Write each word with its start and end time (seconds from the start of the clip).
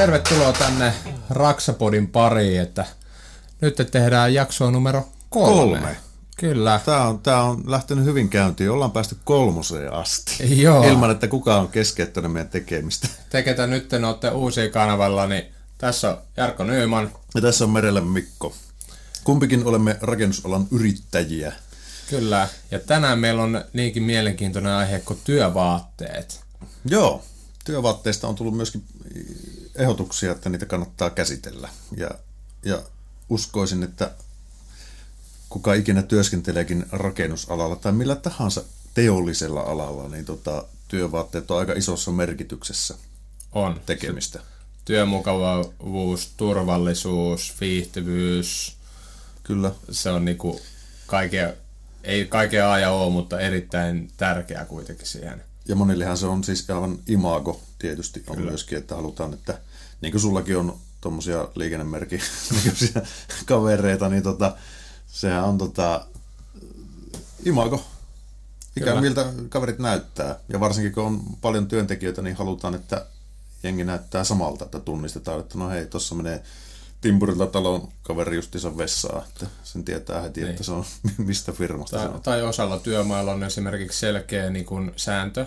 Tervetuloa 0.00 0.52
tänne 0.52 0.92
Raksapodin 1.30 2.08
pariin, 2.08 2.60
että 2.60 2.86
nyt 3.60 3.76
tehdään 3.90 4.34
jaksoa 4.34 4.70
numero 4.70 5.08
kolme. 5.30 5.78
Kolme. 5.78 5.96
Kyllä. 6.36 6.80
Tämä 6.84 7.06
on, 7.06 7.18
tämä 7.18 7.42
on 7.42 7.62
lähtenyt 7.66 8.04
hyvin 8.04 8.28
käyntiin. 8.28 8.70
Ollaan 8.70 8.90
päästy 8.90 9.16
kolmoseen 9.24 9.92
asti. 9.92 10.62
Joo. 10.62 10.88
Ilman, 10.88 11.10
että 11.10 11.28
kukaan 11.28 11.60
on 11.60 11.68
keskeyttänyt 11.68 12.32
meidän 12.32 12.48
tekemistä. 12.48 13.08
Te, 13.30 13.42
ketä 13.42 13.66
nyt 13.66 13.88
te 13.88 14.06
olette 14.06 14.30
uusia 14.30 14.70
kanavalla, 14.70 15.26
niin 15.26 15.44
tässä 15.78 16.10
on 16.10 16.18
Jarkko 16.36 16.64
Nyyman. 16.64 17.12
Ja 17.34 17.40
tässä 17.40 17.64
on 17.64 17.70
Merelle 17.70 18.00
Mikko. 18.00 18.54
Kumpikin 19.24 19.66
olemme 19.66 19.96
rakennusalan 20.00 20.66
yrittäjiä. 20.70 21.52
Kyllä. 22.10 22.48
Ja 22.70 22.78
tänään 22.78 23.18
meillä 23.18 23.42
on 23.42 23.64
niinkin 23.72 24.02
mielenkiintoinen 24.02 24.72
aihe 24.72 25.00
kuin 25.00 25.20
työvaatteet. 25.24 26.40
Joo, 26.84 27.24
työvaatteista 27.64 28.28
on 28.28 28.34
tullut 28.34 28.56
myöskin 28.56 28.84
ehdotuksia, 29.80 30.32
että 30.32 30.48
niitä 30.48 30.66
kannattaa 30.66 31.10
käsitellä. 31.10 31.68
Ja, 31.96 32.10
ja 32.64 32.82
uskoisin, 33.28 33.82
että 33.82 34.10
kuka 35.48 35.74
ikinä 35.74 36.02
työskenteleekin 36.02 36.86
rakennusalalla 36.92 37.76
tai 37.76 37.92
millä 37.92 38.16
tahansa 38.16 38.64
teollisella 38.94 39.60
alalla, 39.60 40.08
niin 40.08 40.24
tota, 40.24 40.64
työvaatteet 40.88 41.50
on 41.50 41.58
aika 41.58 41.72
isossa 41.72 42.10
merkityksessä 42.10 42.94
On. 43.52 43.80
tekemistä. 43.86 44.40
Työmukavuus, 44.84 46.32
turvallisuus, 46.36 47.54
viihtyvyys, 47.60 48.76
Kyllä. 49.42 49.72
se 49.90 50.10
on 50.10 50.24
niinku 50.24 50.60
kaikkea, 51.06 51.52
ei 52.04 52.26
kaikkea 52.26 52.72
A 52.72 52.78
ja 52.78 52.90
O, 52.90 53.10
mutta 53.10 53.40
erittäin 53.40 54.10
tärkeää 54.16 54.64
kuitenkin 54.64 55.06
siihen. 55.06 55.42
Ja 55.68 55.74
monillehan 55.74 56.16
se 56.18 56.26
on 56.26 56.44
siis 56.44 56.70
aivan 56.70 56.98
imago 57.06 57.60
tietysti 57.78 58.24
on 58.26 58.36
Kyllä. 58.36 58.50
myöskin, 58.50 58.78
että 58.78 58.94
halutaan, 58.94 59.34
että 59.34 59.58
niin 60.00 60.12
kuin 60.12 60.20
sullakin 60.20 60.56
on 60.56 60.78
tuommoisia 61.00 61.48
liikennemerkin 61.54 62.20
kavereita, 63.46 64.08
niin 64.08 64.22
tota, 64.22 64.56
sehän 65.06 65.44
on 65.44 65.58
tota, 65.58 66.06
imago. 67.44 67.84
Ikään 68.76 68.96
Kyllä. 68.96 69.00
miltä 69.00 69.32
kaverit 69.48 69.78
näyttää. 69.78 70.36
Ja 70.48 70.60
varsinkin 70.60 70.92
kun 70.92 71.04
on 71.04 71.20
paljon 71.40 71.66
työntekijöitä, 71.68 72.22
niin 72.22 72.36
halutaan, 72.36 72.74
että 72.74 73.06
jengi 73.62 73.84
näyttää 73.84 74.24
samalta, 74.24 74.64
että 74.64 74.80
tunnistetaan, 74.80 75.40
että 75.40 75.58
no 75.58 75.68
hei, 75.68 75.86
tuossa 75.86 76.14
menee 76.14 76.42
Timpurilta 77.00 77.46
talon 77.46 77.88
kaveri 78.02 78.36
justiinsa 78.36 78.76
vessaa, 78.76 79.24
että 79.28 79.46
sen 79.64 79.84
tietää 79.84 80.22
heti, 80.22 80.42
että 80.42 80.62
se 80.62 80.72
on 80.72 80.84
mistä 81.18 81.52
firmasta 81.52 81.98
se 81.98 82.04
Tai, 82.04 82.14
on. 82.14 82.22
tai 82.22 82.42
osalla 82.42 82.78
työmailla 82.78 83.32
on 83.32 83.44
esimerkiksi 83.44 83.98
selkeä 83.98 84.50
niin 84.50 84.64
kuin 84.64 84.92
sääntö, 84.96 85.46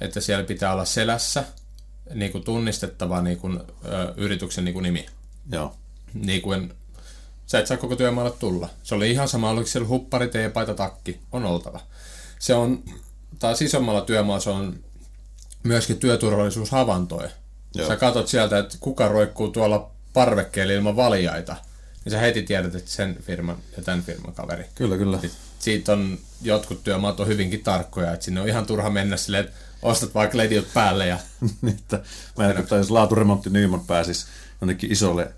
että 0.00 0.20
siellä 0.20 0.44
pitää 0.44 0.72
olla 0.72 0.84
selässä 0.84 1.44
niin 2.14 2.32
kuin 2.32 2.44
tunnistettava 2.44 3.22
niin 3.22 3.38
kuin, 3.38 3.60
ö, 3.84 4.14
yrityksen 4.16 4.64
niin 4.64 4.72
kuin 4.72 4.82
nimi. 4.82 5.06
Joo, 5.52 5.74
Niin 6.14 6.42
kuin, 6.42 6.74
sä 7.46 7.58
et 7.58 7.66
saa 7.66 7.76
koko 7.76 7.96
työmaalle 7.96 8.30
tulla. 8.38 8.68
Se 8.82 8.94
oli 8.94 9.10
ihan 9.10 9.28
sama, 9.28 9.50
oliko 9.50 9.66
siellä 9.66 9.88
huppari, 9.88 10.28
teepaita, 10.28 10.74
takki, 10.74 11.20
on 11.32 11.44
oltava. 11.44 11.80
Se 12.38 12.54
on, 12.54 12.82
taas 13.38 13.62
isommalla 13.62 14.00
työmaalla 14.00 14.40
se 14.40 14.50
on 14.50 14.80
myöskin 15.62 15.98
työturvallisuushavaintoja. 15.98 17.30
Joo. 17.74 17.88
Sä 17.88 17.96
katot 17.96 18.28
sieltä, 18.28 18.58
että 18.58 18.76
kuka 18.80 19.08
roikkuu 19.08 19.48
tuolla 19.48 19.90
parvekkeella 20.12 20.72
ilman 20.72 20.96
valjaita, 20.96 21.56
niin 22.04 22.10
sä 22.12 22.18
heti 22.18 22.42
tiedät, 22.42 22.74
että 22.74 22.90
sen 22.90 23.16
firman 23.22 23.56
ja 23.76 23.82
tämän 23.82 24.02
firman 24.02 24.34
kaveri. 24.34 24.64
kyllä, 24.74 24.96
kyllä. 24.96 25.18
Siitä 25.58 25.92
on 25.92 26.18
jotkut 26.42 26.84
työmaat 26.84 27.20
on 27.20 27.26
hyvinkin 27.26 27.62
tarkkoja, 27.62 28.12
että 28.12 28.24
sinne 28.24 28.40
on 28.40 28.48
ihan 28.48 28.66
turha 28.66 28.90
mennä 28.90 29.16
silleen, 29.16 29.44
että 29.44 29.56
ostat 29.82 30.14
vaikka 30.14 30.38
lediot 30.38 30.72
päälle 30.74 31.06
ja 31.06 31.18
että 31.68 32.00
mä 32.38 32.50
en, 32.50 32.56
että 32.56 32.76
jos 32.76 32.90
laaturemontti 32.90 33.50
Nyman 33.50 33.86
pääsisi 33.86 34.26
jonnekin 34.60 34.92
isolle, 34.92 35.34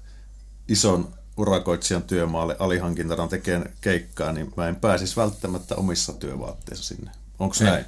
ison 0.69 1.15
urakoitsijan 1.37 2.03
työmaalle 2.03 2.57
alihankintana 2.59 3.29
tekemään 3.29 3.73
keikkaa, 3.81 4.33
niin 4.33 4.53
mä 4.57 4.69
en 4.69 4.77
pääsisi 4.77 5.17
välttämättä 5.17 5.75
omissa 5.75 6.13
työvaatteissa 6.13 6.85
sinne. 6.85 7.11
Onko 7.39 7.57
näin? 7.61 7.85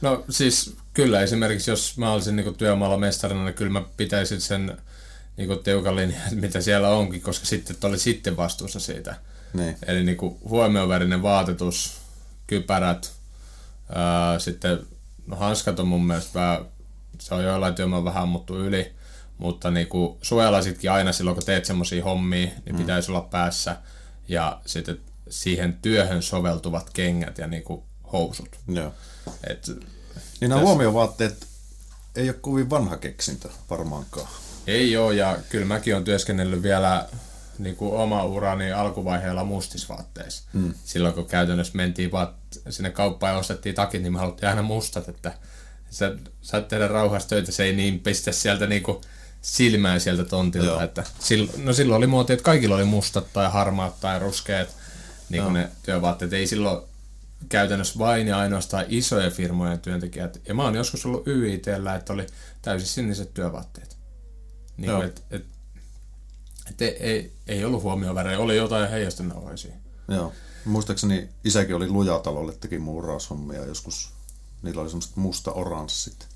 No 0.00 0.24
siis 0.30 0.76
kyllä 0.94 1.20
esimerkiksi 1.20 1.70
jos 1.70 1.98
mä 1.98 2.12
olisin 2.12 2.36
niin 2.36 2.54
työmaalla 2.54 2.96
mestarina, 2.96 3.44
niin 3.44 3.54
kyllä 3.54 3.72
mä 3.72 3.82
pitäisin 3.96 4.40
sen 4.40 4.78
niin 5.36 5.62
tiukan 5.64 5.96
linjan, 5.96 6.22
mitä 6.30 6.60
siellä 6.60 6.88
onkin, 6.88 7.22
koska 7.22 7.46
sitten 7.46 7.76
oli 7.82 7.98
sitten 7.98 8.36
vastuussa 8.36 8.80
siitä. 8.80 9.16
Niin. 9.52 9.76
Eli 9.86 10.04
niin 10.04 10.18
huomiovärinen 10.48 11.22
vaatetus, 11.22 12.00
kypärät, 12.46 13.12
ää, 13.94 14.38
sitten 14.38 14.86
no 15.28 15.36
hanskat 15.36 15.80
on 15.80 15.88
mun 15.88 16.06
mielestä 16.06 16.38
vähän, 16.40 16.66
se 17.20 17.34
on 17.34 17.44
joillain 17.44 17.74
työmaalla 17.74 18.04
vähän 18.04 18.22
ammuttu 18.22 18.56
yli, 18.58 18.92
mutta 19.38 19.70
niin 19.70 19.86
kuin 19.86 20.18
suojalaisitkin 20.22 20.90
aina 20.90 21.12
silloin, 21.12 21.34
kun 21.34 21.44
teet 21.46 21.64
semmoisia 21.64 22.04
hommia, 22.04 22.46
niin 22.46 22.74
mm. 22.74 22.76
pitäisi 22.76 23.10
olla 23.10 23.20
päässä. 23.20 23.76
Ja 24.28 24.60
sitten 24.66 25.00
siihen 25.28 25.78
työhön 25.82 26.22
soveltuvat 26.22 26.90
kengät 26.90 27.38
ja 27.38 27.46
niin 27.46 27.62
kuin 27.62 27.82
housut. 28.12 28.48
Joo. 28.68 28.92
Et, 29.46 29.70
Niin 30.40 30.48
nämä 30.48 30.60
huomiovaatteet 30.60 31.46
ei 32.16 32.28
ole 32.28 32.36
kovin 32.40 32.70
vanha 32.70 32.96
keksintö 32.96 33.48
varmaankaan. 33.70 34.28
ei 34.66 34.96
ole, 34.96 35.14
ja 35.14 35.38
kyllä 35.48 35.66
mäkin 35.66 35.94
olen 35.94 36.04
työskennellyt 36.04 36.62
vielä 36.62 37.08
niin 37.58 37.76
kuin 37.76 37.94
oma 37.94 38.24
urani 38.24 38.72
alkuvaiheella 38.72 39.44
mustisvaatteissa. 39.44 40.44
Mm. 40.52 40.74
Silloin 40.84 41.14
kun 41.14 41.26
käytännössä 41.26 41.76
mentiin 41.76 42.12
vaan 42.12 42.34
sinne 42.70 42.90
kauppaan 42.90 43.32
ja 43.32 43.38
ostettiin 43.38 43.74
takit, 43.74 44.02
niin 44.02 44.12
me 44.12 44.18
haluttiin 44.18 44.48
aina 44.48 44.62
mustat, 44.62 45.08
että 45.08 45.32
sä 45.90 46.16
saat 46.42 46.68
tehdä 46.68 46.88
rauhassa 46.88 47.28
töitä, 47.28 47.52
se 47.52 47.64
ei 47.64 47.76
niin 47.76 48.00
pistä 48.00 48.32
sieltä 48.32 48.66
niin 48.66 48.82
kuin 48.82 49.00
silmään 49.42 50.00
sieltä 50.00 50.24
tontilta. 50.24 50.66
Joo. 50.66 50.80
Että 50.80 51.04
silloin, 51.18 51.64
no 51.64 51.72
silloin 51.72 51.98
oli 51.98 52.06
muoti, 52.06 52.32
että 52.32 52.42
kaikilla 52.44 52.74
oli 52.74 52.84
mustat 52.84 53.32
tai 53.32 53.50
harmaat 53.50 54.00
tai 54.00 54.18
ruskeat 54.18 54.68
niin 55.28 55.42
kuin 55.42 55.54
ne 55.54 55.70
työvaatteet. 55.82 56.32
Ei 56.32 56.46
silloin 56.46 56.82
käytännössä 57.48 57.98
vain 57.98 58.28
ja 58.28 58.38
ainoastaan 58.38 58.84
isojen 58.88 59.32
firmojen 59.32 59.80
työntekijät. 59.80 60.40
Ja 60.48 60.54
mä 60.54 60.64
oon 60.64 60.74
joskus 60.74 61.06
ollut 61.06 61.26
YITllä, 61.26 61.94
että 61.94 62.12
oli 62.12 62.26
täysin 62.62 62.88
siniset 62.88 63.34
työvaatteet. 63.34 63.96
Niin 64.76 64.92
kuin, 64.92 65.06
et, 65.06 65.22
et, 65.30 65.44
et 66.70 66.82
ei, 66.82 66.96
ei, 67.00 67.32
ei 67.46 67.64
ollut 67.64 67.82
huomiovärejä, 67.82 68.38
oli 68.38 68.56
jotain 68.56 68.90
heijastenauhaisia. 68.90 69.74
Joo. 70.08 70.32
Muistaakseni 70.64 71.28
isäkin 71.44 71.76
oli 71.76 71.88
lujatalolle, 71.88 72.52
teki 72.60 72.78
muuraushommia 72.78 73.64
joskus. 73.64 74.12
Niillä 74.62 74.82
oli 74.82 74.90
semmoiset 74.90 75.16
musta 75.16 75.52
oranssit. 75.52 76.28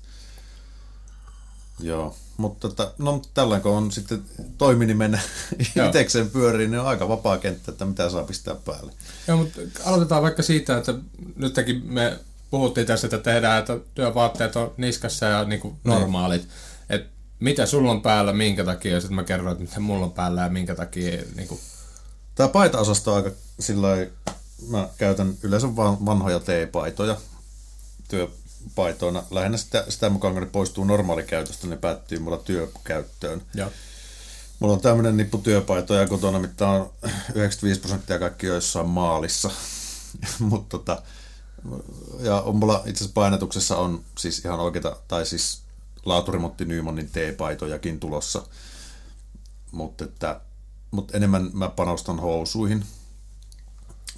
Joo, 1.79 2.15
mutta 2.37 2.67
että, 2.67 2.93
no 2.97 3.21
tällä 3.33 3.59
kun 3.59 3.71
on 3.71 3.91
sitten 3.91 4.23
toiminimen 4.57 5.21
Joo. 5.75 5.89
itekseen 5.89 6.29
pyörii, 6.29 6.67
niin 6.67 6.79
on 6.79 6.87
aika 6.87 7.07
vapaa 7.07 7.37
kenttä, 7.37 7.71
että 7.71 7.85
mitä 7.85 8.09
saa 8.09 8.23
pistää 8.23 8.55
päälle. 8.55 8.91
Joo, 9.27 9.37
mutta 9.37 9.61
aloitetaan 9.85 10.23
vaikka 10.23 10.43
siitä, 10.43 10.77
että 10.77 10.93
nytkin 11.35 11.81
me 11.85 12.19
puhuttiin 12.51 12.87
tässä, 12.87 13.07
että 13.07 13.17
tehdään, 13.17 13.59
että 13.59 13.77
työvaatteet 13.95 14.55
on 14.55 14.73
niskassa 14.77 15.25
ja 15.25 15.43
niin 15.43 15.61
kuin 15.61 15.75
normaalit. 15.83 16.47
Et 16.89 17.07
mitä 17.39 17.65
sulla 17.65 17.91
on 17.91 18.01
päällä, 18.01 18.33
minkä 18.33 18.63
takia, 18.63 18.93
ja 18.93 19.01
sitten 19.01 19.15
mä 19.15 19.23
kerron, 19.23 19.51
että 19.51 19.63
mitä 19.63 19.79
mulla 19.79 20.05
on 20.05 20.11
päällä 20.11 20.41
ja 20.41 20.49
minkä 20.49 20.75
takia. 20.75 21.23
Niin 21.35 21.47
kuin, 21.47 21.59
Tämä 22.35 22.49
paitaosasto 22.49 23.11
on 23.11 23.17
aika 23.17 23.31
sillä 23.59 23.87
mä 24.67 24.89
käytän 24.97 25.33
yleensä 25.43 25.75
van, 25.75 26.05
vanhoja 26.05 26.39
teepaitoja 26.39 27.17
työpaitoina. 28.07 29.23
Lähinnä 29.31 29.57
sitä, 29.57 29.85
sitä 29.89 30.09
mukaan, 30.09 30.33
kun 30.33 30.43
ne 30.43 30.49
poistuu 30.49 30.83
normaalikäytöstä, 30.83 31.67
ne 31.67 31.77
päättyy 31.77 32.19
mulla 32.19 32.37
työkäyttöön. 32.37 33.41
joo. 33.53 33.69
Mulla 34.59 34.73
on 34.73 34.81
tämmöinen 34.81 35.17
nippu 35.17 35.37
työpaitoja 35.37 36.07
kotona, 36.07 36.39
mitä 36.39 36.67
on 36.67 36.91
95 37.35 37.79
prosenttia 37.79 38.19
kaikki 38.19 38.49
on 38.49 38.55
jossain 38.55 38.87
maalissa. 38.87 39.51
Mut 40.39 40.69
tota, 40.69 41.01
ja 42.19 42.41
on 42.41 42.55
mulla 42.55 42.83
itse 42.85 43.03
asiassa 43.03 43.13
painetuksessa 43.13 43.77
on 43.77 44.03
siis 44.17 44.45
ihan 44.45 44.59
oikeita, 44.59 44.95
tai 45.07 45.25
siis 45.25 45.61
laaturimontti 46.05 46.65
Nymanin 46.65 47.09
T-paitojakin 47.09 47.99
tulossa. 47.99 48.43
Mutta 49.71 50.03
että, 50.03 50.41
mut 50.93 51.15
enemmän 51.15 51.49
mä 51.53 51.69
panostan 51.69 52.19
housuihin. 52.19 52.85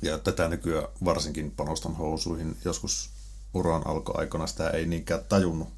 Ja 0.02 0.18
tätä 0.18 0.48
nykyään 0.48 0.88
varsinkin 1.06 1.52
panostan 1.52 1.96
housuihin. 1.96 2.58
Joskus 2.66 3.10
uran 3.54 3.88
alkoaikana 3.88 4.48
sitä 4.48 4.70
ei 4.70 4.86
niinkään 4.86 5.24
tajunnut. 5.30 5.70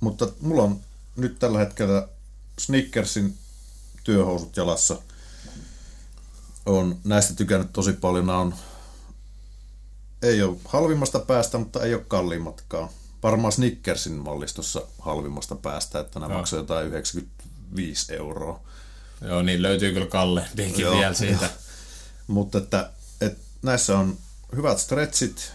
Mutta 0.00 0.28
mulla 0.40 0.62
on 0.62 0.80
nyt 1.16 1.38
tällä 1.38 1.58
hetkellä 1.58 2.08
Snickersin 2.58 3.36
työhousut 4.04 4.56
jalassa. 4.56 5.02
On 6.66 6.98
näistä 7.04 7.34
tykännyt 7.34 7.72
tosi 7.72 7.92
paljon. 7.92 8.26
Nämä 8.26 8.38
on, 8.38 8.54
ei 10.22 10.42
ole 10.42 10.56
halvimmasta 10.64 11.18
päästä, 11.18 11.58
mutta 11.58 11.82
ei 11.82 11.94
ole 11.94 12.04
kalliimmatkaan. 12.08 12.88
Varmaan 13.22 13.52
Snickersin 13.52 14.12
mallistossa 14.12 14.82
halvimmasta 14.98 15.54
päästä, 15.54 16.00
että 16.00 16.20
nämä 16.20 16.32
Joo. 16.32 16.38
maksaa 16.38 16.58
jotain 16.58 16.86
95 16.86 18.14
euroa. 18.14 18.60
Joo, 19.20 19.42
niin 19.42 19.62
löytyy 19.62 19.92
kyllä 19.92 20.06
kalleimpiakin 20.06 20.80
Joo, 20.80 20.96
vielä 20.98 21.14
siitä. 21.14 21.50
Mutta 22.26 22.58
että, 22.58 22.90
että 23.20 23.40
näissä 23.62 23.98
on 23.98 24.16
hyvät 24.56 24.78
stretchit, 24.78 25.52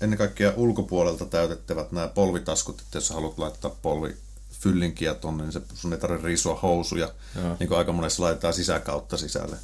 ennen 0.00 0.18
kaikkea 0.18 0.52
ulkopuolelta 0.56 1.26
täytettävät 1.26 1.92
nämä 1.92 2.08
polvitaskut, 2.08 2.80
että 2.80 2.96
jos 2.96 3.10
haluat 3.10 3.38
laittaa 3.38 3.70
polvi 3.70 4.16
fyllinkiä 4.60 5.14
tonne, 5.14 5.42
niin 5.44 5.52
se, 5.52 5.60
sun 5.74 5.92
ei 5.92 5.98
tarvitse 5.98 6.26
riisua 6.26 6.58
housuja, 6.62 7.14
Joo. 7.36 7.56
niin 7.60 7.68
kuin 7.68 7.78
aika 7.78 7.92
monessa 7.92 8.22
laitetaan 8.22 8.54
sisäkautta 8.54 9.16
sisälle. 9.16 9.56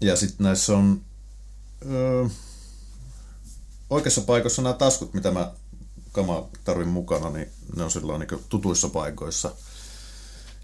Ja 0.00 0.16
sitten 0.16 0.44
näissä 0.44 0.76
on 0.76 1.00
öö, 1.90 2.26
oikeassa 3.90 4.20
paikassa 4.20 4.62
nämä 4.62 4.72
taskut, 4.72 5.14
mitä 5.14 5.30
mä 5.30 5.52
kama 6.12 6.48
tarvin 6.64 6.88
mukana, 6.88 7.30
niin 7.30 7.50
ne 7.76 7.84
on 7.84 7.90
silloin 7.90 8.20
niin 8.20 8.44
tutuissa 8.48 8.88
paikoissa. 8.88 9.54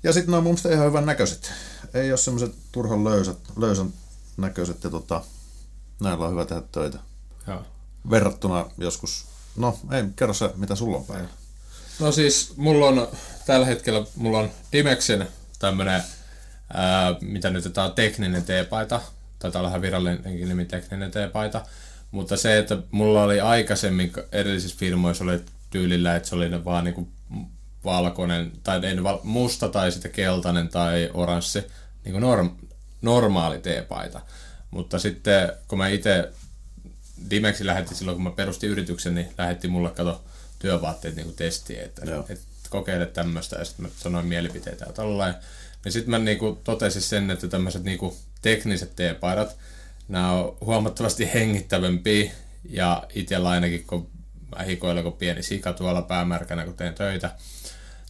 Ja 0.03 0.13
sitten 0.13 0.31
ne 0.31 0.37
on 0.37 0.43
mun 0.43 0.51
mielestä 0.51 0.73
ihan 0.73 0.87
hyvän 0.87 1.07
näköiset. 1.07 1.53
Ei 1.95 2.11
ole 2.11 2.19
semmoiset 2.19 2.55
turhan 2.73 3.05
löysät, 3.05 3.39
löysän 3.57 3.93
näköiset 4.37 4.85
ja 4.85 4.91
tota, 4.91 5.23
näillä 6.01 6.25
on 6.25 6.31
hyvä 6.31 6.45
tehdä 6.45 6.63
töitä. 6.73 6.99
Joo. 7.47 7.63
Verrattuna 8.11 8.67
joskus, 8.79 9.27
no 9.57 9.79
ei, 9.93 10.05
kerro 10.17 10.35
se, 10.35 10.51
mitä 10.57 10.75
sulla 10.75 10.97
on 10.97 11.05
päällä. 11.05 11.29
No 12.01 12.13
siis 12.13 12.53
mulla 12.57 12.87
on 12.87 13.09
tällä 13.47 13.67
hetkellä 13.67 14.07
mulla 14.17 14.39
on 14.39 14.51
Dimexin 14.73 15.27
tämmönen, 15.59 16.03
ää, 16.75 17.17
mitä 17.21 17.51
nyt 17.51 17.73
tää 17.73 17.85
on 17.85 17.93
tekninen 17.93 18.45
teepaita. 18.45 19.01
Taitaa 19.39 19.61
olla 19.61 19.69
ihan 19.69 19.83
virallinenkin 19.83 20.49
nimi 20.49 20.65
tekninen 20.65 21.11
teepaita. 21.11 21.67
Mutta 22.11 22.37
se, 22.37 22.59
että 22.59 22.79
mulla 22.91 23.23
oli 23.23 23.41
aikaisemmin 23.41 24.13
edellisissä 24.33 24.77
firmoissa 24.79 25.25
oli 25.25 25.41
tyylillä, 25.71 26.17
että 26.17 26.29
se 26.29 26.35
oli 26.35 26.49
ne 26.49 26.65
vaan 26.65 26.85
niinku 26.85 27.09
valkoinen, 27.85 28.53
tai 28.63 28.87
ei 28.87 29.03
val- 29.03 29.21
musta 29.23 29.69
tai 29.69 29.93
sitten 29.93 30.11
keltainen 30.11 30.69
tai 30.69 31.11
oranssi, 31.15 31.65
niinku 32.05 32.21
norm- 32.21 32.67
normaali 33.03 33.59
teepaita. 33.59 34.21
Mutta 34.71 34.99
sitten 34.99 35.53
kun 35.69 35.79
mä 35.79 35.89
itse 35.89 36.33
Dimexi 37.31 37.67
lähetti 37.67 37.95
silloin, 37.95 38.17
kun 38.17 38.25
mä 38.25 38.31
perustin 38.31 38.71
yrityksen, 38.71 39.15
niin 39.15 39.29
lähetti 39.39 39.69
mulle 39.69 39.91
kato 39.91 40.25
työvaatteet 40.59 41.17
niin 41.17 41.35
testiin, 41.35 41.81
että 41.81 42.11
Joo. 42.11 42.27
et 42.29 42.41
kokeile 42.71 43.07
tämmöistä, 43.07 43.57
ja 43.57 43.65
sitten 43.65 43.87
mä 43.87 43.91
sanoin 43.97 44.27
mielipiteitä 44.27 44.85
ja 44.85 44.93
tollain. 44.93 45.35
Ja 45.85 45.93
sitten 45.93 46.11
mä 46.11 46.19
niinku 46.19 46.61
totesin 46.65 47.03
sen, 47.03 47.31
että 47.31 47.49
tämmöiset 47.49 47.85
niinku 47.85 48.17
tekniset 48.43 48.97
teepaidat, 48.97 49.57
nämä 50.09 50.33
on 50.33 50.57
huomattavasti 50.61 51.31
hengittävämpiä, 51.35 52.31
ja 52.71 53.07
itsellä 53.15 53.49
ainakin, 53.49 53.85
kun 53.87 54.11
mä 54.57 54.63
hikoilen 54.63 55.05
kun 55.05 55.13
pieni 55.13 55.43
sika 55.43 55.73
tuolla 55.73 56.03
päämärkänä, 56.03 56.65
kun 56.65 56.75
teen 56.75 56.95
töitä, 56.95 57.31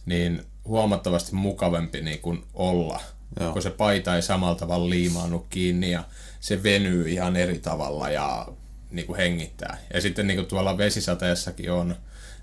niin 0.05 0.45
huomattavasti 0.65 1.35
mukavampi 1.35 2.01
niin 2.01 2.19
kuin 2.19 2.43
olla, 2.53 3.01
Joo. 3.39 3.53
kun 3.53 3.61
se 3.61 3.69
paita 3.69 4.15
ei 4.15 4.21
samalla 4.21 4.55
tavalla 4.55 4.89
liimaannut 4.89 5.45
kiinni 5.49 5.91
ja 5.91 6.03
se 6.39 6.63
venyy 6.63 7.09
ihan 7.09 7.35
eri 7.35 7.59
tavalla 7.59 8.09
ja 8.09 8.47
niin 8.91 9.07
kuin 9.07 9.17
hengittää. 9.17 9.77
Ja 9.93 10.01
sitten 10.01 10.27
niin 10.27 10.37
kuin 10.37 10.47
tuolla 10.47 10.77
vesisateessakin 10.77 11.71
on, 11.71 11.87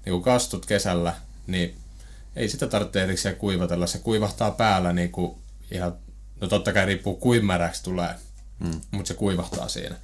niin 0.04 0.12
kuin 0.12 0.22
kastut 0.22 0.66
kesällä, 0.66 1.14
niin 1.46 1.76
ei 2.36 2.48
sitä 2.48 2.66
tarvitse 2.66 3.02
erikseen 3.02 3.36
kuivatella. 3.36 3.86
Se 3.86 3.98
kuivahtaa 3.98 4.50
päällä 4.50 4.92
niin 4.92 5.12
kuin 5.12 5.36
ihan, 5.70 5.94
no 6.40 6.48
totta 6.48 6.72
kai 6.72 6.86
riippuu 6.86 7.16
kuinmäräksi 7.16 7.82
tulee, 7.82 8.14
mm. 8.58 8.80
mutta 8.90 9.08
se 9.08 9.14
kuivahtaa 9.14 9.68
siinä. 9.68 9.96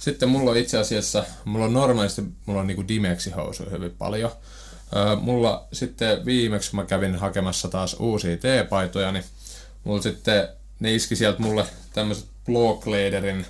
Sitten 0.00 0.28
mulla 0.28 0.50
on 0.50 0.56
itse 0.56 0.78
asiassa, 0.78 1.24
mulla 1.44 1.64
on 1.64 1.72
normaalisti, 1.72 2.22
mulla 2.46 2.60
on 2.60 2.66
niinku 2.66 2.82
Dimexi-housuja 2.82 3.70
hyvin 3.70 3.94
paljon. 3.98 4.30
Mulla 5.20 5.68
sitten 5.72 6.24
viimeksi, 6.24 6.70
kun 6.70 6.80
mä 6.80 6.86
kävin 6.86 7.14
hakemassa 7.14 7.68
taas 7.68 7.96
uusia 7.98 8.36
teepaitoja, 8.36 9.12
niin 9.12 9.24
mulla 9.84 10.02
sitten, 10.02 10.48
ne 10.80 10.94
iski 10.94 11.16
sieltä 11.16 11.42
mulle 11.42 11.66
tämmöiset 11.92 12.26
Blockladerin 12.46 13.46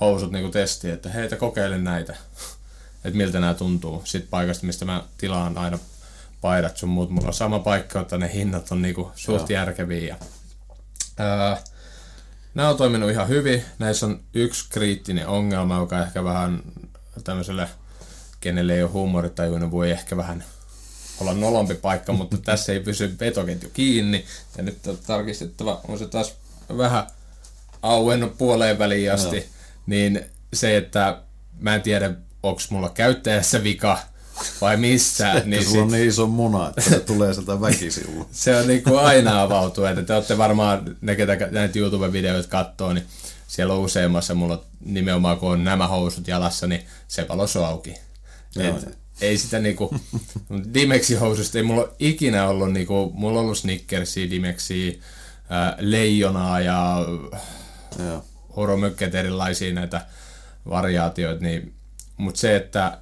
housut 0.00 0.32
niinku 0.32 0.50
testiin, 0.50 0.94
että 0.94 1.10
heitä 1.10 1.36
kokeile 1.36 1.78
näitä, 1.78 2.16
että 3.04 3.16
miltä 3.16 3.40
nämä 3.40 3.54
tuntuu. 3.54 4.02
Sitten 4.04 4.30
paikasta, 4.30 4.66
mistä 4.66 4.84
mä 4.84 5.04
tilaan 5.18 5.58
aina 5.58 5.78
paidat 6.40 6.76
sun 6.76 6.88
muut, 6.88 7.10
mulla 7.10 7.28
on 7.28 7.34
sama 7.34 7.58
paikka, 7.58 8.00
että 8.00 8.18
ne 8.18 8.30
hinnat 8.34 8.72
on 8.72 8.82
niinku 8.82 9.12
suht 9.14 9.50
järkeviä. 9.50 10.06
Ja, 10.06 10.16
öö, 11.20 11.56
Nämä 12.56 12.68
on 12.68 12.76
toiminut 12.76 13.10
ihan 13.10 13.28
hyvin. 13.28 13.64
Näissä 13.78 14.06
on 14.06 14.20
yksi 14.34 14.66
kriittinen 14.70 15.26
ongelma, 15.26 15.76
joka 15.76 16.02
ehkä 16.02 16.24
vähän 16.24 16.62
tämmöiselle, 17.24 17.68
kenelle 18.40 18.74
ei 18.74 18.82
ole 18.82 18.90
huumoritajuinen, 18.90 19.70
voi 19.70 19.90
ehkä 19.90 20.16
vähän 20.16 20.44
olla 21.20 21.34
nolompi 21.34 21.74
paikka, 21.74 22.12
mutta 22.12 22.36
tässä 22.36 22.72
ei 22.72 22.80
pysy 22.80 23.16
vetoketju 23.20 23.70
kiinni. 23.72 24.24
Ja 24.56 24.62
nyt 24.62 24.86
on 24.86 24.98
tarkistettava, 25.06 25.80
on 25.88 25.98
se 25.98 26.06
taas 26.06 26.34
vähän 26.76 27.06
auennut 27.82 28.38
puoleen 28.38 28.78
väliin 28.78 29.12
asti. 29.12 29.36
Joo. 29.36 29.46
Niin 29.86 30.20
se, 30.52 30.76
että 30.76 31.22
mä 31.60 31.74
en 31.74 31.82
tiedä, 31.82 32.14
onko 32.42 32.60
mulla 32.70 32.88
käyttäjässä 32.88 33.62
vika 33.62 33.98
vai 34.60 34.76
missä. 34.76 35.34
Niin 35.34 35.50
niin 35.50 35.64
sulla 35.64 35.82
on 35.82 35.90
sit- 35.90 35.98
niin 35.98 36.08
iso 36.08 36.26
muna, 36.26 36.68
että 36.68 36.80
se 36.80 37.00
tulee 37.00 37.34
sieltä 37.34 37.60
väkisin 37.60 38.16
ulos. 38.16 38.26
se 38.44 38.56
on 38.56 38.66
niinku 38.66 38.96
aina 38.96 39.42
avautuu, 39.42 39.84
että 39.84 40.02
te 40.02 40.14
olette 40.14 40.38
varmaan, 40.38 40.96
ne 41.00 41.16
ketä 41.16 41.36
näitä 41.50 41.78
YouTube-videoita 41.78 42.48
katsoo, 42.48 42.92
niin 42.92 43.06
siellä 43.48 43.74
on 43.74 43.80
useammassa 43.80 44.34
mulla 44.34 44.64
nimenomaan 44.84 45.38
kun 45.38 45.52
on 45.52 45.64
nämä 45.64 45.86
housut 45.86 46.28
jalassa, 46.28 46.66
niin 46.66 46.86
se 47.08 47.24
palos 47.24 47.56
on 47.56 47.66
auki. 47.66 47.94
Joo. 48.54 48.76
Et, 48.76 48.98
ei 49.20 49.38
sitä 49.38 49.58
niinku, 49.58 49.94
Dimexi 50.74 51.14
housusta 51.14 51.58
ei 51.58 51.64
mulla 51.64 51.82
ole 51.82 51.92
ikinä 51.98 52.48
ollut 52.48 52.72
niinku, 52.72 53.12
mulla 53.14 53.38
on 53.38 53.44
ollut 53.44 53.58
Snickersia, 53.58 54.30
Dimexia, 54.30 54.92
ää, 55.50 55.76
Leijonaa 55.78 56.60
ja 56.60 57.06
horomykket 58.56 59.14
erilaisia 59.14 59.74
näitä 59.74 60.06
variaatioita, 60.68 61.42
niin, 61.44 61.74
mutta 62.16 62.40
se, 62.40 62.56
että 62.56 62.98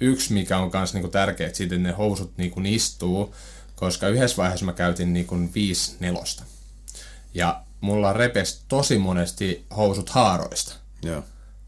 yksi 0.00 0.32
mikä 0.32 0.58
on 0.58 0.70
myös 0.74 0.94
niinku 0.94 1.08
tärkeä, 1.08 1.46
että 1.46 1.56
siitä 1.56 1.78
ne 1.78 1.92
housut 1.92 2.32
niinku 2.36 2.60
istuu, 2.64 3.34
koska 3.74 4.08
yhdessä 4.08 4.36
vaiheessa 4.36 4.66
mä 4.66 4.72
käytin 4.72 5.12
niinku 5.12 5.36
viisi 5.54 5.96
nelosta. 6.00 6.44
Ja 7.34 7.62
mulla 7.80 8.12
repes 8.12 8.64
tosi 8.68 8.98
monesti 8.98 9.66
housut 9.76 10.10
haaroista. 10.10 10.74
Joo. 11.02 11.24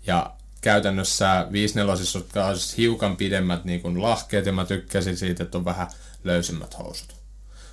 Ja 0.06 0.36
käytännössä 0.64 1.46
54 1.52 2.46
on 2.48 2.58
siis 2.58 2.76
hiukan 2.76 3.16
pidemmät 3.16 3.64
niin 3.64 3.80
kuin 3.82 4.02
lahkeet 4.02 4.46
ja 4.46 4.52
mä 4.52 4.64
tykkäsin 4.64 5.16
siitä, 5.16 5.42
että 5.42 5.58
on 5.58 5.64
vähän 5.64 5.88
löysemmät 6.24 6.78
housut. 6.78 7.14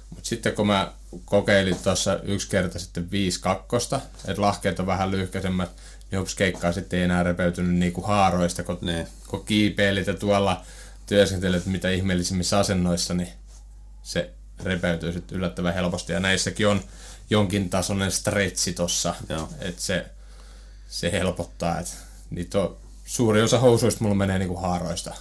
Mutta 0.10 0.30
sitten 0.30 0.54
kun 0.54 0.68
mä 0.68 0.94
kokeilin 1.26 1.78
tuossa 1.84 2.20
yksi 2.24 2.50
kerta 2.50 2.80
sitten 2.80 3.12
5 3.12 3.42
kakkosta, 3.42 4.02
että 4.28 4.42
lahkeet 4.42 4.80
on 4.80 4.86
vähän 4.86 5.12
lyhkäisemmät, 5.12 5.72
niin 6.12 6.20
hups 6.20 6.36
keikkaa 6.36 6.72
sitten 6.72 7.00
ei 7.00 7.06
enää 7.06 7.24
repeytynyt 7.24 7.76
niinku 7.76 8.02
haaroista, 8.02 8.64
kun, 8.64 8.78
Niin. 8.82 9.08
kun 9.28 9.46
kiipeilit 9.46 10.08
ja 10.08 10.14
tuolla 10.14 10.66
työskentelet 11.06 11.66
mitä 11.66 11.90
ihmeellisimmissä 11.90 12.60
asennoissa, 12.60 13.14
niin 13.14 13.30
se 14.04 14.30
repeytyy 14.64 15.14
sitten 15.14 15.38
yllättävän 15.38 15.74
helposti. 15.74 16.14
Ja 16.14 16.20
näissäkin 16.20 16.68
on 16.68 16.82
jonkin 17.30 17.70
tasoinen 17.70 18.12
stretchi 18.12 18.74
tossa, 18.74 19.16
että 19.60 19.82
se, 19.82 20.06
se 20.90 21.12
helpottaa. 21.12 21.80
Et 21.80 21.98
niitä 22.30 22.60
on, 22.60 22.81
suuri 23.06 23.42
osa 23.42 23.60
housuista 23.60 24.04
mulla 24.04 24.16
menee 24.16 24.40
niinku 24.40 24.56
haaroista 24.56 25.14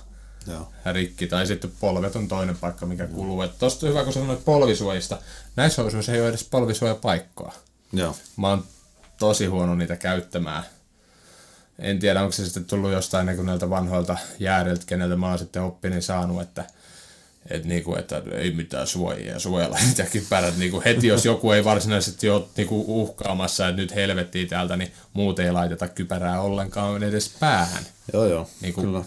Joo. 0.47 0.69
rikki, 0.93 1.27
tai 1.27 1.47
sitten 1.47 1.73
polvet 1.81 2.17
on 2.17 2.29
toinen 2.29 2.57
paikka, 2.57 2.87
mikä 2.87 3.07
kuluu. 3.07 3.43
Et 3.43 3.59
tosta 3.59 3.87
on 3.87 3.93
hyvä, 3.93 4.05
kun 4.05 4.13
sanoit 4.13 4.45
polvisuojista. 4.45 5.19
Näissä 5.57 5.83
housuissa 5.83 6.13
ei 6.13 6.21
ole 6.21 6.29
edes 6.29 6.45
polvisuojapaikkoa. 6.45 7.55
Joo. 7.93 8.17
Mä 8.37 8.49
oon 8.49 8.65
tosi 9.19 9.47
huono 9.47 9.75
niitä 9.75 9.97
käyttämään. 9.97 10.63
En 11.79 11.99
tiedä, 11.99 12.21
onko 12.21 12.33
se 12.33 12.45
sitten 12.45 12.65
tullut 12.65 12.93
jostain 12.93 13.27
niin 13.27 13.47
näiltä 13.47 13.71
vanhoilta 13.71 14.17
jääriltä, 14.39 14.87
keneltä 14.87 15.17
mä 15.17 15.29
oon 15.29 15.39
sitten 15.39 15.63
oppini 15.63 16.03
saanut, 16.03 16.43
että 16.43 16.65
et 17.51 17.65
niinku, 17.65 17.95
että 17.95 18.23
ei 18.33 18.51
mitään 18.51 18.87
suojia 18.87 19.33
ja 19.33 19.39
suojella 19.39 19.79
niitä 19.87 20.05
kypärät. 20.05 20.57
Niinku 20.57 20.83
heti 20.85 21.07
jos 21.07 21.25
joku 21.25 21.51
ei 21.51 21.65
varsinaisesti 21.65 22.31
ole 22.31 22.45
niinku 22.57 22.85
uhkaamassa, 23.03 23.69
että 23.69 23.83
nyt 23.83 23.95
helvettiin 23.95 24.49
täältä, 24.49 24.77
niin 24.77 24.93
muuten 25.13 25.47
ei 25.47 25.53
laiteta 25.53 25.89
kypärää 25.89 26.41
ollenkaan 26.41 27.03
edes 27.03 27.37
päähän 27.41 27.85
Joo, 28.13 28.27
joo. 28.27 28.51
Niinku- 28.61 28.81
Kyllä. 28.81 29.05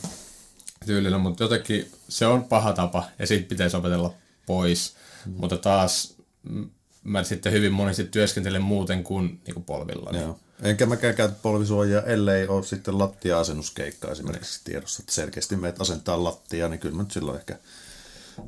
tyylillä, 0.86 1.18
mutta 1.18 1.44
jotenkin 1.44 1.92
se 2.10 2.26
on 2.28 2.44
paha 2.44 2.74
tapa 2.74 3.04
ja 3.20 3.28
siitä 3.28 3.50
pitäisi 3.50 3.78
opetella 3.78 4.14
pois. 4.46 4.96
Mm. 5.26 5.34
Mutta 5.38 5.58
taas 5.58 6.16
mä 7.04 7.24
sitten 7.24 7.52
hyvin 7.52 7.74
monesti 7.74 8.04
työskentelen 8.04 8.62
muuten 8.62 9.04
kuin, 9.04 9.42
niin 9.46 9.54
kuin 9.54 9.64
polvilla. 9.64 10.12
Niin. 10.12 10.22
Joo. 10.22 10.40
Enkä 10.62 10.86
mäkään 10.86 11.16
käytä 11.16 11.36
polvisuojaa, 11.42 12.02
ellei 12.02 12.48
ole 12.48 12.64
sitten 12.64 13.00
lattia-asennuskeikka 13.00 14.12
esimerkiksi 14.12 14.62
tiedossa. 14.64 15.02
Että 15.04 15.14
selkeästi 15.14 15.56
meidät 15.56 15.82
asentaa 15.82 16.24
lattia, 16.24 16.70
niin 16.70 16.80
kyllä 16.80 16.96
mä 16.96 17.04
nyt 17.04 17.12
silloin 17.12 17.38
ehkä 17.40 17.58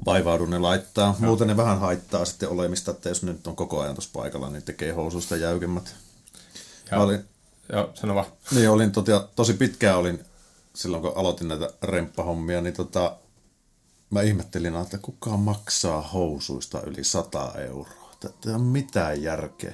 vaivaudun 0.06 0.50
ne 0.50 0.60
laittaa. 0.60 1.16
Muuten 1.20 1.48
ne 1.48 1.58
vähän 1.58 1.80
haittaa 1.80 2.26
sitten 2.26 2.50
olemista, 2.50 2.92
että 2.92 3.10
jos 3.10 3.24
ne 3.24 3.32
nyt 3.32 3.48
on 3.48 3.56
koko 3.56 3.82
ajan 3.82 3.96
tuossa 3.96 4.10
paikalla, 4.14 4.50
niin 4.50 4.64
tekee 4.64 4.92
housuista 4.92 5.36
jäykemmät. 5.36 5.96
Ja, 6.92 6.98
Mä 6.98 7.04
olin, 7.04 7.26
Joo, 7.74 7.92
sano 7.94 8.16
vaan. 8.16 8.26
niin 8.52 8.70
olin 8.70 8.92
totia, 8.92 9.28
tosi 9.36 9.54
pitkään 9.54 9.98
olin, 9.98 10.26
silloin 10.76 11.04
kun 11.04 11.14
aloitin 11.16 11.48
näitä 11.48 11.70
remppahommia, 11.82 12.62
niin 12.62 12.74
tota, 12.74 13.18
mä 14.10 14.22
ihmettelin, 14.22 14.76
että 14.76 14.98
kuka 14.98 15.38
maksaa 15.38 16.02
housuista 16.02 16.82
yli 16.82 17.04
100 17.04 17.52
euroa. 17.58 18.16
Tätä 18.20 18.36
ei 18.50 18.56
ole 18.56 18.62
mitään 18.62 19.22
järkeä. 19.22 19.74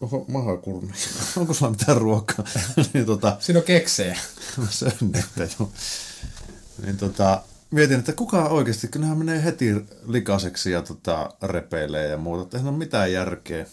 Oho, 0.00 0.24
mahakurmi. 0.28 0.92
Onko 1.36 1.54
sulla 1.54 1.70
mitään 1.70 1.96
ruokaa? 1.96 2.44
niin 2.94 3.06
tota, 3.06 3.36
Siinä 3.40 3.58
on 3.58 3.64
keksejä. 3.64 4.18
mä 4.58 5.44
jo. 5.58 5.70
niin 6.84 6.96
tota, 6.96 7.42
mietin, 7.70 7.98
että 7.98 8.12
kuka 8.12 8.44
oikeasti, 8.44 8.88
kun 8.88 9.00
nehän 9.00 9.18
menee 9.18 9.44
heti 9.44 9.74
likaiseksi 10.06 10.70
ja 10.70 10.82
tota, 10.82 11.30
repeilee 11.42 12.08
ja 12.08 12.16
muuta, 12.16 12.42
että 12.42 12.56
eihän 12.56 12.68
ole 12.68 12.78
mitään 12.78 13.12
järkeä. 13.12 13.66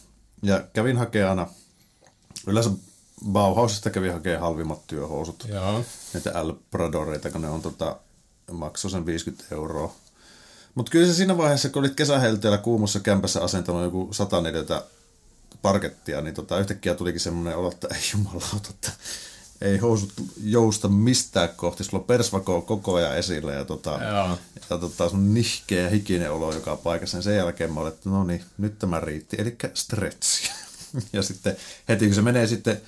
Ja 0.43 0.63
kävin 0.73 0.97
hakeana, 0.97 1.47
yleensä 2.47 2.69
Bauhausista 3.31 3.89
kävin 3.89 4.13
hakemaan 4.13 4.41
halvimmat 4.41 4.87
työhousut. 4.87 5.45
Joo. 5.49 5.83
Niitä 6.13 6.47
L 6.47 6.51
Pradoreita, 6.71 7.31
kun 7.31 7.41
ne 7.41 7.49
on 7.49 7.61
tota, 7.61 7.99
maksoi 8.51 8.91
sen 8.91 9.05
50 9.05 9.55
euroa. 9.55 9.95
Mutta 10.75 10.89
kyllä 10.89 11.07
se 11.07 11.13
siinä 11.13 11.37
vaiheessa, 11.37 11.69
kun 11.69 11.79
olit 11.79 11.95
kesähelteellä 11.95 12.57
kuumussa 12.57 12.99
kämpässä 12.99 13.41
asentanut 13.41 13.83
joku 13.83 14.09
104 14.11 14.81
parkettia, 15.61 16.21
niin 16.21 16.35
tota, 16.35 16.59
yhtäkkiä 16.59 16.95
tulikin 16.95 17.21
semmoinen 17.21 17.57
olo, 17.57 17.71
että 17.71 17.87
ei 17.91 18.01
jumalauta, 18.13 18.69
että 18.69 18.91
ei 19.61 19.77
housut 19.77 20.13
jousta 20.43 20.87
mistään 20.87 21.49
kohti. 21.55 21.83
Sulla 21.83 22.01
on 22.01 22.07
persvako 22.07 22.61
koko 22.61 22.95
ajan 22.95 23.17
esillä 23.17 23.53
ja, 23.53 23.65
tota, 23.65 23.99
Joo. 24.03 24.37
ja 24.69 24.77
tota, 24.77 25.09
sun 25.09 25.33
nihkeä 25.33 25.83
ja 25.83 25.89
hikinen 25.89 26.31
olo 26.31 26.53
joka 26.53 26.75
paikassa. 26.75 27.17
Ja 27.17 27.21
sen 27.21 27.35
jälkeen 27.35 27.73
mä 27.73 27.79
olin, 27.79 27.93
että 27.93 28.09
no 28.09 28.23
niin, 28.23 28.43
nyt 28.57 28.79
tämä 28.79 28.99
riitti. 28.99 29.37
Eli 29.39 29.57
stretchi. 29.73 30.51
ja 31.13 31.21
sitten 31.21 31.57
heti 31.89 32.05
kun 32.05 32.15
se 32.15 32.21
menee 32.21 32.47
sitten, 32.47 32.81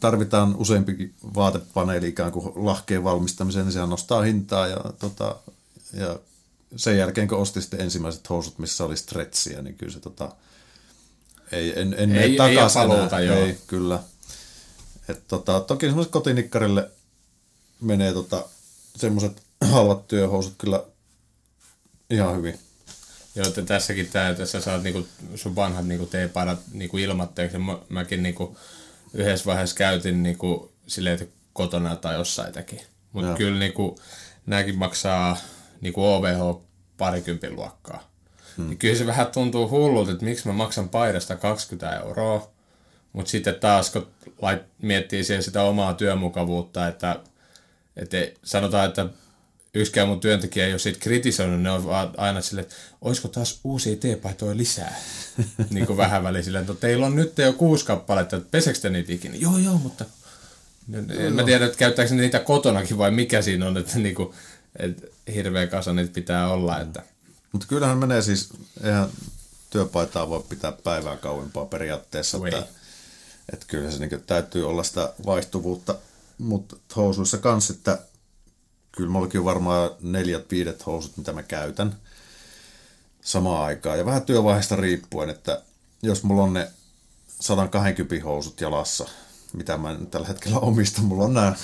tarvitaan 0.00 0.56
useampi 0.56 1.14
vaatepaneeli 1.34 2.08
ikään 2.08 2.32
kuin 2.32 2.52
lahkeen 2.56 3.04
valmistamiseen, 3.04 3.64
niin 3.64 3.72
sehän 3.72 3.90
nostaa 3.90 4.22
hintaa 4.22 4.66
ja, 4.66 4.76
tota, 4.98 5.36
ja 5.92 6.18
sen 6.76 6.98
jälkeen 6.98 7.28
kun 7.28 7.38
ostin 7.38 7.62
sitten 7.62 7.80
ensimmäiset 7.80 8.30
housut, 8.30 8.58
missä 8.58 8.84
oli 8.84 8.96
stretchiä, 8.96 9.62
niin 9.62 9.74
kyllä 9.74 9.92
se 9.92 10.00
tota, 10.00 10.32
ei, 11.52 11.80
en, 11.80 11.94
en 11.98 12.16
Ei- 12.16 12.22
ei, 12.22 12.58
ei 12.58 12.68
paluuta. 12.74 13.18
Ei, 13.18 13.58
kyllä. 13.66 14.02
Et 15.08 15.22
tota, 15.28 15.60
toki 15.60 15.86
semmoiset 15.86 16.12
kotinikkarille 16.12 16.90
menee 17.80 18.12
tota, 18.12 18.48
semmoiset 18.96 19.42
halvat 19.72 20.08
työhousut 20.08 20.54
kyllä 20.58 20.84
ihan 22.10 22.36
hyvin. 22.36 22.58
Joo, 23.34 23.46
että 23.48 23.62
tässäkin 23.62 24.08
tämä, 24.08 24.28
että 24.28 24.46
sä 24.46 24.60
saat 24.60 24.82
niinku 24.82 25.06
sun 25.34 25.56
vanhat 25.56 25.86
niinku 25.86 26.06
teepaidat 26.06 26.58
niinku 26.72 26.98
ilmatteeksi. 26.98 27.58
Mä, 27.58 27.78
mäkin 27.88 28.22
niinku 28.22 28.56
yhdessä 29.14 29.46
vaiheessa 29.46 29.76
käytin 29.76 30.22
niinku 30.22 30.72
silleen, 30.86 31.22
että 31.22 31.34
kotona 31.52 31.96
tai 31.96 32.14
jossain 32.14 32.52
teki. 32.52 32.86
Mutta 33.12 33.34
kyllä 33.34 33.58
niinku, 33.58 34.00
nämäkin 34.46 34.78
maksaa 34.78 35.36
niinku 35.80 36.04
OVH 36.04 36.62
parikympin 36.96 37.56
luokkaa. 37.56 38.10
Hmm. 38.56 38.68
Niin 38.68 38.78
kyllä 38.78 38.98
se 38.98 39.06
vähän 39.06 39.26
tuntuu 39.26 39.68
hullulta, 39.68 40.12
että 40.12 40.24
miksi 40.24 40.48
mä 40.48 40.52
maksan 40.52 40.88
paidasta 40.88 41.36
20 41.36 41.96
euroa. 41.96 42.51
Mutta 43.12 43.30
sitten 43.30 43.54
taas, 43.54 43.90
kun 43.90 44.06
lait, 44.42 44.62
miettii 44.82 45.24
siihen 45.24 45.42
sitä 45.42 45.62
omaa 45.62 45.94
työmukavuutta, 45.94 46.88
että, 46.88 47.20
että 47.96 48.16
sanotaan, 48.44 48.88
että 48.88 49.06
yksikään 49.74 50.08
mun 50.08 50.20
työntekijä 50.20 50.66
ei 50.66 50.72
ole 50.72 50.78
siitä 50.78 51.00
kritisoinut, 51.00 51.62
ne 51.62 51.70
on 51.70 51.86
vaan 51.86 52.14
aina 52.16 52.40
silleen, 52.40 52.62
että 52.62 52.76
olisiko 53.00 53.28
taas 53.28 53.60
uusia 53.64 53.96
teepaitoja 53.96 54.56
lisää? 54.56 55.00
niin 55.70 55.86
kuin 55.86 55.96
vähän 55.96 56.22
väliin 56.22 56.44
silleen, 56.44 56.62
että 56.62 56.74
teillä 56.74 57.06
on 57.06 57.16
nyt 57.16 57.38
jo 57.38 57.52
kuusi 57.52 57.84
kappaletta, 57.84 58.36
että 58.36 58.48
pesekö 58.50 58.78
te 58.78 58.90
niitä 58.90 59.12
ikinä? 59.12 59.36
Joo, 59.36 59.58
joo, 59.58 59.78
mutta 59.78 60.04
en 61.18 61.32
mä 61.32 61.44
tiedä, 61.44 61.64
että 61.64 61.78
käyttääkö 61.78 62.14
niitä 62.14 62.38
kotonakin 62.38 62.98
vai 62.98 63.10
mikä 63.10 63.42
siinä 63.42 63.66
on, 63.66 63.76
että, 63.76 63.98
niinku, 63.98 64.34
että 64.78 65.06
hirveä 65.34 65.66
kasa 65.66 65.92
niitä 65.92 66.12
pitää 66.12 66.48
olla. 66.48 66.80
Että, 66.80 67.02
Mutta 67.52 67.66
kyllähän 67.66 67.98
menee 67.98 68.22
siis, 68.22 68.48
eihän 68.82 69.08
työpaitaa 69.70 70.28
voi 70.28 70.44
pitää 70.48 70.72
päivää 70.72 71.16
kauempaa 71.16 71.66
periaatteessa. 71.66 72.38
Että, 72.46 72.66
että 73.52 73.66
kyllä 73.68 73.90
se 73.90 73.98
niin 73.98 74.22
täytyy 74.26 74.68
olla 74.68 74.82
sitä 74.82 75.12
vaihtuvuutta, 75.26 75.94
mutta 76.38 76.76
housuissa 76.96 77.38
kanssa, 77.38 77.72
että 77.72 77.98
kyllä 78.92 79.10
mullakin 79.10 79.40
on 79.40 79.44
varmaan 79.44 79.90
neljät, 80.00 80.50
viidet 80.50 80.86
housut, 80.86 81.16
mitä 81.16 81.32
mä 81.32 81.42
käytän 81.42 81.96
samaan 83.22 83.64
aikaan. 83.64 83.98
Ja 83.98 84.06
vähän 84.06 84.22
työvaiheesta 84.22 84.76
riippuen, 84.76 85.30
että 85.30 85.62
jos 86.02 86.22
mulla 86.22 86.42
on 86.42 86.52
ne 86.52 86.70
120 87.40 88.24
housut 88.24 88.60
jalassa, 88.60 89.08
mitä 89.52 89.76
mä 89.76 89.94
nyt 89.94 90.10
tällä 90.10 90.26
hetkellä 90.26 90.58
omistan, 90.70 91.04
mulla 91.04 91.24
on 91.24 91.34
nämä 91.34 91.54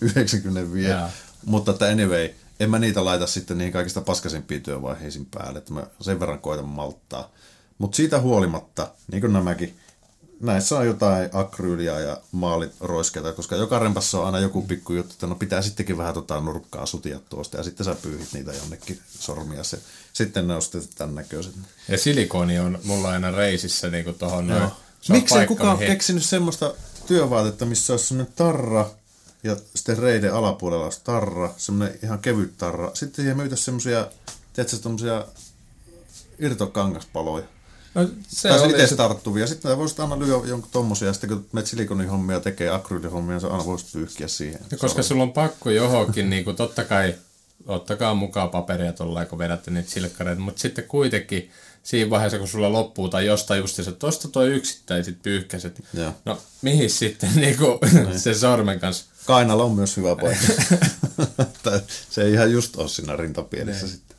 95, 0.00 0.88
Jaa. 0.90 1.10
mutta 1.44 1.72
että 1.72 1.86
anyway, 1.86 2.30
en 2.60 2.70
mä 2.70 2.78
niitä 2.78 3.04
laita 3.04 3.26
sitten 3.26 3.58
niihin 3.58 3.72
kaikista 3.72 4.00
paskaisimpiin 4.00 4.62
työvaiheisiin 4.62 5.26
päälle, 5.26 5.58
että 5.58 5.72
mä 5.72 5.86
sen 6.00 6.20
verran 6.20 6.38
koitan 6.38 6.68
malttaa. 6.68 7.30
Mutta 7.78 7.96
siitä 7.96 8.20
huolimatta, 8.20 8.88
niin 9.12 9.20
kuin 9.20 9.32
nämäkin, 9.32 9.76
näissä 10.40 10.78
on 10.78 10.86
jotain 10.86 11.30
akryyliä 11.32 12.00
ja 12.00 12.20
maalit 12.32 12.72
roiskeita, 12.80 13.32
koska 13.32 13.56
joka 13.56 13.78
rempassa 13.78 14.18
on 14.18 14.26
aina 14.26 14.38
joku 14.38 14.62
pikku 14.62 14.92
juttu, 14.92 15.12
että 15.12 15.26
no 15.26 15.34
pitää 15.34 15.62
sittenkin 15.62 15.98
vähän 15.98 16.14
tota 16.14 16.40
nurkkaa 16.40 16.86
sutia 16.86 17.20
tuosta, 17.28 17.56
ja 17.56 17.62
sitten 17.62 17.84
sä 17.86 17.96
pyyhit 18.02 18.32
niitä 18.32 18.52
jonnekin 18.52 19.00
sormia, 19.18 19.64
se, 19.64 19.78
sitten 20.12 20.48
ne 20.48 20.54
on 20.54 20.62
sitten 20.62 20.82
tämän 20.98 21.14
näköiset. 21.14 21.54
ja 21.88 21.98
silikoni 21.98 22.58
on 22.58 22.78
mulla 22.84 23.08
aina 23.10 23.30
reisissä 23.30 23.90
niin 23.90 24.04
kuin 24.04 24.18
tohon 24.18 24.46
noin. 24.46 24.70
Se 25.00 25.12
on 25.12 25.18
Miksei 25.18 25.46
kukaan 25.46 25.78
mihin- 25.78 25.92
keksinyt 25.92 26.24
semmoista 26.24 26.74
työvaatetta, 27.06 27.66
missä 27.66 27.92
olisi 27.92 28.06
semmoinen 28.06 28.32
tarra 28.36 28.90
ja 29.42 29.56
sitten 29.74 29.98
reiden 29.98 30.34
alapuolella 30.34 30.84
olisi 30.84 31.00
tarra, 31.04 31.54
semmoinen 31.56 31.98
ihan 32.02 32.18
kevyt 32.18 32.58
tarra. 32.58 32.90
Sitten 32.94 33.16
siihen 33.16 33.36
myytäisi 33.36 33.64
semmoisia, 33.64 34.08
tiedätkö, 34.52 34.76
semmoisia 34.76 35.24
irtokangaspaloja. 36.38 37.44
No, 37.96 38.08
se 38.28 38.48
Tai 38.48 38.70
itse 38.70 38.86
se, 38.86 38.96
tarttuvia. 38.96 39.46
Sitten 39.46 39.78
voisit 39.78 40.00
aina 40.00 40.18
lyödä 40.18 40.46
jonkun 40.46 40.70
tommosia, 40.72 41.08
ja 41.08 41.12
sitten 41.12 41.30
kun 41.30 41.46
menet 41.52 41.66
silikonihommia 41.66 42.40
tekee, 42.40 42.70
akryylihommia, 42.70 43.32
niin 43.32 43.40
sä 43.40 43.48
aina 43.48 43.64
voisit 43.64 43.92
pyyhkiä 43.92 44.28
siihen. 44.28 44.60
koska 44.78 45.02
sulla 45.02 45.22
on 45.22 45.32
pakko 45.32 45.70
johonkin, 45.70 46.30
niin 46.30 46.44
kuin, 46.44 46.56
totta 46.56 46.84
kai 46.84 47.14
ottakaa 47.66 48.14
mukaan 48.14 48.48
paperia 48.50 48.92
tuolla, 48.92 49.24
kun 49.24 49.38
vedätte 49.38 49.70
niitä 49.70 49.90
silkkareita, 49.90 50.40
mutta 50.40 50.60
sitten 50.60 50.84
kuitenkin 50.84 51.50
siinä 51.82 52.10
vaiheessa, 52.10 52.38
kun 52.38 52.48
sulla 52.48 52.72
loppuu 52.72 53.08
tai 53.08 53.26
jostain 53.26 53.60
just 53.60 53.76
se, 53.76 53.92
tosta 53.92 54.28
toi 54.28 54.48
yksittäin 54.48 55.04
sit 55.04 55.22
pyyhkäset. 55.22 55.84
Joo. 55.94 56.12
No, 56.24 56.38
mihin 56.62 56.90
sitten 56.90 57.30
niin 57.40 57.56
kuin, 57.56 57.78
sen 58.18 58.38
sormen 58.38 58.80
kanssa? 58.80 59.04
Kainala 59.26 59.64
on 59.64 59.74
myös 59.74 59.96
hyvä 59.96 60.16
paikka. 60.16 60.46
Tai 61.62 61.80
se 62.10 62.22
ei 62.22 62.32
ihan 62.32 62.52
just 62.52 62.76
ole 62.76 62.88
siinä 62.88 63.16
rintapielessä 63.16 63.88
sitten. 63.88 64.16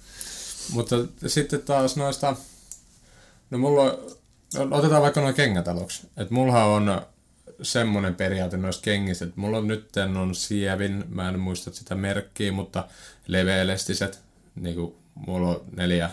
Mutta 0.70 0.96
sitten 1.28 1.62
taas 1.62 1.96
noista, 1.96 2.36
no 3.50 3.58
mulla 3.58 3.84
on, 4.58 4.74
otetaan 4.74 5.02
vaikka 5.02 5.22
noin 5.22 5.36
kengät 5.36 5.68
aluksi. 5.68 6.08
Että 6.18 6.34
mulla 6.34 6.64
on 6.64 7.02
semmoinen 7.62 8.16
periaate 8.16 8.58
noista 8.58 8.84
kengistä, 8.84 9.26
että 9.26 9.42
mulla 9.42 9.58
on 9.58 9.68
nyt 9.68 9.92
on 10.22 10.36
sievin, 10.36 11.04
mä 11.10 11.30
en 11.30 11.40
muista 11.40 11.72
sitä 11.74 11.96
merkkiä, 11.96 12.52
mutta 12.52 12.88
leveälestiset, 13.28 14.22
niin 14.56 14.76
kuin 14.76 14.96
mulla 15.16 15.50
on 15.50 15.62
neljä, 15.76 16.10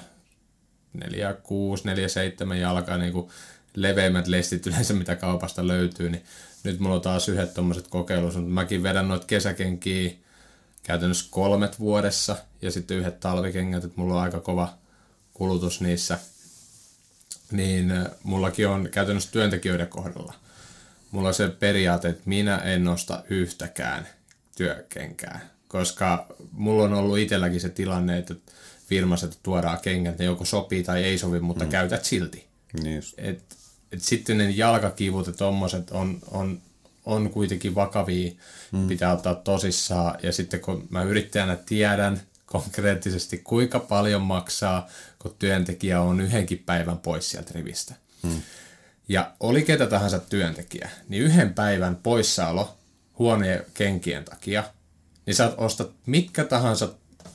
neljä, 0.93 1.33
kuusi, 1.33 1.85
neljä, 1.87 2.09
seitsemän 2.09 2.61
jalkaa, 2.61 2.99
niin 2.99 3.13
kuin 3.13 3.29
leveimmät 3.75 4.27
lestit 4.27 4.67
yleensä, 4.67 4.95
mitä 4.95 5.17
kaupasta 5.17 5.67
löytyy, 5.67 6.11
niin 6.11 6.25
nyt 6.65 6.81
mulla 6.81 6.95
on 6.95 7.01
taas 7.01 7.29
yhdet 7.29 7.55
tommoset 7.55 7.89
kokeilut, 7.89 8.35
mutta 8.35 8.51
mäkin 8.51 8.83
vedän 8.83 9.09
noita 9.09 9.27
kesäkenkiä 9.27 10.11
käytännössä 10.83 11.27
kolmet 11.31 11.81
vuodessa 11.81 12.37
ja 12.63 12.71
sitten 12.71 12.97
yhdet 12.97 13.21
talvikengät, 13.21 13.85
että 13.85 14.01
mulla 14.01 14.15
on 14.15 14.21
aika 14.21 14.41
kova 14.41 14.69
kulutus 15.35 15.81
niissä. 15.81 16.19
Niin 17.55 17.91
äh, 17.91 18.07
mullakin 18.23 18.69
on 18.69 18.89
käytännössä 18.93 19.33
työntekijöiden 19.33 19.89
kohdalla. 19.89 20.35
Mulla 21.11 21.29
on 21.29 21.35
se 21.35 21.49
periaate, 21.49 22.09
että 22.09 22.23
minä 22.25 22.57
en 22.57 22.85
nosta 22.85 23.25
yhtäkään 23.31 24.09
työkenkää, 24.57 25.41
koska 25.69 26.27
mulla 26.53 26.85
on 26.85 26.93
ollut 26.93 27.19
itselläkin 27.19 27.61
se 27.61 27.69
tilanne, 27.69 28.19
että 28.19 28.35
firmassa 28.87 29.27
että 29.27 29.39
tuodaan 29.43 29.79
kengät, 29.83 30.19
ne 30.19 30.25
joko 30.25 30.45
sopii 30.45 30.83
tai 30.83 31.05
ei 31.05 31.19
sovi, 31.19 31.41
mutta 31.41 31.65
mm. 31.65 31.71
käytät 31.71 32.05
silti 32.05 32.47
Niin 32.83 32.97
just. 32.97 33.15
et, 33.19 33.43
et 33.93 34.03
sitten 34.03 34.39
ne 34.39 34.51
jalkakivut 34.51 35.27
ja 35.27 35.33
tommoset 35.33 35.91
on, 35.91 36.19
on, 36.31 36.61
on 37.05 37.31
kuitenkin 37.31 37.75
vakavia, 37.75 38.33
mm. 38.73 38.89
pitää 38.89 39.13
ottaa 39.13 39.35
tosissaan. 39.35 40.19
Ja 40.23 40.33
sitten 40.33 40.61
kun 40.61 40.87
mä 40.91 41.03
yrittäjänä 41.03 41.57
tiedän 41.57 42.21
konkreettisesti, 42.47 43.39
kuinka 43.39 43.79
paljon 43.81 44.23
maksaa, 44.23 44.89
kun 45.19 45.35
työntekijä 45.39 46.01
on 46.01 46.21
yhdenkin 46.21 46.59
päivän 46.67 46.99
pois 46.99 47.31
sieltä 47.31 47.51
rivistä. 47.55 47.95
Mm. 48.23 48.43
Ja 49.09 49.33
oli 49.41 49.63
ketä 49.63 49.87
tahansa 49.87 50.19
työntekijä, 50.19 50.91
niin 51.09 51.23
yhden 51.23 51.55
päivän 51.55 51.97
poissaolo 51.97 52.77
huoneen 53.19 53.65
kenkien 53.75 54.25
takia, 54.25 54.65
niin 55.27 55.35
sä 55.35 55.53
ostat 55.57 55.91
mitkä 56.07 56.45
tahansa 56.45 56.89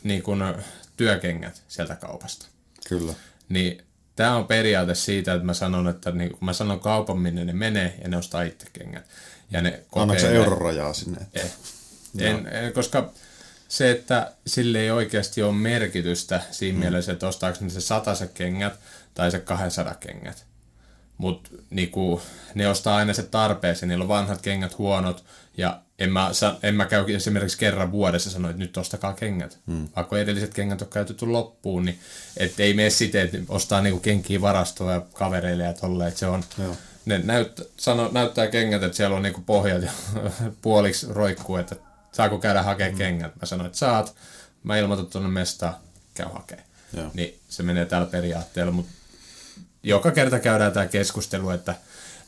niin 0.04 0.24
kun, 0.24 0.56
työkengät 0.98 1.63
sieltä 1.68 1.96
kaupasta 1.96 2.46
Kyllä. 2.89 3.13
niin 3.50 3.84
tämä 4.16 4.36
on 4.36 4.48
periaate 4.48 4.96
siitä, 4.96 5.34
että 5.34 5.46
mä 5.46 5.54
sanon, 5.54 5.88
että 5.88 6.12
niin, 6.12 6.30
kun 6.30 6.46
mä 6.46 6.54
sanon 6.54 6.80
kaupan, 6.80 7.20
minne 7.20 7.46
ne 7.46 7.54
menee, 7.54 8.00
ja 8.01 8.10
ne 8.10 8.18
ostaa 8.18 8.42
itse 8.42 8.68
kengät. 8.74 9.06
Ja 9.51 9.62
ne 9.62 9.70
Annatko 9.70 10.22
sä 10.22 10.28
kokeilee- 10.28 10.36
eurorajaa 10.36 10.94
sinne? 10.94 11.28
Ei. 11.34 11.50
En, 12.20 12.48
en, 12.48 12.74
koska 12.74 13.12
se, 13.70 13.92
että 13.92 14.32
sille 14.48 14.80
ei 14.80 14.92
oikeasti 14.92 15.44
ole 15.44 15.54
merkitystä 15.54 16.42
siinä 16.52 16.78
mm. 16.78 16.80
mielessä, 16.80 17.12
että 17.12 17.28
ostaako 17.28 17.58
ne 17.62 17.70
se 17.70 17.82
se 18.16 18.28
kengät 18.34 18.80
tai 19.14 19.32
se 19.32 19.40
200 19.40 19.96
kengät. 19.96 20.46
mutta 21.18 21.50
niinku, 21.70 22.22
ne 22.56 22.68
ostaa 22.68 22.96
aina 22.96 23.14
se 23.14 23.24
tarpeeseen, 23.24 23.90
niillä 23.90 24.04
on 24.04 24.08
vanhat 24.08 24.42
kengät 24.42 24.78
huonot, 24.78 25.24
ja 25.58 25.82
en 26.00 26.12
mä, 26.12 26.32
en 26.64 26.76
mä 26.76 26.86
käy 26.86 27.06
esimerkiksi 27.16 27.58
kerran 27.58 27.92
vuodessa 27.92 28.30
sanoa, 28.30 28.52
että 28.52 28.60
nyt 28.60 28.78
ostakaa 28.78 29.14
kengät. 29.14 29.60
Hmm. 29.68 29.88
Vaikka 29.96 30.18
edelliset 30.18 30.54
kengät 30.54 30.82
on 30.82 30.88
käytetty 30.88 31.26
loppuun, 31.26 31.86
niin 31.86 32.00
et 32.38 32.60
ei 32.60 32.74
mene 32.74 32.90
siten, 32.90 33.26
että 33.26 33.38
ostaa 33.50 33.82
niinku 33.82 34.00
kenkiä 34.00 34.42
varastoa 34.42 34.94
ja 34.94 35.02
kavereille 35.14 35.64
ja 35.64 35.74
tolle, 35.74 36.08
että 36.08 36.20
se 36.20 36.26
on, 36.26 36.44
Joo. 36.58 36.76
ne 37.06 37.18
näyttä, 37.24 37.64
sano, 37.78 38.10
näyttää 38.14 38.48
kengät, 38.48 38.84
että 38.84 38.98
siellä 38.98 39.16
on 39.16 39.24
niinku 39.24 39.42
pohjat 39.42 39.84
ja 39.84 39.92
puoliksi 40.62 41.08
roikkuu, 41.10 41.56
että 41.56 41.76
saako 42.20 42.40
käydä 42.40 42.64
hakemaan 42.64 42.92
hmm. 42.92 42.98
kengät. 42.98 43.36
Mä 43.36 43.46
sanoin, 43.46 43.66
että 43.66 43.78
saat, 43.78 44.16
mä 44.64 44.78
ilmoitan 44.78 45.08
tuonne 45.08 45.30
mestaan, 45.30 45.76
käy 46.14 46.28
hakemaan. 46.34 46.68
Joo. 46.94 47.12
Niin 47.14 47.40
se 47.50 47.64
menee 47.64 47.86
tällä 47.86 48.08
periaatteella, 48.08 48.72
mutta 48.72 48.92
joka 49.84 50.12
kerta 50.12 50.40
käydään 50.40 50.72
tämä 50.72 50.86
keskustelu, 50.86 51.50
että 51.50 51.76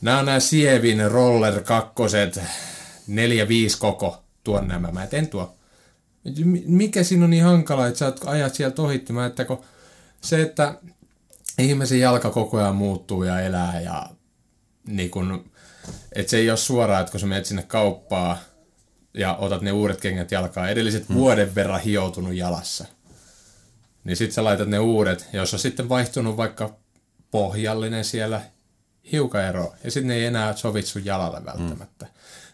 nämä 0.00 0.18
on 0.18 0.26
nämä 0.26 0.40
Sievin 0.40 1.10
Roller 1.10 1.62
kakkoset, 1.62 2.40
neljä 3.06 3.48
viisi 3.48 3.78
koko, 3.78 4.22
tuon 4.44 4.68
nämä, 4.68 4.90
mä 4.92 5.08
en 5.12 5.28
tuo. 5.28 5.56
Mikä 6.66 7.02
siinä 7.02 7.24
on 7.24 7.30
niin 7.30 7.44
hankala, 7.44 7.86
että 7.86 7.98
sä 7.98 8.12
ajat 8.26 8.54
sieltä 8.54 8.82
ohitti, 8.82 9.12
mä 9.12 9.26
että 9.26 9.44
kun 9.44 9.64
se, 10.20 10.42
että 10.42 10.78
ihmisen 11.58 12.00
jalka 12.00 12.30
koko 12.30 12.58
ajan 12.58 12.76
muuttuu 12.76 13.24
ja 13.24 13.40
elää 13.40 13.80
ja 13.80 14.10
niin 14.86 15.10
kun, 15.10 15.50
että 16.12 16.30
se 16.30 16.36
ei 16.36 16.50
ole 16.50 16.56
suoraan, 16.56 17.00
että 17.00 17.10
kun 17.10 17.20
sä 17.20 17.26
menet 17.26 17.46
sinne 17.46 17.62
kauppaa 17.62 18.51
ja 19.14 19.34
otat 19.34 19.62
ne 19.62 19.72
uudet 19.72 20.00
kengät 20.00 20.30
jalkaa, 20.30 20.68
edelliset 20.68 21.08
hmm. 21.08 21.16
vuoden 21.16 21.54
verran 21.54 21.80
hioutunut 21.80 22.34
jalassa, 22.34 22.84
niin 24.04 24.16
sit 24.16 24.32
sä 24.32 24.44
laitat 24.44 24.68
ne 24.68 24.78
uudet, 24.78 25.28
jos 25.32 25.54
on 25.54 25.60
sitten 25.60 25.88
vaihtunut 25.88 26.36
vaikka 26.36 26.76
pohjallinen 27.30 28.04
siellä 28.04 28.42
hiukan 29.12 29.44
ero, 29.44 29.74
ja 29.84 29.90
sitten 29.90 30.08
ne 30.08 30.14
ei 30.14 30.24
enää 30.24 30.56
sovi 30.56 30.82
sun 30.82 31.04
jalalle 31.04 31.44
välttämättä. 31.44 32.04
Mm. 32.04 32.10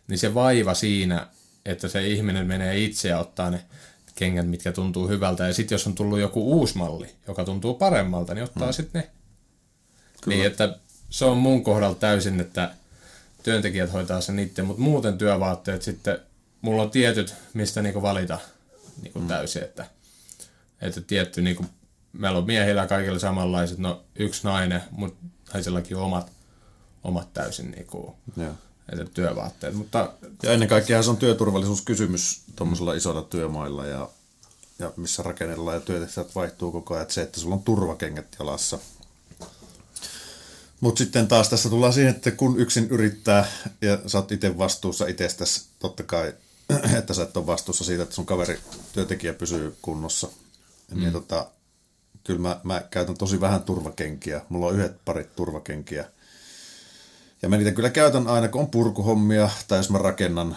Niin 0.08 0.18
se 0.18 0.34
vaiva 0.34 0.74
siinä, 0.74 1.26
että 1.64 1.88
se 1.88 2.06
ihminen 2.06 2.46
menee 2.46 2.78
itse 2.78 3.08
ja 3.08 3.18
ottaa 3.18 3.50
ne 3.50 3.64
kengät, 4.14 4.48
mitkä 4.48 4.72
tuntuu 4.72 5.08
hyvältä, 5.08 5.46
ja 5.46 5.54
sitten 5.54 5.74
jos 5.74 5.86
on 5.86 5.94
tullut 5.94 6.18
joku 6.18 6.52
uusi 6.52 6.78
malli, 6.78 7.14
joka 7.28 7.44
tuntuu 7.44 7.74
paremmalta, 7.74 8.34
niin 8.34 8.44
ottaa 8.44 8.68
mm. 8.68 8.72
sitten 8.72 9.02
ne. 9.02 9.10
Kyllä. 10.20 10.36
Niin, 10.36 10.46
että 10.46 10.78
se 11.10 11.24
on 11.24 11.36
mun 11.36 11.64
kohdalla 11.64 11.94
täysin, 11.94 12.40
että 12.40 12.70
työntekijät 13.42 13.92
hoitaa 13.92 14.20
sen 14.20 14.38
itse, 14.38 14.62
mutta 14.62 14.82
muuten 14.82 15.18
työvaatteet 15.18 15.82
sitten, 15.82 16.18
mulla 16.60 16.82
on 16.82 16.90
tietyt, 16.90 17.34
mistä 17.54 17.82
niinku 17.82 18.02
valita 18.02 18.38
niinku 19.02 19.20
mm. 19.20 19.28
täysin, 19.28 19.62
että, 19.62 19.86
että 20.80 21.00
tietty 21.00 21.42
niinku 21.42 21.64
meillä 22.12 22.38
on 22.38 22.46
miehillä 22.46 22.86
kaikilla 22.86 23.18
samanlaiset, 23.18 23.78
no 23.78 24.04
yksi 24.18 24.44
nainen, 24.44 24.82
mutta 24.90 25.26
naisellakin 25.54 25.96
on 25.96 26.02
omat, 26.02 26.32
omat 27.04 27.32
täysin 27.32 27.70
niin 27.70 27.86
kuin, 27.86 28.14
että 28.92 29.04
työvaatteet. 29.14 29.74
Mutta, 29.74 30.12
ja 30.42 30.52
ennen 30.52 30.68
kaikkea 30.68 31.02
se 31.02 31.10
on 31.10 31.16
työturvallisuuskysymys 31.16 32.42
tuommoisilla 32.56 32.94
isoilla 32.94 33.22
työmailla 33.22 33.86
ja, 33.86 34.08
ja 34.78 34.92
missä 34.96 35.22
rakennellaan 35.22 35.76
ja 35.76 35.80
työtehtävät 35.80 36.34
vaihtuu 36.34 36.72
koko 36.72 36.94
ajan, 36.94 37.02
että 37.02 37.14
se, 37.14 37.22
että 37.22 37.40
sulla 37.40 37.54
on 37.54 37.62
turvakengät 37.62 38.36
jalassa. 38.38 38.78
Mutta 40.80 40.98
sitten 40.98 41.28
taas 41.28 41.48
tässä 41.48 41.68
tullaan 41.68 41.92
siihen, 41.92 42.14
että 42.14 42.30
kun 42.30 42.60
yksin 42.60 42.88
yrittää 42.90 43.46
ja 43.80 43.98
sä 44.06 44.18
oot 44.18 44.32
itse 44.32 44.58
vastuussa 44.58 45.06
itsestäsi, 45.06 45.66
totta 45.78 46.02
kai, 46.02 46.34
että 46.98 47.14
sä 47.14 47.22
et 47.22 47.37
ole 47.37 47.46
vastuussa 47.46 47.84
siitä, 47.84 48.02
että 48.02 48.14
sun 48.14 48.26
kaveri 48.26 48.60
työntekijä 48.92 49.32
pysyy 49.32 49.76
kunnossa, 49.82 50.28
niin 50.88 50.98
mm. 50.98 51.00
niin 51.00 51.12
tota, 51.12 51.50
kyllä 52.25 52.40
mä, 52.40 52.60
mä 52.64 52.80
käytän 52.90 53.16
tosi 53.16 53.40
vähän 53.40 53.62
turvakenkiä. 53.62 54.40
Mulla 54.48 54.66
on 54.66 54.75
yhdet 54.75 55.04
parit 55.04 55.37
turvakenkiä. 55.37 56.04
Ja 57.42 57.48
mä 57.48 57.56
niitä 57.56 57.72
kyllä 57.72 57.90
käytän 57.90 58.26
aina, 58.26 58.48
kun 58.48 58.61
on 58.61 58.70
purkuhommia, 58.70 59.50
tai 59.68 59.78
jos 59.78 59.90
mä 59.90 59.98
rakennan 59.98 60.57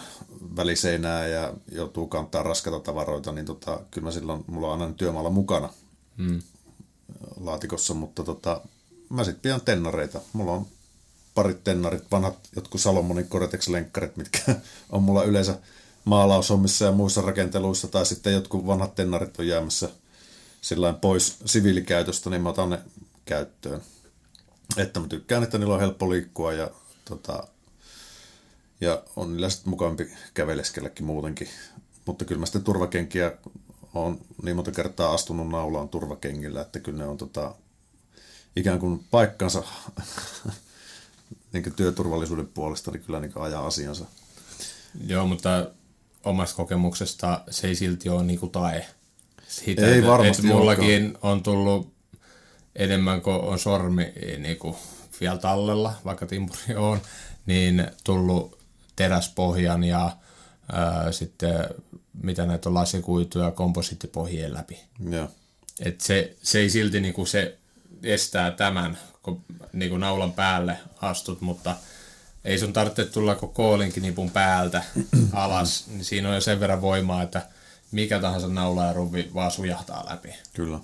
väliseinää 0.56 1.26
ja 1.26 1.54
joutuu 1.72 2.06
kantaa 2.06 2.42
raskata 2.42 2.80
tavaroita, 2.80 3.32
niin 3.32 3.46
tota, 3.46 3.80
kyllä 3.90 4.04
mä 4.04 4.10
silloin, 4.10 4.44
mulla 4.46 4.72
on 4.72 4.82
aina 4.82 4.94
työmaalla 4.94 5.30
mukana 5.30 5.68
hmm. 6.18 6.42
laatikossa, 7.40 7.94
mutta 7.94 8.24
tota, 8.24 8.60
mä 9.08 9.24
sitten 9.24 9.42
pidän 9.42 9.60
tennareita. 9.60 10.20
Mulla 10.32 10.52
on 10.52 10.66
parit 11.34 11.64
tennarit, 11.64 12.10
vanhat 12.10 12.38
jotkut 12.56 12.80
Salomonin 12.80 13.28
Cortex-lenkkarit, 13.28 14.16
mitkä 14.16 14.40
on 14.92 15.02
mulla 15.02 15.24
yleensä 15.24 15.58
maalaushommissa 16.04 16.84
ja 16.84 16.92
muissa 16.92 17.20
rakenteluissa, 17.20 17.88
tai 17.88 18.06
sitten 18.06 18.32
jotkut 18.32 18.66
vanhat 18.66 18.94
tennarit 18.94 19.38
on 19.38 19.46
jäämässä– 19.46 19.88
sillä 20.62 20.92
pois 20.92 21.36
siviilikäytöstä, 21.44 22.30
niin 22.30 22.42
mä 22.42 22.48
otan 22.48 22.70
ne 22.70 22.78
käyttöön. 23.24 23.82
Että 24.76 25.00
mä 25.00 25.08
tykkään, 25.08 25.42
että 25.42 25.58
niillä 25.58 25.74
on 25.74 25.80
helppo 25.80 26.10
liikkua 26.10 26.52
ja, 26.52 26.70
tota, 27.04 27.46
ja 28.80 29.02
on 29.16 29.32
niillä 29.32 29.50
sitten 29.50 29.70
mukavampi 29.70 30.12
käveleskelläkin 30.34 31.06
muutenkin. 31.06 31.48
Mutta 32.06 32.24
kyllä 32.24 32.38
mä 32.38 32.46
sitten 32.46 32.64
turvakenkiä 32.64 33.32
on 33.94 34.20
niin 34.42 34.56
monta 34.56 34.72
kertaa 34.72 35.14
astunut 35.14 35.48
naulaan 35.48 35.88
turvakengillä, 35.88 36.60
että 36.60 36.80
kyllä 36.80 36.98
ne 36.98 37.06
on 37.06 37.16
tota, 37.16 37.54
ikään 38.56 38.78
kuin 38.78 39.04
paikkansa 39.10 39.62
niin 41.52 41.74
työturvallisuuden 41.76 42.46
puolesta, 42.46 42.90
niin 42.90 43.02
kyllä 43.02 43.20
niin 43.20 43.32
ajaa 43.34 43.66
asiansa. 43.66 44.04
Joo, 45.06 45.26
mutta 45.26 45.70
omasta 46.24 46.56
kokemuksesta 46.56 47.40
se 47.50 47.68
ei 47.68 47.74
silti 47.74 48.08
ole 48.08 48.24
niin 48.24 48.38
kuin 48.38 48.52
tae 48.52 48.86
sitä, 49.48 49.86
Ei 49.86 50.06
varmasti 50.06 50.42
että 50.42 50.54
mullakin 50.54 51.04
olekaan. 51.04 51.18
on 51.32 51.42
tullut 51.42 51.92
enemmän 52.76 53.22
kuin 53.22 53.36
on 53.36 53.58
sormi 53.58 54.12
niin 54.38 54.56
kuin 54.56 54.76
vielä 55.20 55.38
tallella, 55.38 55.94
vaikka 56.04 56.26
timpuri 56.26 56.76
on, 56.90 57.00
niin 57.46 57.86
tullut 58.04 58.58
teräspohjan 58.96 59.84
ja 59.84 60.16
ää, 60.72 61.12
sitten 61.12 61.64
mitä 62.22 62.46
näitä 62.46 62.68
on 62.68 62.74
lasikuituja 62.74 63.50
komposiittipohjien 63.50 64.54
läpi. 64.54 64.80
Ja. 65.10 65.28
Et 65.80 66.00
se, 66.00 66.36
se 66.42 66.58
ei 66.58 66.70
silti 66.70 67.00
niin 67.00 67.14
kuin 67.14 67.26
se 67.26 67.58
estää 68.02 68.50
tämän, 68.50 68.98
kun 69.22 69.44
niin 69.72 69.90
kuin 69.90 70.00
naulan 70.00 70.32
päälle 70.32 70.78
astut, 71.00 71.40
mutta 71.40 71.76
ei 72.44 72.58
sun 72.58 72.72
tarvitse 72.72 73.04
tulla 73.04 73.34
koko 73.34 73.76
nipun 73.76 74.30
päältä 74.30 74.82
alas, 75.32 75.86
niin 75.86 76.04
siinä 76.04 76.28
on 76.28 76.34
jo 76.34 76.40
sen 76.40 76.60
verran 76.60 76.80
voimaa, 76.80 77.22
että 77.22 77.46
mikä 77.92 78.18
tahansa 78.18 78.48
naula 78.48 78.84
ja 78.84 78.92
ruvi 78.92 79.30
vaan 79.34 79.50
sujahtaa 79.50 80.06
läpi. 80.10 80.34
Kyllä. 80.54 80.80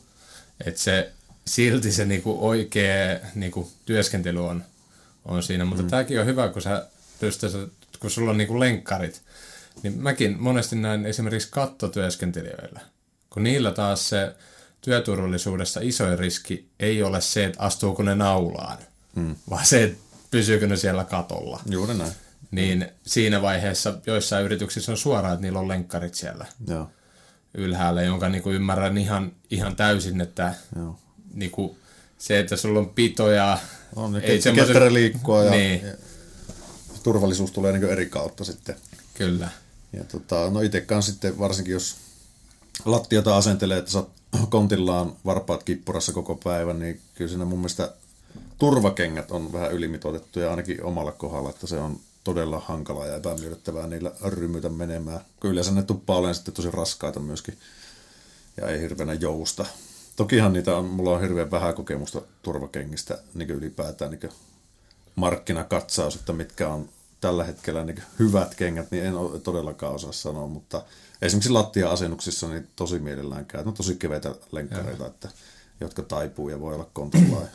Et 0.66 0.76
se, 0.76 1.12
silti 1.46 1.92
se 1.92 2.04
niinku 2.04 2.48
oikea 2.48 3.18
niinku 3.34 3.72
työskentely 3.86 4.46
on, 4.46 4.64
on 5.24 5.42
siinä, 5.42 5.64
mutta 5.64 5.82
mm. 5.82 5.88
tämäkin 5.88 6.20
on 6.20 6.26
hyvä, 6.26 6.48
kun 6.48 6.62
sä 6.62 6.86
pystyt, 7.20 7.52
kun 8.00 8.10
sulla 8.10 8.30
on 8.30 8.38
niinku 8.38 8.60
lenkkarit, 8.60 9.22
niin 9.82 9.98
mäkin 9.98 10.36
monesti 10.42 10.76
näin 10.76 11.06
esimerkiksi 11.06 11.48
kattotyöskentelijöillä, 11.50 12.80
kun 13.30 13.42
niillä 13.42 13.72
taas 13.72 14.08
se 14.08 14.34
työturvallisuudessa 14.80 15.80
isoin 15.82 16.18
riski 16.18 16.68
ei 16.80 17.02
ole 17.02 17.20
se, 17.20 17.44
että 17.44 17.62
astuuko 17.62 18.02
ne 18.02 18.14
naulaan, 18.14 18.78
mm. 19.14 19.36
vaan 19.50 19.66
se, 19.66 19.84
että 19.84 19.98
pysyykö 20.30 20.66
ne 20.66 20.76
siellä 20.76 21.04
katolla. 21.04 21.60
Juuri 21.70 21.94
näin. 21.94 22.12
Niin 22.50 22.78
mm. 22.78 22.86
siinä 23.06 23.42
vaiheessa 23.42 23.98
joissain 24.06 24.44
yrityksissä 24.44 24.92
on 24.92 24.98
suoraan, 24.98 25.34
että 25.34 25.42
niillä 25.42 25.58
on 25.58 25.68
lenkkarit 25.68 26.14
siellä. 26.14 26.46
Joo 26.66 26.90
ylhäällä, 27.54 28.02
jonka 28.02 28.28
niin 28.28 28.42
kuin 28.42 28.56
ymmärrän 28.56 28.98
ihan, 28.98 29.32
ihan 29.50 29.76
täysin, 29.76 30.20
että 30.20 30.54
Joo. 30.76 30.98
Niin 31.34 31.50
kuin 31.50 31.76
se, 32.18 32.38
että 32.38 32.56
sulla 32.56 32.78
on 32.78 32.88
pitoja... 32.88 33.58
On, 33.96 34.12
niin 34.12 34.24
ei 34.24 34.40
semmoisen... 34.40 34.94
liikkua 34.94 35.44
ja, 35.44 35.50
niin. 35.50 35.86
ja 35.86 35.92
turvallisuus 37.02 37.50
tulee 37.50 37.72
niin 37.72 37.90
eri 37.90 38.06
kautta 38.06 38.44
sitten. 38.44 38.76
Kyllä. 39.14 39.48
Ja 39.92 40.04
tota, 40.04 40.50
no 40.50 40.60
itsekaan 40.60 41.02
sitten 41.02 41.38
varsinkin, 41.38 41.72
jos 41.72 41.96
lattiota 42.84 43.36
asentelee, 43.36 43.78
että 43.78 43.90
sä 43.90 44.02
kontillaan 44.48 45.12
varpaat 45.24 45.62
kippurassa 45.62 46.12
koko 46.12 46.34
päivän, 46.34 46.78
niin 46.78 47.00
kyllä 47.14 47.28
siinä 47.28 47.44
mun 47.44 47.58
mielestä 47.58 47.92
turvakengät 48.58 49.30
on 49.30 49.52
vähän 49.52 49.72
ylimitoitettuja 49.72 50.50
ainakin 50.50 50.84
omalla 50.84 51.12
kohdalla, 51.12 51.50
että 51.50 51.66
se 51.66 51.78
on 51.78 52.00
todella 52.24 52.60
hankalaa 52.60 53.06
ja 53.06 53.16
epämiellyttävää 53.16 53.86
niillä 53.86 54.12
rymytä 54.24 54.68
menemään. 54.68 55.20
Kyllä 55.40 55.62
se 55.62 55.70
ne 55.70 55.82
tuppaa 55.82 56.16
olemaan 56.16 56.34
sitten 56.34 56.54
tosi 56.54 56.70
raskaita 56.70 57.20
myöskin 57.20 57.58
ja 58.56 58.68
ei 58.68 58.80
hirveänä 58.80 59.12
jousta. 59.12 59.64
Tokihan 60.16 60.52
niitä 60.52 60.76
on, 60.76 60.84
mulla 60.84 61.10
on 61.10 61.20
hirveän 61.20 61.50
vähän 61.50 61.74
kokemusta 61.74 62.22
turvakengistä 62.42 63.18
niin 63.34 63.50
ylipäätään 63.50 64.10
niin 64.10 64.32
markkinakatsaus, 65.14 66.14
että 66.14 66.32
mitkä 66.32 66.68
on 66.68 66.88
tällä 67.20 67.44
hetkellä 67.44 67.84
niin 67.84 68.02
hyvät 68.18 68.54
kengät, 68.54 68.90
niin 68.90 69.04
en 69.04 69.14
ole 69.14 69.38
todellakaan 69.38 69.94
osaa 69.94 70.12
sanoa, 70.12 70.46
mutta 70.46 70.82
esimerkiksi 71.22 71.50
lattia-asennuksissa 71.50 72.48
niin 72.48 72.68
tosi 72.76 72.98
mielellään 72.98 73.46
käy. 73.46 73.64
No 73.64 73.72
tosi 73.72 73.96
keveitä 73.96 74.34
lenkkareita, 74.52 75.06
että, 75.06 75.28
jotka 75.80 76.02
taipuu 76.02 76.48
ja 76.48 76.60
voi 76.60 76.74
olla 76.74 76.90
kontollaan. 76.92 77.48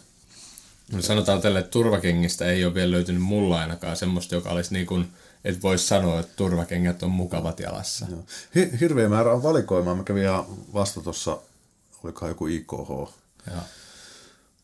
No 0.91 1.01
sanotaan 1.01 1.41
tälle, 1.41 1.59
että 1.59 1.71
turvakengistä 1.71 2.45
ei 2.45 2.65
ole 2.65 2.73
vielä 2.73 2.91
löytynyt 2.91 3.21
mulla 3.21 3.59
ainakaan 3.59 3.97
semmoista, 3.97 4.35
joka 4.35 4.49
olisi 4.49 4.73
niin 4.73 4.85
kuin, 4.85 5.07
että 5.43 5.61
voisi 5.61 5.87
sanoa, 5.87 6.19
että 6.19 6.33
turvakengät 6.35 7.03
on 7.03 7.11
mukavat 7.11 7.59
jalassa. 7.59 8.05
Joo. 8.09 8.23
Hirveä 8.79 9.09
määrä 9.09 9.33
on 9.33 9.43
valikoimaa. 9.43 9.95
Mä 9.95 10.03
kävin 10.03 10.23
ihan 10.23 10.45
vasta 10.73 11.01
tuossa, 11.01 11.41
olikohan 12.03 12.29
joku 12.29 12.47
IKH 12.47 12.89
Joo. 12.89 13.61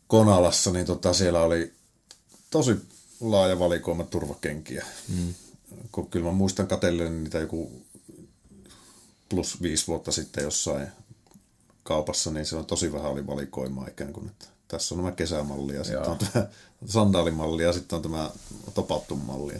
Konalassa, 0.08 0.72
niin 0.72 0.86
tota, 0.86 1.14
siellä 1.14 1.42
oli 1.42 1.74
tosi 2.50 2.76
laaja 3.20 3.60
valikoima 3.60 4.04
turvakenkiä. 4.04 4.86
Mm. 5.08 5.34
Kun 5.92 6.10
kyllä 6.10 6.26
mä 6.26 6.32
muistan 6.32 6.68
katsellen 6.68 7.24
niitä 7.24 7.40
joku 7.40 7.86
plus 9.30 9.62
viisi 9.62 9.88
vuotta 9.88 10.12
sitten 10.12 10.44
jossain 10.44 10.88
kaupassa, 11.84 12.32
niin 12.32 12.46
se 12.46 12.56
on 12.56 12.66
tosi 12.66 12.94
vähän 12.94 13.12
oli 13.12 13.28
valikoimaa 13.28 13.88
ikään 13.88 14.14
kuin, 14.14 14.28
että 14.28 14.46
tässä 14.70 14.96
on 14.96 15.02
nämä 15.02 15.12
kesämalli 15.12 15.76
ja 15.76 15.84
sitten 15.84 16.10
on 16.10 16.18
tämä 16.18 16.48
sandaalimalli 16.86 17.64
ja 17.64 17.74
sitten 17.74 17.96
on 17.96 18.02
tämä 18.02 18.30
topattu 18.74 19.16
malli. 19.16 19.54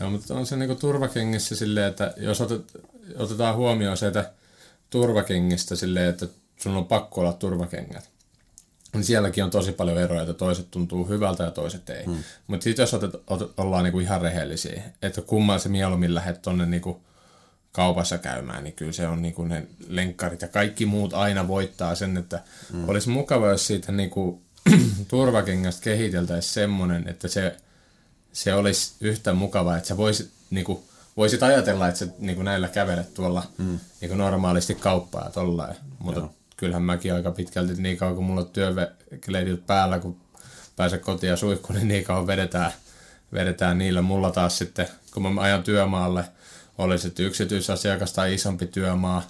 Joo, 0.00 0.10
mutta 0.10 0.34
on 0.34 0.46
se 0.46 0.56
niinku 0.56 0.74
turvakengissä 0.74 1.56
silleen, 1.56 1.86
että 1.86 2.14
jos 2.16 2.40
otet, 2.40 2.62
otetaan 3.16 3.56
huomioon 3.56 3.96
se, 3.96 4.06
että 4.06 4.32
turvakengistä 4.90 5.76
silleen, 5.76 6.08
että 6.08 6.26
sun 6.56 6.76
on 6.76 6.84
pakko 6.84 7.20
olla 7.20 7.32
turvakengät, 7.32 8.10
niin 8.92 9.04
sielläkin 9.04 9.44
on 9.44 9.50
tosi 9.50 9.72
paljon 9.72 9.98
eroja, 9.98 10.22
että 10.22 10.34
toiset 10.34 10.70
tuntuu 10.70 11.08
hyvältä 11.08 11.44
ja 11.44 11.50
toiset 11.50 11.90
ei. 11.90 12.04
Hmm. 12.04 12.24
Mutta 12.46 12.64
sitten 12.64 12.82
jos 12.82 12.94
otet, 12.94 13.10
otet, 13.26 13.48
ollaan 13.56 13.84
niinku 13.84 14.00
ihan 14.00 14.20
rehellisiä, 14.20 14.82
että 15.02 15.22
kumman 15.22 15.60
se 15.60 15.68
mieluummin 15.68 16.14
lähdet 16.14 16.42
tonne 16.42 16.66
niinku 16.66 17.00
kaupassa 17.72 18.18
käymään, 18.18 18.64
niin 18.64 18.74
kyllä 18.74 18.92
se 18.92 19.08
on 19.08 19.22
niinku 19.22 19.44
ne 19.44 19.66
lenkkarit 19.88 20.42
ja 20.42 20.48
kaikki 20.48 20.86
muut 20.86 21.14
aina 21.14 21.48
voittaa 21.48 21.94
sen, 21.94 22.16
että 22.16 22.42
hmm. 22.72 22.88
olisi 22.88 23.08
mukava, 23.08 23.48
jos 23.48 23.66
siitä 23.66 23.92
niinku 23.92 24.42
turvakengästä 25.08 25.82
kehiteltäisiin 25.82 26.54
semmoinen, 26.54 27.08
että 27.08 27.28
se, 27.28 27.56
se 28.32 28.54
olisi 28.54 28.94
yhtä 29.00 29.32
mukava, 29.32 29.76
että 29.76 29.88
sä 29.88 29.96
voisit, 29.96 30.30
niinku, 30.50 30.84
voisit 31.16 31.42
ajatella, 31.42 31.88
että 31.88 31.98
sä 31.98 32.06
niinku 32.18 32.42
näillä 32.42 32.68
kävelet 32.68 33.14
tuolla 33.14 33.42
hmm. 33.58 33.80
niinku 34.00 34.16
normaalisti 34.16 34.74
kauppaa 34.74 35.24
ja 35.24 35.30
tollain. 35.30 35.76
Mutta 35.98 36.20
Joo 36.20 36.34
kyllähän 36.60 36.82
mäkin 36.82 37.14
aika 37.14 37.30
pitkälti 37.30 37.82
niin 37.82 37.96
kauan 37.96 38.14
kun 38.14 38.24
mulla 38.24 38.40
on 38.40 38.50
työvekleidit 38.50 39.66
päällä, 39.66 39.98
kun 39.98 40.16
pääsee 40.76 40.98
kotiin 40.98 41.30
ja 41.30 41.36
suihku, 41.36 41.72
niin 41.72 41.88
niin 41.88 42.04
kauan 42.04 42.26
vedetään, 42.26 42.72
vedetään 43.32 43.78
niillä. 43.78 44.02
Mulla 44.02 44.30
taas 44.30 44.58
sitten, 44.58 44.88
kun 45.14 45.34
mä 45.34 45.40
ajan 45.40 45.62
työmaalle, 45.62 46.24
oli 46.80 46.98
sitten 46.98 47.26
yksityisasiakas 47.26 48.12
tai 48.12 48.34
isompi 48.34 48.66
työmaa, 48.66 49.26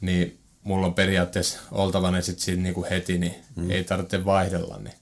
niin 0.00 0.38
mulla 0.62 0.86
on 0.86 0.94
periaatteessa 0.94 1.60
oltava 1.72 2.10
ne 2.10 2.22
sitten 2.22 2.44
siinä 2.44 2.62
niinku 2.62 2.86
heti, 2.90 3.18
niin 3.18 3.34
mm. 3.56 3.70
ei 3.70 3.84
tarvitse 3.84 4.24
vaihdella. 4.24 4.78
Niin. 4.78 4.94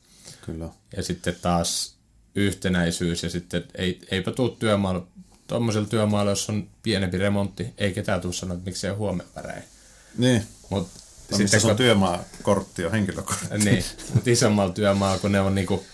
Kyllä. 0.46 0.68
Ja 0.96 1.02
sitten 1.02 1.36
taas 1.42 1.94
yhtenäisyys 2.34 3.22
ja 3.22 3.30
sitten 3.30 3.64
ei, 3.74 3.98
eipä 4.10 4.30
tuu 4.30 4.48
työmaalle, 4.48 5.02
tuommoisella 5.46 5.88
työmaalla, 5.88 6.30
jos 6.30 6.48
on 6.48 6.68
pienempi 6.82 7.18
remontti, 7.18 7.74
ei 7.78 7.92
ketään 7.92 8.20
tule 8.20 8.32
sanoa, 8.32 8.54
että 8.54 8.64
miksei 8.64 8.90
huomenna 8.90 9.32
värein. 9.36 9.64
Niin. 10.18 10.46
Mutta 10.70 11.02
No, 11.30 11.38
sitten 11.38 11.60
se 11.60 11.66
on 11.66 11.76
työmaakortti 11.76 12.84
on 12.84 12.92
henkilökortti. 12.92 13.58
Niin, 13.58 13.84
mutta 14.14 14.30
isommalla 14.30 14.72
työmaalla, 14.72 15.18
kun 15.18 15.32
ne 15.32 15.40
on, 15.40 15.54
niinku, 15.54 15.84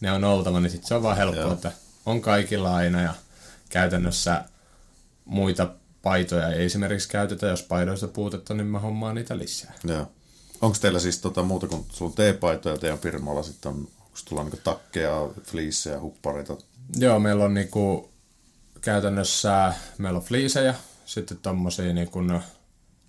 ne 0.00 0.12
on 0.12 0.24
oltava, 0.24 0.60
niin 0.60 0.70
sitten 0.70 0.88
se 0.88 0.94
on 0.94 1.02
vaan 1.02 1.16
helppoa, 1.16 1.52
että 1.52 1.72
on 2.06 2.20
kaikilla 2.20 2.76
aina 2.76 3.02
ja 3.02 3.14
käytännössä 3.68 4.44
muita 5.26 5.68
paitoja 6.02 6.48
ei 6.48 6.64
esimerkiksi 6.64 7.08
käytetä, 7.08 7.46
jos 7.46 7.62
paidoista 7.62 8.08
puutetta, 8.08 8.54
niin 8.54 8.66
mä 8.66 8.78
hommaan 8.78 9.14
niitä 9.14 9.38
lisää. 9.38 9.74
Joo. 9.84 10.06
Onko 10.60 10.76
teillä 10.80 10.98
siis 10.98 11.18
tota 11.18 11.42
muuta 11.42 11.66
kuin 11.66 11.86
sulla 11.92 12.12
T-paitoja 12.12 12.78
teidän 12.78 12.98
firmalla 12.98 13.42
sitten 13.42 13.72
on, 13.72 13.76
onko 13.76 14.18
tulla 14.28 14.42
niinku 14.42 14.58
takkeja, 14.64 15.28
fliissejä, 15.42 16.00
huppareita? 16.00 16.56
Joo, 16.96 17.18
meillä 17.18 17.44
on 17.44 17.54
niinku 17.54 18.10
käytännössä, 18.80 19.74
meillä 19.98 20.16
on 20.16 20.24
fliisejä, 20.24 20.74
sitten 21.06 21.38
tommosia 21.42 21.92
niinku 21.92 22.20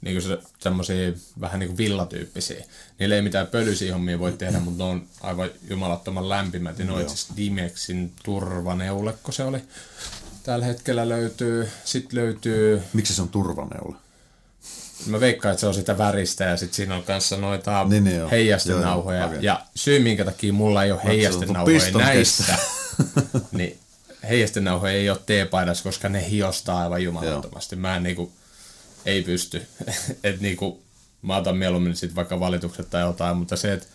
niin 0.01 0.21
se, 0.21 0.39
semmoisia 0.59 1.13
vähän 1.41 1.59
niin 1.59 1.67
kuin 1.67 1.77
villatyyppisiä. 1.77 2.65
Niillä 2.99 3.15
ei 3.15 3.21
mitään 3.21 3.47
pölyisiä 3.47 3.93
hommia 3.93 4.19
voi 4.19 4.31
tehdä, 4.31 4.59
mutta 4.59 4.83
ne 4.83 4.89
on 4.89 5.07
aivan 5.21 5.49
jumalattoman 5.69 6.29
lämpimät. 6.29 6.77
Ne 6.77 6.91
on 6.91 7.01
itse 7.01 7.33
Dimexin 7.37 8.13
turvaneulekko 8.23 9.31
se 9.31 9.43
oli. 9.43 9.61
Tällä 10.47 10.65
hetkellä 10.65 11.09
löytyy, 11.09 11.69
sitten 11.85 12.19
löytyy... 12.19 12.81
Miksi 12.93 13.13
se 13.13 13.21
on 13.21 13.29
turvaneule? 13.29 13.95
Mä 15.05 15.19
veikkaan, 15.19 15.51
että 15.51 15.59
se 15.59 15.67
on 15.67 15.73
sitä 15.73 15.97
väristä 15.97 16.43
ja 16.43 16.57
sitten 16.57 16.75
siinä 16.75 16.95
on 16.95 17.03
kanssa 17.03 17.37
noita 17.37 17.83
niin, 17.83 18.03
niin 18.03 18.29
heijastenauhoja. 18.29 19.25
Okay. 19.25 19.39
Ja 19.41 19.65
syy, 19.75 19.99
minkä 19.99 20.25
takia 20.25 20.53
mulla 20.53 20.83
ei 20.83 20.91
ole 20.91 21.03
heijastenauhoja 21.03 21.91
näissä, 21.97 22.55
niin 23.51 23.79
heijastenauhoja 24.29 24.93
ei 24.93 25.09
ole 25.09 25.19
teepaidassa, 25.25 25.83
koska 25.83 26.09
ne 26.09 26.29
hiostaa 26.29 26.79
aivan 26.79 27.03
jumalattomasti. 27.03 27.75
Mä 27.75 27.95
en 27.95 28.03
niinku, 28.03 28.31
ei 29.05 29.23
pysty. 29.23 29.67
että 30.23 30.41
niinku, 30.41 30.81
mä 31.21 31.37
otan 31.37 31.57
mieluummin 31.57 31.95
sitten 31.95 32.15
vaikka 32.15 32.39
valitukset 32.39 32.89
tai 32.89 33.01
jotain, 33.01 33.37
mutta 33.37 33.55
se, 33.55 33.73
että 33.73 33.87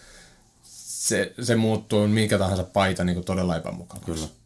se, 0.75 1.33
se 1.43 1.57
muuttuu 1.57 2.09
minkä 2.09 2.39
tahansa 2.39 2.65
paita 2.65 3.05
niinku 3.05 3.23
todella 3.23 3.57
epämukavaksi. 3.57 4.13
Kyllä. 4.13 4.42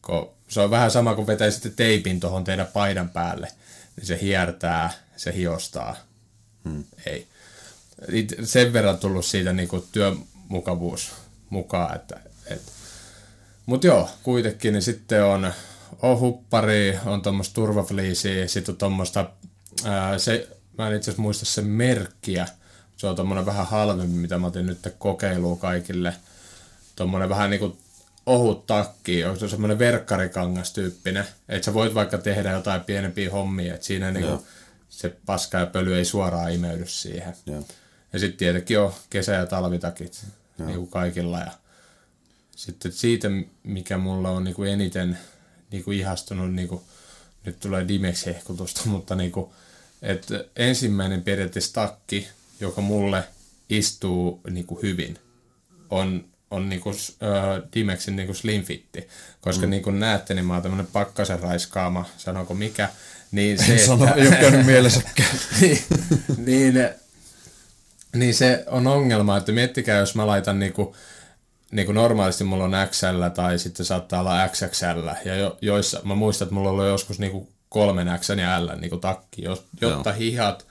Ko, 0.00 0.34
se 0.48 0.60
on 0.60 0.70
vähän 0.70 0.90
sama 0.90 1.14
kuin 1.14 1.26
vetäisitte 1.26 1.70
teipin 1.70 2.20
tuohon 2.20 2.44
teidän 2.44 2.66
paidan 2.66 3.08
päälle, 3.08 3.48
niin 3.96 4.06
se 4.06 4.18
hiertää, 4.22 4.90
se 5.16 5.34
hiostaa. 5.34 5.96
Hmm. 6.64 6.84
Ei. 7.06 7.26
Sen 8.44 8.72
verran 8.72 8.98
tullut 8.98 9.24
siitä 9.24 9.52
niinku 9.52 9.86
työmukavuus 9.92 11.12
mukaan, 11.50 11.96
että, 11.96 12.20
että 12.46 12.72
mutta 13.66 13.86
joo, 13.86 14.10
kuitenkin 14.22 14.72
niin 14.72 14.82
sitten 14.82 15.24
on, 15.24 15.52
on 16.02 16.20
huppari, 16.20 16.98
on 17.06 17.22
tuommoista 17.22 17.54
turvafliisiä, 17.54 18.48
sitten 18.48 18.72
on 18.72 18.78
tuommoista 18.78 19.30
se, 20.18 20.48
mä 20.78 20.88
en 20.88 20.96
itse 20.96 21.10
asiassa 21.10 21.22
muista 21.22 21.44
sen 21.44 21.66
merkkiä. 21.66 22.48
Se 22.96 23.06
on 23.06 23.16
tommonen 23.16 23.46
vähän 23.46 23.66
halvempi, 23.66 24.16
mitä 24.16 24.38
mä 24.38 24.46
otin 24.46 24.66
nyt 24.66 24.78
kokeilua 24.98 25.56
kaikille. 25.56 26.14
Tommonen 26.96 27.28
vähän 27.28 27.50
niinku 27.50 27.78
ohut 28.26 28.66
takki, 28.66 29.24
onko 29.24 29.40
se 29.40 29.48
semmoinen 29.48 29.78
verkkarikangas 29.78 30.72
tyyppinen, 30.72 31.24
että 31.48 31.64
sä 31.64 31.74
voit 31.74 31.94
vaikka 31.94 32.18
tehdä 32.18 32.52
jotain 32.52 32.80
pienempiä 32.80 33.30
hommia, 33.30 33.74
että 33.74 33.86
siinä 33.86 34.10
niinku 34.10 34.46
se 34.88 35.16
paska 35.26 35.58
ja 35.58 35.66
pöly 35.66 35.96
ei 35.96 36.04
suoraan 36.04 36.52
imeydy 36.52 36.86
siihen. 36.86 37.34
Ja, 37.46 37.62
ja 38.12 38.18
sitten 38.18 38.38
tietenkin 38.38 38.80
on 38.80 38.92
kesä- 39.10 39.32
ja 39.32 39.46
talvitakit 39.46 40.26
niinku 40.58 40.86
kaikilla. 40.86 41.38
Ja 41.38 41.52
sitten 42.56 42.92
siitä, 42.92 43.28
mikä 43.62 43.98
mulla 43.98 44.30
on 44.30 44.44
niinku 44.44 44.62
eniten 44.62 45.18
niinku 45.70 45.90
ihastunut, 45.90 46.54
niinku, 46.54 46.82
nyt 47.44 47.60
tulee 47.60 47.88
Dimex-hehkutusta, 47.88 48.82
mutta 48.94 49.14
niinku, 49.14 49.54
että 50.02 50.44
ensimmäinen 50.56 51.22
periaatteessa 51.22 51.74
takki, 51.74 52.28
joka 52.60 52.80
mulle 52.80 53.24
istuu 53.70 54.40
niin 54.50 54.66
kuin 54.66 54.82
hyvin, 54.82 55.18
on, 55.90 56.24
on 56.50 56.68
niin 56.68 56.80
kuin, 56.80 56.96
äh, 57.22 57.62
Dimexin 57.74 58.16
niin 58.16 58.26
kuin 58.26 58.36
slim 58.36 58.62
fitti. 58.64 59.08
Koska 59.40 59.66
mm. 59.66 59.70
niin 59.70 59.82
kuin 59.82 60.00
näette, 60.00 60.34
niin 60.34 60.44
mä 60.44 60.52
oon 60.52 60.62
tämmönen 60.62 60.86
pakkasen 60.86 61.40
raiskaama, 61.40 62.04
sanonko 62.16 62.54
mikä. 62.54 62.88
Niin 63.30 63.58
se, 63.58 63.72
en 63.72 63.78
sano, 63.86 64.14
ei 64.14 64.28
ole 64.28 64.36
käynyt 64.36 64.66
mielessäkään. 64.66 65.28
niin, 65.60 65.84
niin, 66.46 66.88
niin, 68.16 68.34
se 68.34 68.64
on 68.66 68.86
ongelma, 68.86 69.36
että 69.36 69.52
miettikää, 69.52 69.98
jos 69.98 70.14
mä 70.14 70.26
laitan 70.26 70.58
niin 70.58 70.72
kuin, 70.72 70.94
niin 71.70 71.86
kuin 71.86 71.94
normaalisti 71.94 72.44
mulla 72.44 72.64
on 72.64 72.88
XL 72.90 73.28
tai 73.34 73.58
sitten 73.58 73.86
saattaa 73.86 74.20
olla 74.20 74.48
XXL. 74.48 75.08
Ja 75.24 75.36
jo, 75.36 75.58
joissa, 75.60 76.00
mä 76.04 76.14
muistan, 76.14 76.46
että 76.46 76.54
mulla 76.54 76.68
on 76.68 76.74
ollut 76.74 76.86
joskus 76.86 77.18
niin 77.18 77.32
kuin 77.32 77.48
kolmen 77.68 78.18
X 78.18 78.28
ja 78.28 78.66
L 78.66 78.68
niin 78.80 78.90
kuin 78.90 79.00
takki, 79.00 79.42
jotta 79.80 80.10
Joo. 80.10 80.18
hihat 80.18 80.66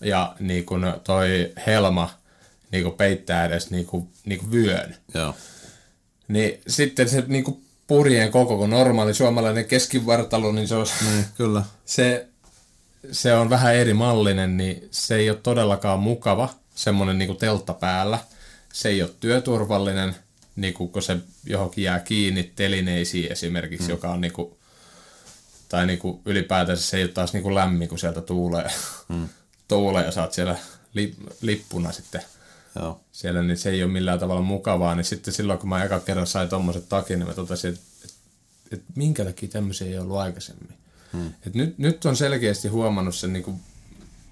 ja 0.00 0.34
niin 0.40 0.64
kuin 0.64 0.82
toi 1.04 1.52
helma 1.66 2.10
niin 2.72 2.82
kuin 2.82 2.94
peittää 2.94 3.44
edes 3.44 3.70
niin 3.70 3.86
kuin, 3.86 4.08
niin 4.24 4.38
kuin 4.38 4.52
vyön. 4.52 4.96
Joo. 5.14 5.34
Niin 6.28 6.60
sitten 6.66 7.08
se 7.08 7.24
niin 7.26 7.44
kuin 7.44 7.66
purjeen 7.86 8.32
koko, 8.32 8.56
kun 8.56 8.70
normaali 8.70 9.14
suomalainen 9.14 9.64
keskivartalo, 9.64 10.52
niin 10.52 10.68
se, 10.68 10.74
olisi, 10.74 10.94
niin, 11.04 11.24
kyllä. 11.36 11.62
se, 11.84 12.26
se 13.12 13.34
on 13.34 13.50
vähän 13.50 13.74
eri 13.74 13.94
mallinen, 13.94 14.56
niin 14.56 14.88
se 14.90 15.16
ei 15.16 15.30
ole 15.30 15.38
todellakaan 15.42 16.00
mukava, 16.00 16.54
semmoinen 16.74 17.18
niin 17.18 17.26
kuin 17.26 17.38
teltta 17.38 17.74
päällä. 17.74 18.18
Se 18.72 18.88
ei 18.88 19.02
ole 19.02 19.10
työturvallinen, 19.20 20.16
niin 20.56 20.74
kuin, 20.74 20.90
kun 20.90 21.02
se 21.02 21.16
johonkin 21.44 21.84
jää 21.84 21.98
kiinni 21.98 22.52
telineisiin 22.56 23.32
esimerkiksi, 23.32 23.86
mm. 23.86 23.90
joka 23.90 24.10
on 24.10 24.20
niin 24.20 24.32
kuin, 24.32 24.56
tai 25.68 25.86
niinku 25.86 26.20
ylipäätänsä 26.24 26.82
se 26.82 26.96
ei 26.96 27.02
ole 27.02 27.12
taas 27.12 27.32
niinku 27.32 27.54
lämmin, 27.54 27.88
kun 27.88 27.98
sieltä 27.98 28.20
tuulee, 28.20 28.70
mm. 29.08 29.28
tuulee 29.68 30.04
ja 30.04 30.10
saat 30.10 30.32
siellä 30.32 30.56
li, 30.94 31.14
lippuna 31.40 31.92
sitten 31.92 32.22
Joo. 32.80 33.00
siellä, 33.12 33.42
niin 33.42 33.58
se 33.58 33.70
ei 33.70 33.82
ole 33.82 33.92
millään 33.92 34.18
tavalla 34.18 34.42
mukavaa. 34.42 34.94
Niin 34.94 35.04
sitten 35.04 35.34
silloin, 35.34 35.58
kun 35.58 35.68
mä 35.68 35.84
eka 35.84 36.00
kerran 36.00 36.26
sain 36.26 36.48
tommoset 36.48 36.88
takin, 36.88 37.18
niin 37.18 37.28
mä 37.28 37.34
totesin, 37.34 37.70
että 37.74 37.84
et, 38.04 38.14
et 38.72 38.82
minkä 38.94 39.24
takia 39.24 39.48
tämmöisiä 39.48 39.86
ei 39.86 39.98
ollut 39.98 40.16
aikaisemmin. 40.16 40.78
Mm. 41.12 41.32
Et 41.46 41.54
nyt, 41.54 41.78
nyt 41.78 42.04
on 42.04 42.16
selkeästi 42.16 42.68
huomannut 42.68 43.14
sen 43.14 43.32
niinku 43.32 43.60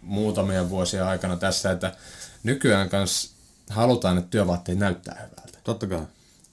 muutamia 0.02 0.70
vuosia 0.70 1.08
aikana 1.08 1.36
tässä, 1.36 1.70
että 1.70 1.96
nykyään 2.42 2.88
kans 2.88 3.34
halutaan, 3.70 4.18
että 4.18 4.30
työvaatteet 4.30 4.78
näyttää 4.78 5.14
hyvältä. 5.14 5.58
Totta 5.64 5.86
kai. 5.86 6.06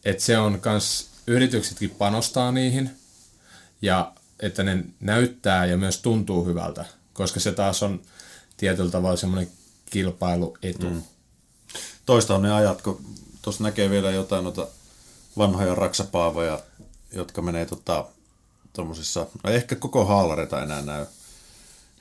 Et 0.05 0.19
se 0.19 0.37
on 0.37 0.59
kans, 0.59 1.09
yrityksetkin 1.27 1.89
panostaa 1.89 2.51
niihin, 2.51 2.89
ja 3.81 4.13
että 4.39 4.63
ne 4.63 4.85
näyttää 4.99 5.65
ja 5.65 5.77
myös 5.77 6.01
tuntuu 6.01 6.45
hyvältä, 6.45 6.85
koska 7.13 7.39
se 7.39 7.51
taas 7.51 7.83
on 7.83 8.01
tietyllä 8.57 8.91
tavalla 8.91 9.17
semmoinen 9.17 9.51
kilpailuetu. 9.89 10.89
Mm. 10.89 11.01
Toista 12.05 12.35
on 12.35 12.41
ne 12.41 12.53
ajat, 12.53 12.81
kun 12.81 13.05
tuossa 13.41 13.63
näkee 13.63 13.89
vielä 13.89 14.11
jotain 14.11 14.43
noita 14.43 14.67
vanhoja 15.37 15.75
raksapaavoja, 15.75 16.59
jotka 17.11 17.41
menee 17.41 17.65
tota, 17.65 18.05
tuommoisissa, 18.73 19.27
no 19.43 19.49
ehkä 19.49 19.75
koko 19.75 20.05
haalareita 20.05 20.63
enää 20.63 20.81
näy 20.81 21.05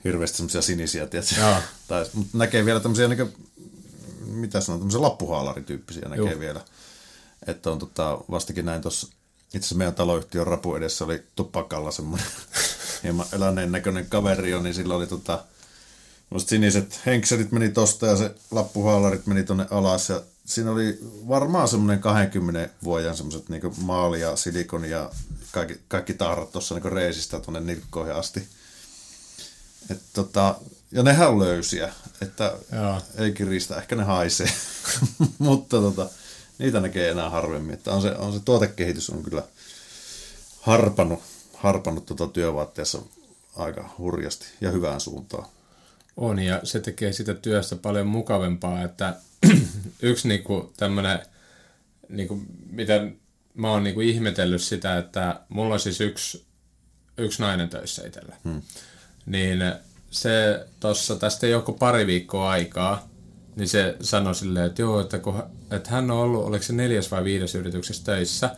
hirveästi 0.03 0.37
semmoisia 0.37 0.61
sinisiä, 0.61 1.07
tietysti. 1.07 1.35
Tai, 1.87 2.05
mutta 2.13 2.37
näkee 2.37 2.65
vielä 2.65 2.79
tämmöisiä, 2.79 3.07
niin 3.07 3.33
mitä 4.25 4.61
sanon, 4.61 4.79
tämmöisiä 4.79 5.01
lappuhaalarityyppisiä 5.01 6.09
näkee 6.09 6.31
Joo. 6.31 6.39
vielä. 6.39 6.61
Että 7.47 7.71
on 7.71 7.79
tota, 7.79 8.19
vastakin 8.31 8.65
näin 8.65 8.81
tuossa, 8.81 9.07
itse 9.45 9.57
asiassa 9.57 9.75
meidän 9.75 9.95
taloyhtiön 9.95 10.47
rapu 10.47 10.75
edessä 10.75 11.05
oli 11.05 11.23
tupakalla 11.35 11.91
semmoinen 11.91 12.27
hieman 13.03 13.25
eläneen 13.33 13.71
näköinen 13.71 14.05
kaveri 14.09 14.61
niin 14.61 14.73
sillä 14.73 14.95
oli 14.95 15.07
tota, 15.07 15.43
semmoiset 16.31 16.49
siniset 16.49 17.01
henkselit 17.05 17.51
meni 17.51 17.69
tosta 17.69 18.07
ja 18.07 18.15
se 18.15 18.35
lappuhaalarit 18.51 19.27
meni 19.27 19.43
tonne 19.43 19.67
alas 19.71 20.09
ja 20.09 20.21
siinä 20.45 20.71
oli 20.71 20.99
varmaan 21.27 21.67
semmoinen 21.67 21.99
20 21.99 22.69
vuoden 22.83 23.17
semmoiset 23.17 23.49
niinku 23.49 23.73
maali 23.81 24.21
ja 24.21 24.35
silikon 24.35 24.85
ja 24.85 25.11
kaikki, 25.51 25.79
kaikki 25.87 26.13
tahrat 26.13 26.51
tuossa 26.51 26.75
niinku 26.75 26.89
reisistä 26.89 27.39
tuonne 27.39 27.59
nilkkoihin 27.59 28.15
asti. 28.15 28.47
Et 29.89 30.01
tota, 30.13 30.55
ja 30.91 31.03
nehän 31.03 31.29
on 31.29 31.39
löysiä, 31.39 31.93
että 32.21 32.57
Joo. 32.75 33.01
ei 33.17 33.31
kiristä, 33.31 33.77
ehkä 33.77 33.95
ne 33.95 34.03
haisee, 34.03 34.51
mutta 35.37 35.77
tota, 35.81 36.09
niitä 36.57 36.79
näkee 36.79 37.09
enää 37.09 37.29
harvemmin. 37.29 37.73
Että 37.73 37.91
on 37.91 38.01
se, 38.01 38.15
on 38.15 38.33
se 38.33 38.39
tuotekehitys 38.39 39.09
on 39.09 39.23
kyllä 39.23 39.43
harpannut, 40.61 41.19
harpannut 41.53 42.05
tota 42.05 42.27
työvaatteessa 42.27 42.99
aika 43.55 43.89
hurjasti 43.97 44.45
ja 44.61 44.71
hyvään 44.71 45.01
suuntaan. 45.01 45.45
On, 46.17 46.39
ja 46.39 46.59
se 46.63 46.79
tekee 46.79 47.13
sitä 47.13 47.33
työstä 47.33 47.75
paljon 47.75 48.07
mukavempaa, 48.07 48.83
että 48.83 49.15
yksi 50.01 50.27
niinku 50.27 50.73
tämmönen, 50.77 51.19
niinku, 52.09 52.41
mitä 52.69 53.07
mä 53.53 53.71
oon 53.71 53.83
niinku 53.83 54.01
ihmetellyt 54.01 54.61
sitä, 54.61 54.97
että 54.97 55.39
mulla 55.49 55.73
on 55.73 55.79
siis 55.79 56.01
yksi, 56.01 56.45
yksi 57.17 57.41
nainen 57.41 57.69
töissä 57.69 58.07
itsellä. 58.07 58.35
Hmm. 58.43 58.61
Niin 59.25 59.59
se 60.11 60.65
tossa, 60.79 61.15
tästä 61.15 61.45
ei 61.47 61.51
joku 61.51 61.73
pari 61.73 62.07
viikkoa 62.07 62.51
aikaa, 62.51 63.09
niin 63.55 63.67
se 63.67 63.97
sanoi 64.01 64.35
silleen, 64.35 64.65
että 64.65 64.81
joo, 64.81 65.01
että, 65.01 65.19
kun, 65.19 65.43
että 65.71 65.89
hän 65.89 66.11
on 66.11 66.17
ollut, 66.17 66.45
oliko 66.45 66.63
se 66.63 66.73
neljäs 66.73 67.11
vai 67.11 67.23
viides 67.23 67.55
yrityksessä 67.55 68.03
töissä, 68.03 68.55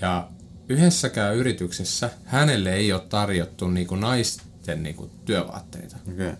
ja 0.00 0.28
yhdessäkään 0.68 1.36
yrityksessä 1.36 2.10
hänelle 2.24 2.74
ei 2.74 2.92
ole 2.92 3.02
tarjottu 3.08 3.68
niinku 3.68 3.96
naisten 3.96 4.82
niinku 4.82 5.10
työvaatteita. 5.24 5.96
Okay. 6.12 6.32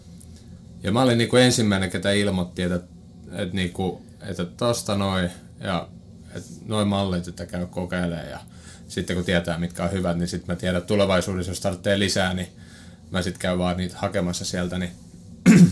Ja 0.89 0.93
mä 0.93 1.03
olin 1.03 1.19
niinku 1.19 1.37
ensimmäinen, 1.37 1.91
ketä 1.91 2.13
ilmoitti, 2.13 2.63
että, 2.63 2.81
että, 3.33 3.55
niinku, 3.55 4.03
että 4.21 4.45
tosta 4.45 4.95
noin 4.95 5.31
ja 5.61 5.89
että 6.35 6.51
noin 6.67 6.89
mallit, 6.89 7.29
että 7.29 7.47
käy 7.47 7.67
kokeilemaan. 7.67 8.31
Ja 8.31 8.41
sitten 8.89 9.17
kun 9.17 9.25
tietää, 9.25 9.59
mitkä 9.59 9.85
on 9.85 9.93
hyvät, 9.93 10.19
niin 10.19 10.29
sitten 10.29 10.55
mä 10.55 10.61
tiedän, 10.61 10.79
että 10.79 10.89
tulevaisuudessa, 10.89 11.51
jos 11.51 11.61
tarvitsee 11.61 11.99
lisää, 11.99 12.35
niin 12.35 12.49
mä 13.11 13.23
sitten 13.23 13.41
käyn 13.41 13.59
vaan 13.59 13.77
niitä 13.77 13.97
hakemassa 13.99 14.45
sieltä. 14.45 14.79
Niin 14.79 14.91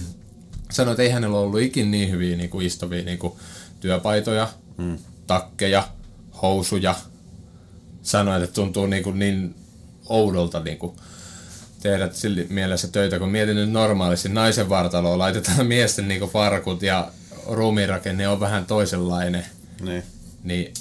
sanoin, 0.71 0.93
että 0.93 1.03
ei 1.03 1.11
hänellä 1.11 1.39
ollut 1.39 1.61
ikin 1.61 1.91
niin 1.91 2.11
hyviä 2.11 2.37
niinku 2.37 2.61
istuvia 2.61 3.05
niinku 3.05 3.39
työpaitoja, 3.81 4.49
mm. 4.79 4.99
takkeja, 5.27 5.89
housuja. 6.43 6.95
Sanoin, 8.03 8.43
että 8.43 8.55
tuntuu 8.55 8.87
niinku 8.87 9.11
niin 9.11 9.55
oudolta 10.09 10.61
niinku 10.61 10.97
tehdä 11.83 12.09
sillä 12.13 12.43
mielessä 12.49 12.89
töitä, 12.89 13.19
kun 13.19 13.29
mietin 13.29 13.57
nyt 13.57 13.71
normaalisti 13.71 14.29
naisen 14.29 14.69
vartaloa, 14.69 15.19
laitetaan 15.19 15.67
miesten 15.77 16.09
niinku 16.09 16.27
farkut 16.27 16.83
ja 16.83 17.11
ruumiinrakenne 17.49 18.29
on 18.29 18.41
vähän 18.41 18.67
toisenlainen, 18.67 19.45
Niin. 19.81 20.03
niin 20.45 20.75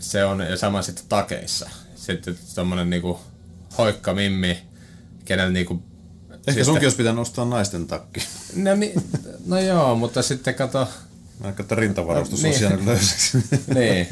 se 0.00 0.24
on, 0.24 0.40
ja 0.40 0.56
sama 0.56 0.82
sitten 0.82 1.04
takeissa. 1.08 1.70
Sitten 1.96 2.38
tommonen 2.54 2.90
niinku 2.90 3.20
hoikka 3.78 4.14
mimmi, 4.14 4.58
kenellä 5.24 5.50
niinku... 5.52 5.82
Ehkä 6.30 6.42
sitten- 6.46 6.64
sunkin 6.64 6.84
olisi 6.86 6.96
pitänyt 6.96 7.20
ostaa 7.20 7.44
naisten 7.44 7.86
takki. 7.86 8.20
No, 8.56 8.74
niin, 8.74 8.92
no 9.46 9.60
joo, 9.60 9.94
mutta 9.94 10.22
sitten 10.22 10.54
kato, 10.54 10.88
Mä 11.40 11.48
että 11.60 11.74
rintavarustus 11.74 12.42
No, 12.42 12.48
on 12.48 12.50
niin. 12.50 12.58
siellä 12.58 12.86
löysäksi. 12.86 13.38
niin. 13.74 14.08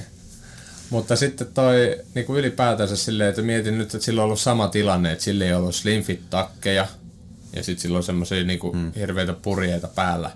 Mutta 0.90 1.16
sitten 1.16 1.46
toi 1.54 1.98
niin 2.14 2.26
kuin 2.26 2.38
ylipäätänsä 2.38 2.96
silleen, 2.96 3.30
että 3.30 3.42
mietin 3.42 3.78
nyt, 3.78 3.94
että 3.94 4.04
sillä 4.04 4.20
on 4.20 4.24
ollut 4.24 4.40
sama 4.40 4.68
tilanne, 4.68 5.12
että 5.12 5.24
sillä 5.24 5.44
ei 5.44 5.54
ollut 5.54 5.74
slimfit 5.74 6.30
takkeja 6.30 6.86
ja 7.56 7.62
sitten 7.62 7.82
sillä 7.82 7.96
on 7.96 8.02
semmoisia 8.02 8.44
niin 8.44 8.58
kuin 8.58 8.76
mm. 8.76 8.92
hirveitä 8.92 9.32
purjeita 9.32 9.88
päällä. 9.88 10.30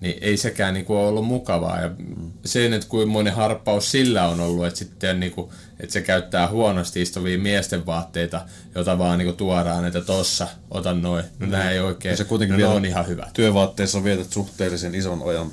Niin 0.00 0.18
ei 0.20 0.36
sekään 0.36 0.74
niin 0.74 0.86
kuin 0.86 0.98
ole 0.98 1.08
ollut 1.08 1.26
mukavaa. 1.26 1.80
Ja 1.80 1.88
mm. 1.88 2.32
se, 2.44 2.66
että 2.66 2.88
kuin 2.88 3.08
monen 3.08 3.34
harppaus 3.34 3.90
sillä 3.90 4.28
on 4.28 4.40
ollut, 4.40 4.66
että, 4.66 4.78
sitten, 4.78 5.20
niin 5.20 5.32
kuin, 5.32 5.50
että 5.80 5.92
se 5.92 6.00
käyttää 6.00 6.48
huonosti 6.48 7.02
istuvia 7.02 7.38
miesten 7.38 7.86
vaatteita, 7.86 8.40
jota 8.74 8.98
vaan 8.98 9.18
niin 9.18 9.26
kuin 9.26 9.36
tuodaan, 9.36 9.84
että 9.84 10.00
tossa, 10.00 10.48
otan 10.70 11.02
noin. 11.02 11.24
No 11.38 11.46
mm. 11.46 11.52
nämä 11.52 11.70
ei 11.70 11.80
oikein, 11.80 12.12
Ja 12.12 12.16
se 12.16 12.24
kuitenkin 12.24 12.60
no, 12.60 12.74
on 12.74 12.84
ihan 12.84 13.06
hyvät. 13.06 13.32
Työvaatteessa 13.32 14.04
vietät 14.04 14.32
suhteellisen 14.32 14.94
ison 14.94 15.22
ajan 15.28 15.50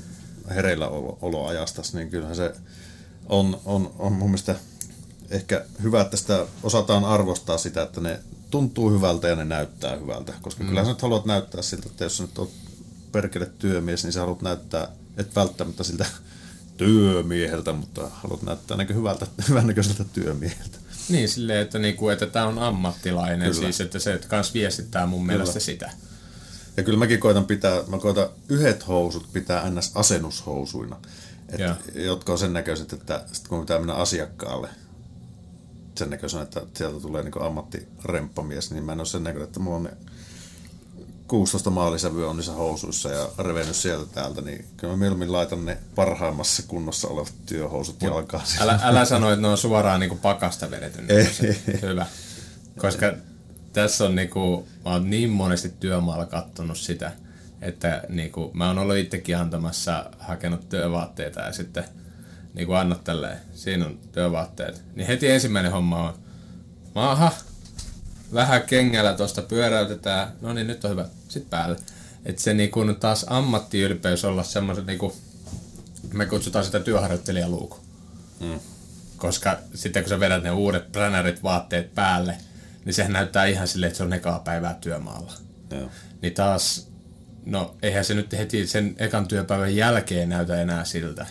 hereillä 0.49 0.87
olo, 0.87 1.17
oloajastas, 1.21 1.93
niin 1.93 2.09
kyllähän 2.09 2.35
se 2.35 2.53
on, 3.29 3.61
on, 3.65 3.91
on 3.99 4.13
mun 4.13 4.29
mielestä 4.29 4.55
ehkä 5.29 5.65
hyvä, 5.83 6.01
että 6.01 6.17
sitä 6.17 6.45
osataan 6.63 7.05
arvostaa 7.05 7.57
sitä, 7.57 7.81
että 7.81 8.01
ne 8.01 8.19
tuntuu 8.49 8.91
hyvältä 8.91 9.27
ja 9.27 9.35
ne 9.35 9.45
näyttää 9.45 9.95
hyvältä. 9.95 10.33
Koska 10.41 10.63
mm. 10.63 10.69
kyllä 10.69 10.83
sä 10.83 10.89
nyt 10.89 11.01
haluat 11.01 11.25
näyttää 11.25 11.61
siltä, 11.61 11.89
että 11.89 12.03
jos 12.03 12.17
sä 12.17 12.23
nyt 12.23 12.39
oot 12.39 12.51
perkele 13.11 13.51
työmies, 13.59 14.03
niin 14.03 14.13
sä 14.13 14.19
haluat 14.19 14.41
näyttää, 14.41 14.87
et 15.17 15.35
välttämättä 15.35 15.83
siltä 15.83 16.05
työmieheltä, 16.77 17.73
mutta 17.73 18.09
haluat 18.09 18.41
näyttää 18.41 18.77
niin 18.77 18.95
hyvältä, 18.95 19.27
hyvännäköiseltä 19.49 20.03
työmieheltä. 20.03 20.77
Niin, 21.09 21.29
silleen, 21.29 21.61
että, 21.61 21.79
niinku, 21.79 22.09
että 22.09 22.25
tämä 22.25 22.47
on 22.47 22.59
ammattilainen, 22.59 23.51
Kyllä. 23.51 23.53
siis 23.53 23.81
että 23.81 23.99
se 23.99 24.19
kans 24.27 24.53
viestittää 24.53 25.05
mun 25.05 25.25
mielestä 25.25 25.59
sitä. 25.59 25.91
Ja 26.77 26.83
kyllä 26.83 26.99
mäkin 26.99 27.19
koitan 27.19 27.45
pitää, 27.45 27.83
mä 27.87 27.97
koitan 27.97 28.29
yhdet 28.49 28.87
housut 28.87 29.33
pitää 29.33 29.69
ns. 29.69 29.91
asennushousuina, 29.95 30.97
et, 31.55 31.61
Joo. 31.61 32.05
jotka 32.05 32.31
on 32.31 32.37
sen 32.37 32.53
näköiset, 32.53 32.93
että 32.93 33.23
sit 33.31 33.47
kun 33.47 33.59
pitää 33.59 33.79
mennä 33.79 33.93
asiakkaalle, 33.93 34.69
sen 35.97 36.09
näköisenä, 36.09 36.43
että 36.43 36.61
sieltä 36.73 36.99
tulee 36.99 37.23
niin 37.23 37.41
ammattiremppamies, 37.41 38.71
niin 38.71 38.83
mä 38.83 38.91
en 38.91 38.99
ole 38.99 39.05
sen 39.05 39.23
näköinen, 39.23 39.47
että 39.47 39.59
mulla 39.59 39.77
on 39.77 39.83
ne 39.83 39.91
16 41.27 41.69
maalisävyä 41.69 42.29
on 42.29 42.35
niissä 42.35 42.51
housuissa 42.51 43.09
ja 43.09 43.29
revennyt 43.39 43.75
sieltä 43.75 44.05
täältä, 44.13 44.41
niin 44.41 44.65
kyllä 44.77 44.93
mä 44.93 44.97
mieluummin 44.97 45.31
laitan 45.31 45.65
ne 45.65 45.77
parhaimmassa 45.95 46.63
kunnossa 46.67 47.07
olevat 47.07 47.33
työhousut 47.45 48.01
jalkaan. 48.01 48.43
Älä, 48.59 48.79
älä 48.83 49.05
sano, 49.05 49.31
että 49.31 49.41
ne 49.41 49.47
on 49.47 49.57
suoraan 49.57 49.99
niinku 49.99 50.15
pakasta 50.15 50.71
vedetty. 50.71 51.03
Ei. 51.07 51.29
Niin 51.41 51.81
Hyvä. 51.81 52.05
Koska 52.77 53.13
tässä 53.73 54.05
on 54.05 54.15
niinku, 54.15 54.67
mä 54.85 54.91
oon 54.91 55.09
niin 55.09 55.29
monesti 55.29 55.69
työmaalla 55.79 56.25
kattonut 56.25 56.77
sitä, 56.77 57.11
että 57.61 58.03
niinku, 58.09 58.51
mä 58.53 58.67
oon 58.67 58.77
ollut 58.77 58.97
itsekin 58.97 59.37
antamassa, 59.37 60.09
hakenut 60.19 60.69
työvaatteita 60.69 61.41
ja 61.41 61.53
sitten 61.53 61.83
niinku 62.53 62.73
annat 62.73 63.03
tälleen, 63.03 63.37
siinä 63.53 63.85
on 63.85 63.99
työvaatteet. 64.11 64.83
Niin 64.95 65.07
heti 65.07 65.29
ensimmäinen 65.29 65.71
homma 65.71 66.03
on, 66.09 66.13
aha, 66.95 67.31
vähän 68.33 68.63
kengällä 68.63 69.13
tuosta 69.13 69.41
pyöräytetään, 69.41 70.27
no 70.41 70.53
niin 70.53 70.67
nyt 70.67 70.85
on 70.85 70.91
hyvä, 70.91 71.05
sitten 71.27 71.49
päälle. 71.49 71.77
Että 72.25 72.41
se 72.41 72.53
niinku 72.53 72.83
nyt 72.83 72.99
taas 72.99 73.25
ammattiylpeys 73.29 74.25
olla 74.25 74.43
semmoisen 74.43 74.85
niinku, 74.85 75.15
me 76.13 76.25
kutsutaan 76.25 76.65
sitä 76.65 76.79
työharjoittelijaluuku. 76.79 77.79
Mm. 78.39 78.59
Koska 79.17 79.57
sitten 79.73 80.03
kun 80.03 80.09
sä 80.09 80.19
vedät 80.19 80.43
ne 80.43 80.51
uudet 80.51 80.91
bränärit 80.91 81.43
vaatteet 81.43 81.95
päälle, 81.95 82.37
niin 82.85 82.93
sehän 82.93 83.13
näyttää 83.13 83.45
ihan 83.45 83.67
silleen, 83.67 83.87
että 83.87 83.97
se 83.97 84.03
on 84.03 84.13
ekaa 84.13 84.39
päivää 84.39 84.77
työmaalla. 84.81 85.33
Joo. 85.71 85.89
Niin 86.21 86.33
taas, 86.33 86.87
no 87.45 87.75
eihän 87.81 88.05
se 88.05 88.13
nyt 88.13 88.31
heti 88.31 88.67
sen 88.67 88.95
ekan 88.99 89.27
työpäivän 89.27 89.75
jälkeen 89.75 90.29
näytä 90.29 90.61
enää 90.61 90.85
siltä. 90.85 91.25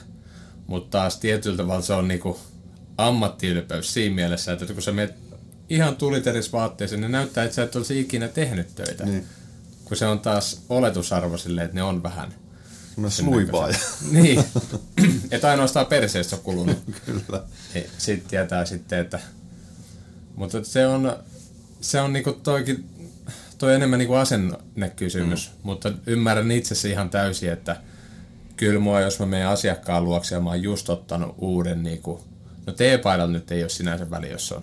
Mutta 0.66 0.98
taas 0.98 1.18
tietyllä 1.18 1.57
tavalla 1.57 1.83
se 1.83 1.92
on 1.92 2.09
niinku 2.09 2.40
ammattiylpeys 2.98 3.94
siinä 3.94 4.14
mielessä, 4.14 4.53
että 4.53 4.74
kun 4.74 4.83
sä 4.83 4.92
menet 4.92 5.14
ihan 5.70 5.96
tuliterisvaatteeseen, 5.96 7.00
ne 7.00 7.09
näyttää, 7.09 7.44
että 7.44 7.55
sä 7.55 7.62
et 7.62 7.77
olisi 7.77 8.00
ikinä 8.00 8.29
tehnyt 8.29 8.74
töitä. 8.74 9.05
Niin. 9.05 9.27
Kun 9.85 9.96
se 9.96 10.07
on 10.07 10.20
taas 10.20 10.62
oletusarvo 10.68 11.38
silleen, 11.38 11.64
että 11.64 11.74
ne 11.74 11.83
on 11.83 12.03
vähän 12.03 12.35
smuivaaja. 13.09 13.79
niin. 14.11 14.44
että 15.31 15.50
ainoastaan 15.50 15.87
perseestä 15.87 16.37
on 16.37 16.42
kulunut. 16.42 16.79
Kyllä. 17.07 17.42
Sitten 17.98 18.31
tietää 18.31 18.64
sitten, 18.64 18.98
että... 18.98 19.20
Mutta 20.35 20.64
se 20.64 20.87
on, 20.87 21.16
se 21.81 22.00
on 22.00 22.12
niinku 22.12 22.33
toikin, 22.33 22.85
toi 23.64 23.74
enemmän 23.74 23.98
niinku 23.98 24.14
asennekysymys, 24.14 25.50
mm. 25.50 25.59
mutta 25.62 25.92
ymmärrän 26.07 26.50
itse 26.50 26.74
se 26.74 26.88
ihan 26.88 27.11
täysin, 27.11 27.53
että 27.53 27.77
kyllä 28.57 28.81
mua, 28.81 29.00
jos 29.00 29.18
mä 29.18 29.27
menen 29.27 29.48
asiakkaan 29.48 30.05
luokse 30.05 30.35
ja 30.35 30.40
mä 30.40 30.50
oon 30.50 30.62
just 30.62 30.88
ottanut 30.88 31.35
uuden 31.38 31.83
niinku, 31.83 32.24
no 32.66 32.72
teepaidalla 32.72 33.33
nyt 33.33 33.53
ei 33.53 33.62
ole 33.62 33.68
sinänsä 33.68 34.11
väli, 34.11 34.31
jos 34.31 34.53
on 34.53 34.62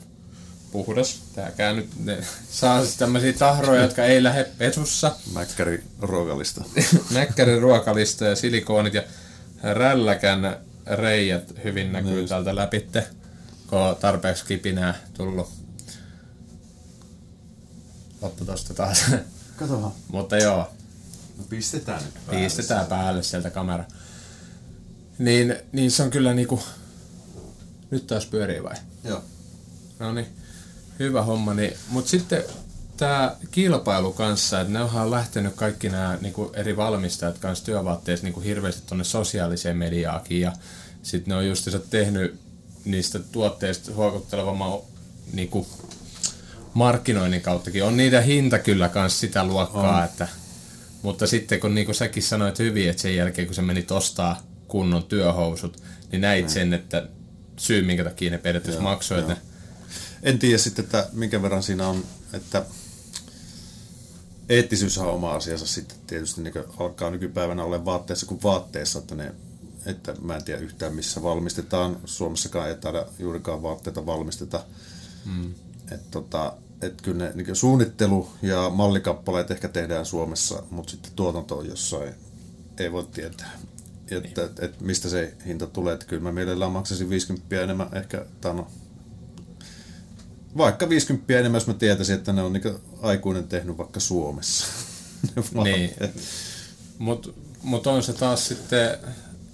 puhdas. 0.72 1.22
Tääkään 1.36 1.76
nyt 1.76 1.90
ne 2.04 2.18
saa 2.52 2.84
siis 2.84 2.98
tämmöisiä 2.98 3.34
tahroja, 3.34 3.82
jotka 3.82 4.04
ei 4.04 4.24
lähde 4.24 4.48
pesussa. 4.58 5.16
Mäkkäri 5.34 5.84
ruokalista. 6.02 6.64
Mäkkärin 7.14 7.62
ruokalista 7.62 8.26
ja 8.26 8.36
silikoonit 8.36 8.94
ja 8.94 9.04
rälläkän 9.64 10.58
reijät 10.86 11.54
hyvin 11.64 11.92
näkyy 11.92 12.16
Niin. 12.16 12.30
täältä 12.30 12.56
läpitte. 12.56 13.08
kun 13.68 13.80
on 13.80 13.96
tarpeeksi 13.96 14.46
kipinää 14.46 14.94
tullut. 15.14 15.61
Loppu 18.22 18.46
tosta 18.46 18.74
taas. 18.74 19.04
Katohan. 19.58 19.92
Mutta 20.08 20.38
joo, 20.38 20.70
No 21.38 21.44
pistetään 21.50 22.04
nyt 22.04 22.14
päälle. 22.26 22.44
pistetään 22.44 22.86
päälle 22.88 23.24
sieltä 23.24 23.50
kamera. 23.50 23.84
Niin, 25.20 25.56
niin 25.72 25.92
se 25.92 26.04
on 26.04 26.10
kyllä 26.10 26.34
niinku... 26.34 26.60
Nyt 27.92 28.08
taas 28.08 28.26
pyörii 28.26 28.64
vai? 28.64 28.76
Joo. 29.04 29.24
No 30.00 30.14
niin, 30.14 30.28
hyvä 31.00 31.22
homma. 31.24 31.54
Niin, 31.54 31.74
Mutta 31.90 32.10
sitten 32.10 32.44
tämä 32.98 33.36
kilpailu 33.52 34.14
kanssa, 34.14 34.62
että 34.62 34.74
ne 34.74 34.82
onhan 34.84 35.12
lähtenyt 35.12 35.54
kaikki 35.56 35.90
nämä 35.90 36.18
niinku 36.22 36.52
eri 36.54 36.78
valmistajat 36.78 37.38
kanssa 37.38 37.66
työvaatteissa 37.66 38.24
niinku 38.26 38.40
hirveästi 38.40 38.82
tuonne 38.88 39.04
sosiaaliseen 39.04 39.78
mediaakin 39.78 40.42
ja 40.42 40.54
sitten 41.04 41.32
ne 41.32 41.36
on 41.36 41.48
just 41.48 41.68
tehnyt 41.90 42.40
niistä 42.86 43.20
tuotteista 43.20 43.94
huokuttelevamman 43.94 44.80
niinku 45.34 45.68
markkinoinnin 46.74 47.42
kauttakin. 47.42 47.84
On 47.84 47.98
niitä 47.98 48.22
hinta 48.22 48.60
kyllä 48.60 48.90
kans 48.90 49.20
sitä 49.20 49.44
luokkaa, 49.44 49.98
On. 49.98 50.06
että 50.06 50.28
mutta 51.02 51.28
sitten 51.28 51.60
kun 51.60 51.76
niinku 51.76 51.94
säkin 51.94 52.24
sanoit 52.24 52.60
hyvin, 52.60 52.90
että 52.90 53.02
sen 53.02 53.16
jälkeen 53.16 53.48
kun 53.48 53.56
sä 53.56 53.62
menit 53.62 53.92
ostaa 53.92 54.42
kunnon 54.68 55.04
työhousut, 55.04 55.84
niin 56.12 56.22
näit 56.22 56.50
sen, 56.50 56.74
että 56.74 57.08
syy 57.58 57.84
minkä 57.86 58.04
takia 58.04 58.32
ne 58.32 58.38
periaatteessa 58.38 58.82
maksoi, 58.82 59.20
että 59.20 59.34
ne 59.34 59.40
En 60.24 60.40
tiedä 60.40 60.58
sitten, 60.58 60.86
että 60.86 61.10
minkä 61.14 61.42
verran 61.42 61.64
siinä 61.64 61.88
on, 61.88 62.04
että 62.34 62.66
eettisyys 64.50 64.98
on 64.98 65.08
oma 65.08 65.32
asiansa 65.32 65.68
sitten 65.68 65.98
tietysti 66.08 66.42
niin 66.42 66.54
alkaa 66.80 67.10
nykypäivänä 67.10 67.64
olla 67.64 67.86
vaatteessa 67.86 68.26
kuin 68.26 68.44
vaatteessa, 68.44 69.00
että 69.00 69.16
ne 69.16 69.36
että 69.86 70.16
mä 70.22 70.36
en 70.36 70.44
tiedä 70.44 70.62
yhtään 70.62 70.96
missä 70.96 71.24
valmistetaan. 71.24 71.98
Suomessakaan 72.06 72.70
ei 72.70 72.76
taida 72.76 73.06
juurikaan 73.20 73.64
vaatteita 73.64 74.06
valmisteta. 74.06 74.64
Mm. 75.26 75.54
Että 75.92 76.08
tota, 76.12 76.54
et 76.82 77.02
kyllä 77.02 77.18
ne 77.26 77.32
niin 77.36 77.56
suunnittelu 77.56 78.30
ja 78.42 78.70
mallikappaleet 78.70 79.52
ehkä 79.52 79.68
tehdään 79.70 80.06
Suomessa, 80.06 80.64
mutta 80.72 80.92
sitten 80.92 81.12
tuotanto 81.16 81.58
on 81.58 81.68
jossain, 81.70 82.14
ei 82.78 82.92
voi 82.92 83.06
tietää. 83.12 83.52
Että, 84.12 84.44
et, 84.44 84.60
et 84.60 84.82
mistä 84.82 85.10
se 85.10 85.34
hinta 85.46 85.68
tulee, 85.68 85.94
että 85.94 86.06
kyllä 86.06 86.22
mä 86.24 86.32
mielellään 86.32 86.72
maksaisin 86.72 87.10
50 87.10 87.62
enemmän 87.62 87.90
ehkä, 87.94 88.26
tai 88.42 88.54
no, 88.54 88.68
vaikka 90.58 90.90
50 90.90 91.40
enemmän, 91.40 91.56
jos 91.60 91.68
mä 91.68 91.74
tietäisin, 91.74 92.16
että 92.16 92.34
ne 92.34 92.42
on 92.42 92.54
niin 92.54 92.76
aikuinen 93.02 93.48
tehnyt 93.48 93.78
vaikka 93.78 94.00
Suomessa. 94.00 94.66
Niin. 95.64 95.92
Mutta 96.98 97.30
mut 97.64 97.88
on 97.88 98.04
se 98.04 98.14
taas 98.14 98.48
sitten, 98.48 98.98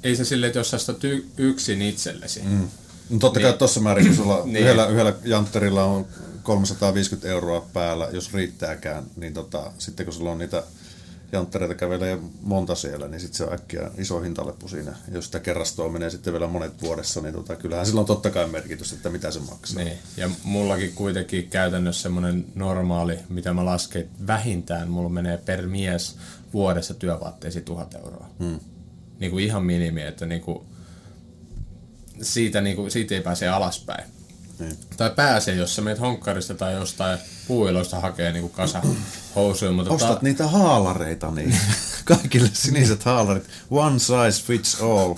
ei 0.04 0.16
se 0.16 0.26
silleen, 0.26 0.48
että 0.48 0.60
jos 0.60 0.70
sä 0.70 0.78
ostat 0.78 1.04
y- 1.04 1.26
yksin 1.38 1.82
itsellesi. 1.82 2.42
Mm. 2.42 2.68
No 3.10 3.20
totta 3.20 3.40
kai 3.40 3.50
Niin. 3.52 3.60
tuossa 3.60 3.80
määrin, 3.80 4.08
kun 4.08 4.16
sulla 4.16 4.42
Niin. 4.46 4.58
yhdellä, 4.58 4.88
yhdellä 4.88 5.14
jantterilla 5.26 5.84
on 5.84 6.06
350 6.48 7.28
euroa 7.28 7.68
päällä, 7.74 8.10
jos 8.12 8.34
riittääkään, 8.34 9.04
niin 9.16 9.34
tota, 9.34 9.72
sitten 9.78 10.06
kun 10.06 10.14
sulla 10.14 10.32
on 10.32 10.38
niitä 10.38 10.64
janttereita 11.32 11.76
kävelee 11.76 12.20
monta 12.42 12.76
siellä, 12.76 13.08
niin 13.08 13.22
sitten 13.22 13.38
se 13.38 13.44
on 13.44 13.54
äkkiä 13.54 13.92
iso 13.98 14.20
hintaleppu 14.20 14.68
siinä. 14.68 14.96
Jos 15.12 15.26
sitä 15.26 15.40
kerrastoa 15.40 15.90
menee 15.90 16.10
sitten 16.10 16.34
vielä 16.34 16.48
monet 16.48 16.82
vuodessa, 16.82 17.22
niin 17.22 17.34
tota, 17.34 17.56
kyllähän 17.56 17.86
sillä 17.86 18.00
on 18.00 18.06
totta 18.06 18.30
kai 18.30 18.48
merkitys, 18.48 18.94
että 18.94 19.10
mitä 19.10 19.32
se 19.32 19.40
maksaa. 19.40 19.84
Niin. 19.84 19.98
Ja 20.18 20.30
mullakin 20.44 20.94
kuitenkin 20.94 21.48
käytännössä 21.50 22.02
semmoinen 22.02 22.46
normaali, 22.56 23.20
mitä 23.30 23.54
mä 23.54 23.66
lasken, 23.66 24.02
että 24.02 24.28
vähintään 24.28 24.90
mulla 24.90 25.10
menee 25.10 25.38
per 25.38 25.68
mies 25.68 26.18
vuodessa 26.54 26.94
työvaatteisiin 26.94 27.66
tuhat 27.66 27.94
euroa. 27.94 28.30
Hmm. 28.40 28.60
Niin 29.20 29.32
kuin 29.32 29.46
ihan 29.46 29.64
minimi, 29.64 30.02
että 30.02 30.26
niin 30.26 30.42
kuin 30.42 30.60
siitä, 32.22 32.62
niin 32.62 32.76
kuin, 32.76 32.92
siitä 32.92 33.16
ei 33.16 33.22
pääse 33.22 33.48
alaspäin. 33.48 34.17
Niin. 34.60 34.78
Tai 34.98 35.12
pääsee, 35.16 35.56
jos 35.56 35.76
sä 35.76 35.82
meet 35.82 36.00
honkkarista 36.00 36.54
tai 36.54 36.74
jostain 36.74 37.20
puuiloista 37.48 38.00
hakee 38.00 38.32
niin 38.32 38.50
kasa 38.50 38.82
housuja. 39.36 39.72
Mutta 39.72 39.94
Ostat 39.94 40.22
niitä 40.22 40.48
haalareita, 40.48 41.32
niin 41.32 41.56
kaikille 42.06 42.50
siniset 42.54 43.04
haalarit. 43.04 43.48
One 43.72 44.00
size 44.00 44.46
fits 44.46 44.82
all. 44.82 45.16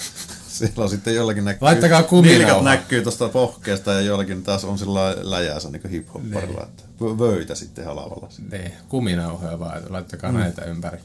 Siellä 0.47 0.83
on 0.83 0.89
sitten 0.89 1.15
jollakin 1.15 1.45
näkyy... 1.45 1.59
Laittakaa 1.61 2.03
kuminauha. 2.03 2.63
näkyy 2.63 3.01
tuosta 3.01 3.29
pohkeesta 3.29 3.93
ja 3.93 4.01
jollakin 4.01 4.43
taas 4.43 4.65
on 4.65 4.79
sillä 4.79 5.15
läjäänsä 5.21 5.69
niin 5.69 5.89
hip-hopparilla. 5.89 6.67
Vöitä 6.99 7.55
sitten 7.55 7.85
halavalla. 7.85 8.29
Niin, 8.51 8.71
kuminauhoja 8.89 9.59
vaan, 9.59 9.81
laittakaa 9.89 10.31
mm. 10.31 10.39
näitä 10.39 10.65
ympäri. 10.65 10.97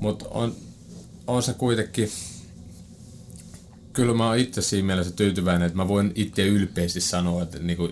Mutta 0.00 0.24
on, 0.30 0.56
on 1.26 1.42
se 1.42 1.54
kuitenkin, 1.54 2.10
kyllä 3.92 4.14
mä 4.14 4.26
oon 4.26 4.38
itse 4.38 4.62
siinä 4.62 4.86
mielessä 4.86 5.16
tyytyväinen, 5.16 5.66
että 5.66 5.76
mä 5.76 5.88
voin 5.88 6.12
itse 6.14 6.46
ylpeästi 6.46 7.00
sanoa, 7.00 7.42
että 7.42 7.58
niinku 7.58 7.90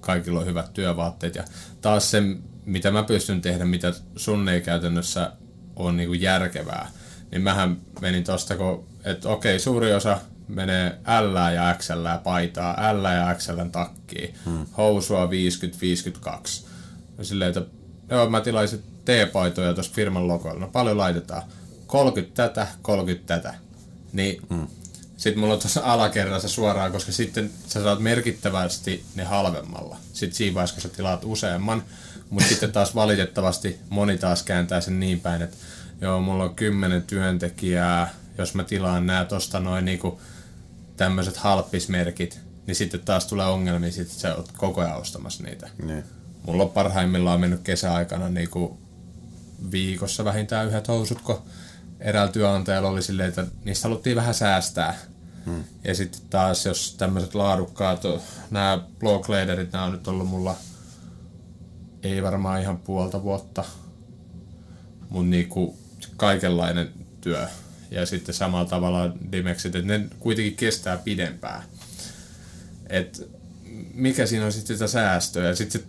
kaikilla 0.00 0.40
on 0.40 0.46
hyvät 0.46 0.72
työvaatteet. 0.72 1.34
Ja 1.34 1.44
taas 1.80 2.10
se, 2.10 2.22
mitä 2.64 2.90
mä 2.90 3.02
pystyn 3.02 3.40
tehdä, 3.40 3.64
mitä 3.64 3.92
sun 4.16 4.48
ei 4.48 4.60
käytännössä 4.60 5.32
on 5.76 5.96
niinku 5.96 6.14
järkevää, 6.14 6.88
niin 7.30 7.42
mähän 7.42 7.76
menin 8.00 8.24
tosta, 8.24 8.56
kun, 8.56 8.86
että 9.04 9.28
okei, 9.28 9.58
suuri 9.58 9.94
osa 9.94 10.18
menee 10.48 10.98
L 11.20 11.54
ja 11.54 11.74
XL 11.78 12.06
paitaa, 12.24 12.94
L 13.02 13.04
ja 13.04 13.34
XL 13.34 13.60
takkiin, 13.72 14.34
hmm. 14.44 14.66
housua 14.76 15.26
50-52. 15.26 16.66
Ja 17.18 17.24
silleen, 17.24 17.48
että 17.48 17.62
joo, 18.10 18.30
mä 18.30 18.40
tilaisin 18.40 18.82
T-paitoja 19.04 19.74
tuosta 19.74 19.94
firman 19.94 20.28
logoilla. 20.28 20.60
No 20.60 20.68
paljon 20.68 20.98
laitetaan? 20.98 21.42
30 21.86 22.48
tätä, 22.48 22.66
30 22.82 23.26
tätä. 23.26 23.54
Niin 24.12 24.42
mm. 24.50 24.66
Sitten 25.20 25.40
mulla 25.40 25.54
on 25.54 25.60
tuossa 25.60 25.80
alakerrassa 25.84 26.48
suoraan, 26.48 26.92
koska 26.92 27.12
sitten 27.12 27.50
sä 27.66 27.82
saat 27.82 28.00
merkittävästi 28.00 29.04
ne 29.14 29.24
halvemmalla. 29.24 29.96
Sitten 30.12 30.36
siinä 30.36 30.54
vaiheessa, 30.54 30.74
kun 30.74 30.82
sä 30.82 30.88
tilaat 30.88 31.24
useamman. 31.24 31.82
Mutta 32.30 32.48
sitten 32.48 32.72
taas 32.72 32.94
valitettavasti 32.94 33.78
moni 33.90 34.18
taas 34.18 34.42
kääntää 34.42 34.80
sen 34.80 35.00
niin 35.00 35.20
päin, 35.20 35.42
että 35.42 35.56
joo, 36.00 36.20
mulla 36.20 36.44
on 36.44 36.54
kymmenen 36.54 37.02
työntekijää, 37.02 38.14
jos 38.38 38.54
mä 38.54 38.64
tilaan 38.64 39.06
nää 39.06 39.24
tosta 39.24 39.60
noin 39.60 39.84
niinku 39.84 40.20
tämmöiset 40.96 41.36
halppismerkit, 41.36 42.40
niin 42.66 42.74
sitten 42.74 43.00
taas 43.00 43.26
tulee 43.26 43.46
ongelmia, 43.46 43.92
sitten 43.92 44.18
sä 44.18 44.34
oot 44.34 44.52
koko 44.56 44.80
ajan 44.80 44.96
ostamassa 44.96 45.42
niitä. 45.42 45.68
Niin. 45.82 46.04
Mulla 46.42 46.62
on 46.62 46.70
parhaimmillaan 46.70 47.40
mennyt 47.40 47.60
kesäaikana 47.60 48.28
niinku 48.28 48.78
viikossa 49.70 50.24
vähintään 50.24 50.66
yhdet 50.66 50.88
housut, 50.88 51.20
kun 51.20 51.42
eräällä 52.00 52.32
työnantajalla 52.32 52.88
oli 52.88 53.02
silleen, 53.02 53.28
että 53.28 53.46
niistä 53.64 53.88
haluttiin 53.88 54.16
vähän 54.16 54.34
säästää. 54.34 54.94
Hmm. 55.46 55.64
Ja 55.84 55.94
sitten 55.94 56.20
taas, 56.30 56.66
jos 56.66 56.94
tämmöiset 56.98 57.34
laadukkaat, 57.34 58.02
nämä 58.50 58.84
blogleaderit, 58.98 59.72
nämä 59.72 59.84
on 59.84 59.92
nyt 59.92 60.08
ollut 60.08 60.28
mulla 60.28 60.56
ei 62.02 62.22
varmaan 62.22 62.60
ihan 62.60 62.78
puolta 62.78 63.22
vuotta, 63.22 63.64
mutta 65.08 65.30
niinku 65.30 65.78
kaikenlainen 66.16 66.90
työ. 67.20 67.46
Ja 67.90 68.06
sitten 68.06 68.34
samalla 68.34 68.68
tavalla 68.68 69.12
Dimexit, 69.32 69.74
että 69.74 69.98
ne 69.98 70.06
kuitenkin 70.18 70.56
kestää 70.56 70.96
pidempään. 70.96 71.62
Et 72.88 73.30
mikä 73.94 74.26
siinä 74.26 74.46
on 74.46 74.52
sitten 74.52 74.76
sitä 74.76 74.86
säästöä 74.86 75.48
ja 75.48 75.54
sitten 75.54 75.82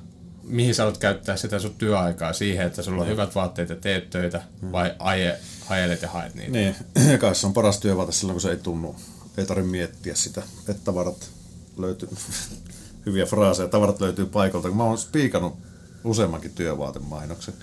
mihin 0.44 0.76
sä 0.76 0.84
haluat 0.84 0.98
käyttää 0.98 1.38
sitä 1.38 1.60
sun 1.60 1.76
työaikaa 1.76 2.34
siihen, 2.34 2.68
että 2.68 2.82
sulla 2.82 3.02
on 3.02 3.08
hyvät 3.08 3.36
vaatteet 3.36 3.70
ja 3.70 3.76
teet 3.76 4.10
töitä 4.10 4.42
vai 4.72 4.96
aje, 5.00 5.40
ajelet 5.70 6.02
ja 6.02 6.10
haet 6.10 6.36
niitä. 6.36 6.52
Niin, 6.52 6.76
kai 7.20 7.36
se 7.36 7.48
on 7.48 7.54
paras 7.54 7.80
työvaate 7.80 8.12
silloin, 8.12 8.34
kun 8.34 8.42
se 8.42 8.50
ei 8.50 8.58
tunnu. 8.58 8.96
Ei 9.38 9.46
tarvitse 9.46 9.72
miettiä 9.72 10.16
sitä, 10.16 10.44
että 10.68 10.84
tavarat 10.84 11.30
löytyy, 11.78 12.10
hyviä 13.06 13.26
fraaseja, 13.26 13.70
tavarat 13.70 14.02
löytyy 14.02 14.26
paikalta. 14.26 14.72
Mä 14.72 14.84
oon 14.84 14.98
spiikannut 14.98 15.58
useammankin 16.04 16.52
työvaatemainoksen. 16.52 17.54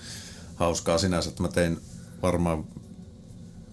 Hauskaa 0.55 0.97
sinänsä, 0.97 1.29
että 1.29 1.43
mä 1.43 1.49
tein 1.49 1.81
varmaan, 2.21 2.65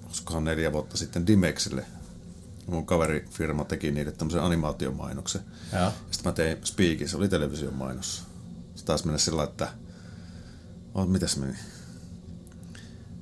olisikohan 0.07 0.45
neljä 0.45 0.73
vuotta 0.73 0.97
sitten 0.97 1.27
Dimexille. 1.27 1.85
Mun 2.67 2.87
kaverifirma 2.87 3.65
teki 3.65 3.91
niille 3.91 4.13
tämmöisen 4.13 4.43
animaatiomainoksen. 4.43 5.41
Joo. 5.73 5.93
Sitten 6.11 6.33
mä 6.33 6.35
tein 6.35 6.59
Speakin, 6.65 7.09
se 7.09 7.17
oli 7.17 7.29
television 7.29 7.75
mainos. 7.75 8.23
Se 8.75 8.85
taisi 8.85 9.07
mennä 9.07 9.19
sillä 9.19 9.45
että... 9.45 9.69
Oh, 10.95 11.09
mitäs 11.09 11.37
meni? 11.37 11.55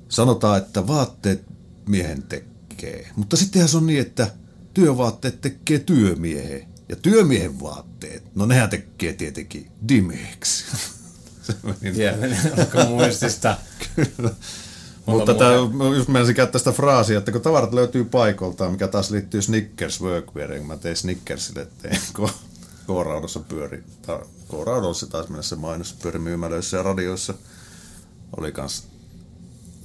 Sanotaan, 0.09 0.57
että 0.57 0.87
vaatteet 0.87 1.43
miehen 1.87 2.23
tekee. 2.23 3.11
Mutta 3.15 3.37
sittenhän 3.37 3.69
se 3.69 3.77
on 3.77 3.87
niin, 3.87 4.01
että 4.01 4.31
työvaatteet 4.75 5.41
tekee 5.41 5.79
työmiehen. 5.79 6.67
Ja 6.89 6.95
työmiehen 6.95 7.59
vaatteet, 7.59 8.35
no 8.35 8.45
nehän 8.45 8.69
tekee 8.69 9.13
tietenkin 9.13 9.71
meni 11.63 11.95
Tiedän, 11.95 12.37
alkoi 12.59 12.85
muistista. 12.85 13.57
Kyllä. 13.95 14.31
Mutta 15.05 15.33
tämä, 15.33 15.51
just 15.95 16.07
menisin 16.07 16.35
käyttää 16.35 16.59
sitä 16.59 16.71
fraasia, 16.71 17.17
että 17.17 17.31
kun 17.31 17.41
tavarat 17.41 17.73
löytyy 17.73 18.05
paikoltaan, 18.05 18.71
mikä 18.71 18.87
taas 18.87 19.11
liittyy 19.11 19.41
Snickers 19.41 20.01
workweariin, 20.01 20.59
kun 20.59 20.67
mä 20.67 20.77
tein 20.77 20.95
Snickersille, 20.95 21.67
tein 21.81 21.99
K-raudossa 22.87 23.39
pyöri, 23.39 23.83
tai 24.01 24.19
K-raudossa 24.49 25.07
taas 25.07 25.29
mennä 25.29 25.41
se 25.41 25.55
mainos, 25.55 25.93
pyöri 25.93 26.19
myymälöissä 26.19 26.77
ja 26.77 26.83
radioissa. 26.83 27.33
Oli 28.37 28.51
kans, 28.51 28.87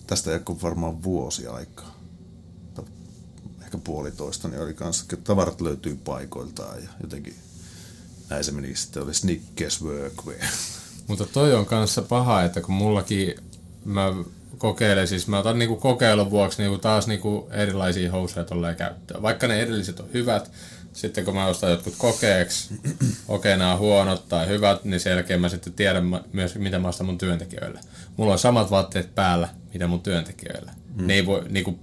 tästä 0.07 0.31
joku 0.31 0.63
varmaan 0.63 1.03
vuosi 1.03 1.47
aikaa, 1.47 2.00
ehkä 3.71 3.79
puolitoista, 3.85 4.49
niin 4.49 4.63
oli 4.63 4.75
kans, 4.75 5.01
että 5.01 5.17
tavarat 5.17 5.61
löytyy 5.61 6.01
paikoiltaan 6.05 6.83
ja 6.83 6.89
jotenkin 7.03 7.35
näin 8.31 8.45
se 8.45 8.53
meni 8.53 8.77
sitten, 8.77 9.03
oli 9.03 9.15
Snickers 9.15 9.83
Workwear. 9.83 10.47
Mutta 11.09 11.27
toi 11.27 11.55
on 11.55 11.67
kanssa 11.67 12.03
paha, 12.03 12.43
että 12.43 12.61
kun 12.61 12.75
mullakin 12.75 13.35
mä 13.85 14.15
kokeilen, 14.59 15.09
siis 15.09 15.29
mä 15.29 15.39
otan 15.39 15.59
niinku 15.59 15.77
kokeilun 15.77 16.31
vuoksi 16.31 16.63
niinku 16.63 16.79
taas 16.79 17.07
niinku 17.07 17.49
erilaisia 17.53 18.11
housuja 18.13 18.45
tolleen 18.45 18.77
käyttöön. 18.77 19.23
Vaikka 19.23 19.47
ne 19.47 19.61
edelliset 19.61 20.01
on 20.01 20.09
hyvät, 20.15 20.51
sitten 20.93 21.25
kun 21.25 21.35
mä 21.35 21.47
ostan 21.47 21.71
jotkut 21.71 21.95
kokeeksi, 21.99 22.75
okei 23.29 23.57
nämä 23.57 23.73
on 23.73 23.79
huonot 23.79 24.29
tai 24.29 24.49
hyvät, 24.49 24.85
niin 24.85 25.01
sen 25.01 25.11
jälkeen 25.11 25.41
mä 25.41 25.49
sitten 25.49 25.73
tiedän 25.73 26.21
myös, 26.33 26.55
mitä 26.55 26.79
mä 26.79 26.89
ostan 26.89 27.07
mun 27.07 27.19
työntekijöille. 27.19 27.81
Mulla 28.17 28.33
on 28.33 28.39
samat 28.39 28.71
vaatteet 28.71 29.15
päällä, 29.15 29.49
mitä 29.73 29.87
mun 29.87 30.03
työntekijöillä. 30.03 30.73
Mm. 30.95 31.07
Ne 31.07 31.15
ei 31.15 31.27
voi, 31.27 31.45
niinku, 31.49 31.79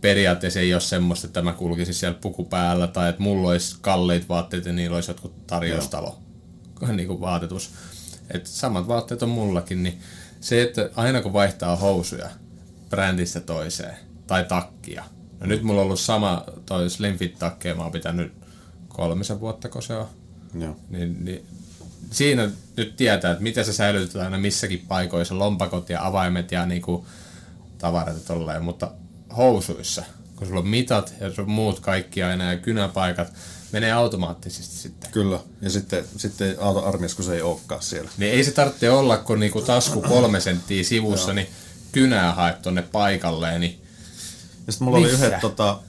periaatteessa 0.00 0.60
ei 0.60 0.74
ole 0.74 0.80
semmoista, 0.80 1.26
että 1.26 1.42
mä 1.42 1.52
kulkisin 1.52 1.94
siellä 1.94 2.18
puku 2.20 2.44
päällä 2.44 2.86
tai 2.86 3.08
että 3.08 3.22
mulla 3.22 3.48
olisi 3.48 3.76
kalliit 3.80 4.28
vaatteet 4.28 4.66
ja 4.66 4.72
niillä 4.72 4.94
olisi 4.94 5.10
jotkut 5.10 5.46
tarjoustalo 5.46 6.18
niin 6.92 7.08
kuin 7.08 7.20
vaatetus. 7.20 7.70
Et 8.30 8.46
samat 8.46 8.88
vaatteet 8.88 9.22
on 9.22 9.28
mullakin, 9.28 9.82
niin 9.82 10.00
se, 10.40 10.62
että 10.62 10.90
aina 10.94 11.22
kun 11.22 11.32
vaihtaa 11.32 11.76
housuja 11.76 12.30
brändistä 12.90 13.40
toiseen 13.40 13.96
tai 14.26 14.44
takkia, 14.44 15.04
no 15.40 15.46
nyt 15.46 15.62
mulla 15.62 15.80
on 15.80 15.84
ollut 15.84 16.00
sama 16.00 16.44
toi 16.66 16.90
Slim 16.90 17.18
Fit 17.18 17.38
takkeja, 17.38 17.74
mä 17.74 17.82
oon 17.82 17.92
pitänyt 17.92 18.32
kolmisen 18.88 19.40
vuotta, 19.40 19.68
kun 19.68 19.82
se 19.82 19.96
on. 19.96 20.06
Joo. 20.58 20.76
Niin, 20.88 21.24
niin, 21.24 21.46
siinä 22.10 22.50
nyt 22.76 22.96
tietää, 22.96 23.30
että 23.30 23.42
miten 23.42 23.64
se 23.64 23.72
säilytetään 23.72 24.24
aina 24.24 24.38
missäkin 24.38 24.84
paikoissa, 24.88 25.38
lompakot 25.38 25.90
ja 25.90 26.06
avaimet 26.06 26.52
ja 26.52 26.66
niinku 26.66 27.06
tavarat 27.78 28.14
ja 28.14 28.20
tolleen, 28.26 28.64
mutta 28.64 28.90
housuissa, 29.36 30.02
kun 30.36 30.46
sulla 30.46 30.60
on 30.60 30.68
mitat 30.68 31.14
ja 31.20 31.34
sun 31.34 31.50
muut 31.50 31.80
kaikki 31.80 32.22
aina 32.22 32.52
ja 32.52 32.58
kynäpaikat, 32.58 33.32
menee 33.72 33.92
automaattisesti 33.92 34.76
sitten. 34.76 35.10
Kyllä, 35.10 35.40
ja 35.60 35.70
sitten, 35.70 36.04
sitten 36.16 36.56
auto-armias, 36.60 37.14
kun 37.14 37.24
se 37.24 37.34
ei 37.34 37.42
olekaan 37.42 37.82
siellä. 37.82 38.10
Niin 38.18 38.32
ei 38.32 38.44
se 38.44 38.50
tarvitse 38.50 38.90
olla, 38.90 39.16
kun 39.18 39.40
niinku 39.40 39.60
tasku 39.60 40.02
kolme 40.02 40.40
senttiä 40.40 40.84
sivussa, 40.84 41.32
niin 41.32 41.46
kynää 41.92 42.34
haet 42.34 42.62
tonne 42.62 42.82
paikalleen. 42.82 43.60
Niin 43.60 43.82
ja 44.66 44.72
sitten 44.72 44.84
mulla 44.84 45.00
Missä? 45.00 45.16
oli 45.16 45.26
yhdet, 45.26 45.40
tota, 45.40 45.80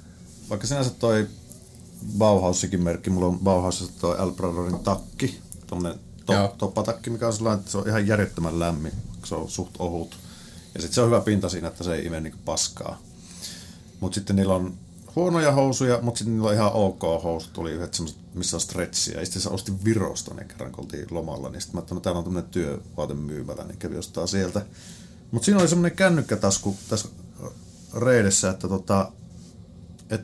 vaikka 0.49 0.67
sinänsä 0.67 0.89
toi 0.89 1.27
Bauhausikin 2.17 2.83
merkki, 2.83 3.09
mulla 3.09 3.27
on 3.27 3.39
Bauhausissa 3.39 3.99
toi 3.99 4.17
El 4.19 4.31
Pradorin 4.31 4.79
takki, 4.79 5.39
tommonen 5.67 5.99
to, 6.25 6.55
toppatakki, 6.57 7.09
mikä 7.09 7.27
on 7.27 7.33
sellainen, 7.33 7.59
että 7.59 7.71
se 7.71 7.77
on 7.77 7.87
ihan 7.87 8.07
järjettömän 8.07 8.59
lämmin, 8.59 8.93
se 9.25 9.35
on 9.35 9.49
suht 9.49 9.75
ohut. 9.79 10.17
Ja 10.75 10.81
sitten 10.81 10.95
se 10.95 11.01
on 11.01 11.07
hyvä 11.07 11.21
pinta 11.21 11.49
siinä, 11.49 11.67
että 11.67 11.83
se 11.83 11.95
ei 11.95 12.05
ime 12.05 12.19
niinku 12.19 12.39
paskaa. 12.45 13.01
Mutta 13.99 14.15
sitten 14.15 14.35
niillä 14.35 14.55
on 14.55 14.73
huonoja 15.15 15.51
housuja, 15.51 15.99
mutta 16.01 16.17
sitten 16.17 16.33
niillä 16.33 16.49
on 16.49 16.53
ihan 16.53 16.71
ok 16.73 17.01
housut. 17.23 17.53
Tuli 17.53 17.71
yhdet 17.71 17.93
semmoset, 17.93 18.19
missä 18.33 18.57
on 18.57 18.61
stretchiä. 18.61 19.19
Ja 19.19 19.25
sitten 19.25 19.41
se 19.41 19.49
ostin 19.49 19.83
Virosta 19.83 20.33
ne 20.33 20.43
kerran, 20.43 20.71
kun 20.71 20.83
oltiin 20.83 21.07
lomalla. 21.11 21.49
Niin 21.49 21.61
sitten 21.61 21.75
mä 21.75 21.79
ajattelin, 21.79 21.97
että 21.97 22.03
täällä 22.03 22.17
on 22.17 22.23
tämmöinen 22.23 22.51
työvaatemyymälä, 22.51 23.63
niin 23.63 23.77
kävi 23.77 23.97
ostaa 23.97 24.27
sieltä. 24.27 24.65
Mutta 25.31 25.45
siinä 25.45 25.59
oli 25.59 25.67
semmoinen 25.67 25.97
kännykkätasku 25.97 26.77
tässä 26.89 27.07
reidessä, 27.95 28.49
että 28.49 28.67
tota, 28.67 29.11
et, 30.09 30.21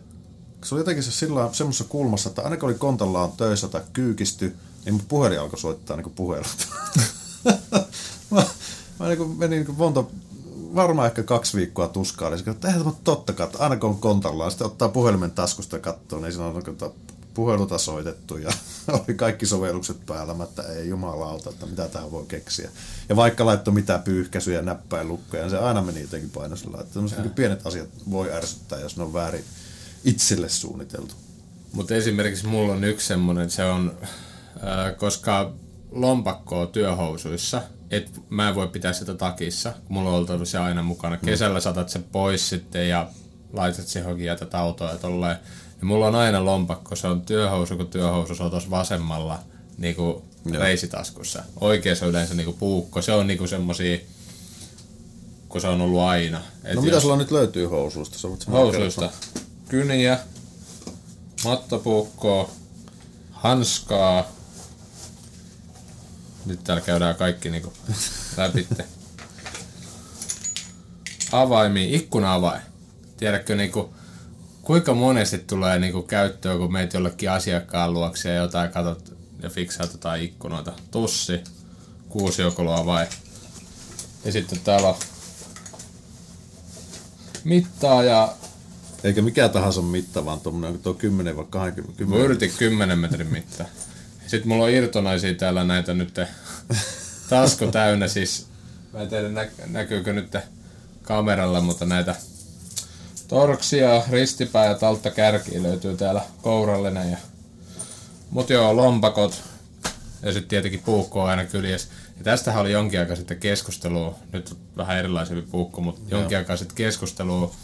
se 0.64 0.76
oli 0.76 0.80
jotenkin 0.82 1.04
se 1.04 1.12
sillä 1.12 1.50
semmoisessa 1.52 1.84
kulmassa, 1.84 2.30
että 2.30 2.42
aina 2.42 2.58
kun 2.58 2.70
oli 2.70 2.78
kontallaan 2.78 3.32
töissä 3.32 3.68
tai 3.68 3.82
kyykisty, 3.94 4.56
niin 4.86 4.94
mun 4.94 5.06
puhelin 5.08 5.40
alkoi 5.40 5.60
soittaa 5.60 5.98
niin 5.98 6.12
puhelut. 6.12 6.68
mä, 8.32 8.44
mä 9.00 9.08
niin 9.08 9.38
menin 9.38 9.66
niin 9.66 9.78
monta, 9.78 10.04
varmaan 10.76 11.08
ehkä 11.08 11.24
kaksi 11.24 11.58
viikkoa 11.58 11.88
tuskaa, 11.88 12.30
niin 12.30 12.40
se 12.40 12.52
että 12.52 12.68
eihän 12.68 12.84
tämä 12.84 12.96
tottakaan, 13.04 13.48
että 13.48 13.64
aina 13.64 13.78
kun 13.78 13.90
on 13.90 13.98
kontallaan, 13.98 14.52
sitten 14.52 14.68
ottaa 14.68 14.90
puhelimen 14.90 15.32
taskusta 15.32 15.76
ja 15.76 15.80
katsoo, 15.80 16.20
niin 16.20 16.32
siinä 16.32 16.46
on 16.46 16.54
niin 16.54 16.78
kuin 16.78 16.94
puheluta 17.34 17.78
soitettu 17.78 18.38
ja 18.38 18.52
oli 19.08 19.16
kaikki 19.16 19.46
sovellukset 19.46 20.06
päällä, 20.06 20.34
mä, 20.34 20.44
että 20.44 20.64
ei 20.64 20.90
jumalauta, 20.90 21.50
että 21.50 21.66
mitä 21.66 21.88
tähän 21.88 22.12
voi 22.12 22.26
keksiä. 22.28 22.70
Ja 23.10 23.16
vaikka 23.16 23.46
laittoi 23.46 23.74
mitä 23.74 24.00
pyyhkäisyjä, 24.00 24.62
näppäinlukkoja, 24.62 25.44
niin 25.44 25.52
se 25.52 25.58
aina 25.58 25.82
meni 25.82 26.02
jotenkin 26.02 26.30
painosella. 26.30 26.82
Että 26.82 27.00
niin 27.00 27.32
pienet 27.32 27.68
asiat 27.68 27.90
voi 28.12 28.34
ärsyttää, 28.34 28.80
jos 28.80 28.98
ne 28.98 29.04
on 29.04 29.14
väärin 29.14 29.44
itselle 30.04 30.50
suunniteltu. 30.50 31.16
Mutta 31.74 31.96
esimerkiksi 31.96 32.48
mulla 32.48 32.74
on 32.74 32.84
yksi 32.84 33.08
semmonen, 33.08 33.50
se 33.52 33.66
on, 33.66 33.98
äh, 34.56 34.98
koska 34.98 35.54
lompakkoa 35.92 36.66
työhousuissa, 36.66 37.62
et 37.96 38.22
mä 38.30 38.50
en 38.50 38.56
voi 38.56 38.68
pitää 38.68 38.94
sitä 38.94 39.14
takissa, 39.14 39.72
kun 39.72 39.94
mulla 39.98 40.10
on 40.10 40.16
ollut 40.30 40.48
se 40.48 40.58
aina 40.58 40.84
mukana. 40.84 41.18
Kesällä 41.18 41.60
saatat 41.60 41.90
sen 41.90 42.04
pois 42.04 42.50
sitten 42.50 42.90
ja 42.90 43.10
laitat 43.54 43.88
se 43.88 44.00
johonkin 44.00 44.26
jätät 44.26 44.56
autoa 44.56 44.90
ja 44.92 44.98
tolleen. 44.98 45.38
Ja 45.80 45.86
mulla 45.86 46.08
on 46.08 46.16
aina 46.16 46.46
lompakko, 46.46 46.96
se 46.96 47.08
on 47.08 47.22
työhousu, 47.22 47.78
kun 47.78 47.88
työhousu 47.88 48.36
se 48.36 48.44
on 48.44 48.50
tuossa 48.52 48.70
vasemmalla 48.70 49.40
niinku 49.78 50.26
reisitaskussa. 50.60 51.44
Oikeassa 51.62 52.06
on 52.06 52.10
yleensä 52.12 52.34
niinku 52.34 52.54
puukko, 52.54 53.02
se 53.02 53.12
on 53.12 53.28
niinku 53.28 53.48
semmosia, 53.48 53.98
kun 55.50 55.62
se 55.62 55.68
on 55.68 55.82
ollut 55.82 56.02
aina. 56.02 56.38
Et 56.64 56.64
No 56.64 56.72
jos- 56.74 56.84
mitä 56.86 57.00
sulla 57.00 57.16
nyt 57.18 57.32
löytyy 57.32 57.66
housuista? 57.66 58.18
Sä 58.18 58.28
housuista. 58.52 59.10
Kyniä, 59.70 60.20
mattopuukkoa, 61.44 62.50
hanskaa. 63.32 64.33
Nyt 66.46 66.64
täällä 66.64 66.82
käydään 66.82 67.16
kaikki 67.16 67.50
niinku 67.50 67.74
läpi. 68.38 68.68
Avaimia, 71.32 71.96
ikkuna-avain. 71.96 72.62
Tiedätkö 73.18 73.56
niinku, 73.56 73.94
kuinka 74.62 74.94
monesti 74.94 75.38
tulee 75.38 75.80
niinku 75.80 76.02
käyttöön, 76.02 76.58
kun 76.58 76.74
meet 76.74 76.94
jollekin 76.94 77.32
asiakkaan 77.32 77.94
luokse 77.94 78.30
ja 78.30 78.36
jotain 78.36 78.72
katot 78.72 79.18
ja 79.44 79.50
fiksaat 79.50 79.92
jotain 79.92 80.24
ikkunoita. 80.24 80.74
Tussi, 80.92 81.44
kuusiokoloavain. 82.10 83.08
Ja 84.26 84.32
sitten 84.32 84.60
täällä 84.60 84.88
on 84.88 84.96
mittaa 87.44 88.04
ja 88.04 88.36
Eikä 89.04 89.22
mikä 89.22 89.50
tahansa 89.50 89.82
mitta, 89.82 90.26
vaan 90.26 90.40
tuommoinen 90.40 90.80
tuo 90.80 90.94
10 90.94 91.38
vai 91.38 91.46
20. 91.50 91.98
10. 91.98 92.20
Mä 92.20 92.26
yritin 92.26 92.52
10 92.58 93.00
metrin 93.00 93.28
mitta. 93.28 93.66
Sitten 94.34 94.48
mulla 94.48 94.64
on 94.64 94.70
irtonaisia 94.70 95.34
täällä 95.34 95.64
näitä 95.64 95.94
nyt 95.94 96.20
tasku 97.30 97.68
täynnä 97.68 98.08
siis. 98.08 98.48
Mä 98.94 99.02
en 99.02 99.10
tiedä 99.10 99.30
nä- 99.30 99.48
näkyykö 99.68 100.14
nyt 100.14 100.38
kameralla, 101.04 101.62
mutta 101.62 101.86
näitä 101.86 102.16
torksia, 103.28 104.04
ristipää 104.10 104.66
ja 104.66 104.76
taltta 104.76 105.12
kärkiä 105.12 105.64
löytyy 105.64 105.98
täällä 105.98 106.22
kourallinen. 106.42 107.12
Ja... 107.12 107.18
Mut 108.30 108.50
joo, 108.50 108.76
lompakot. 108.76 109.42
Ja 110.22 110.32
sitten 110.34 110.50
tietenkin 110.50 110.82
puukko 110.86 111.24
on 111.24 111.30
aina 111.30 111.46
kyljessä. 111.46 111.88
Ja 112.18 112.24
tästähän 112.24 112.62
oli 112.62 112.72
jonkin 112.72 113.00
aikaa 113.00 113.16
sitten 113.16 113.40
keskustelua, 113.40 114.20
nyt 114.32 114.58
vähän 114.78 114.98
erilaisempi 114.98 115.52
puukko, 115.52 115.82
mutta 115.82 116.02
jonkin 116.16 116.38
aikaa 116.38 116.58
sitten 116.58 116.76
keskustelua 116.76 117.56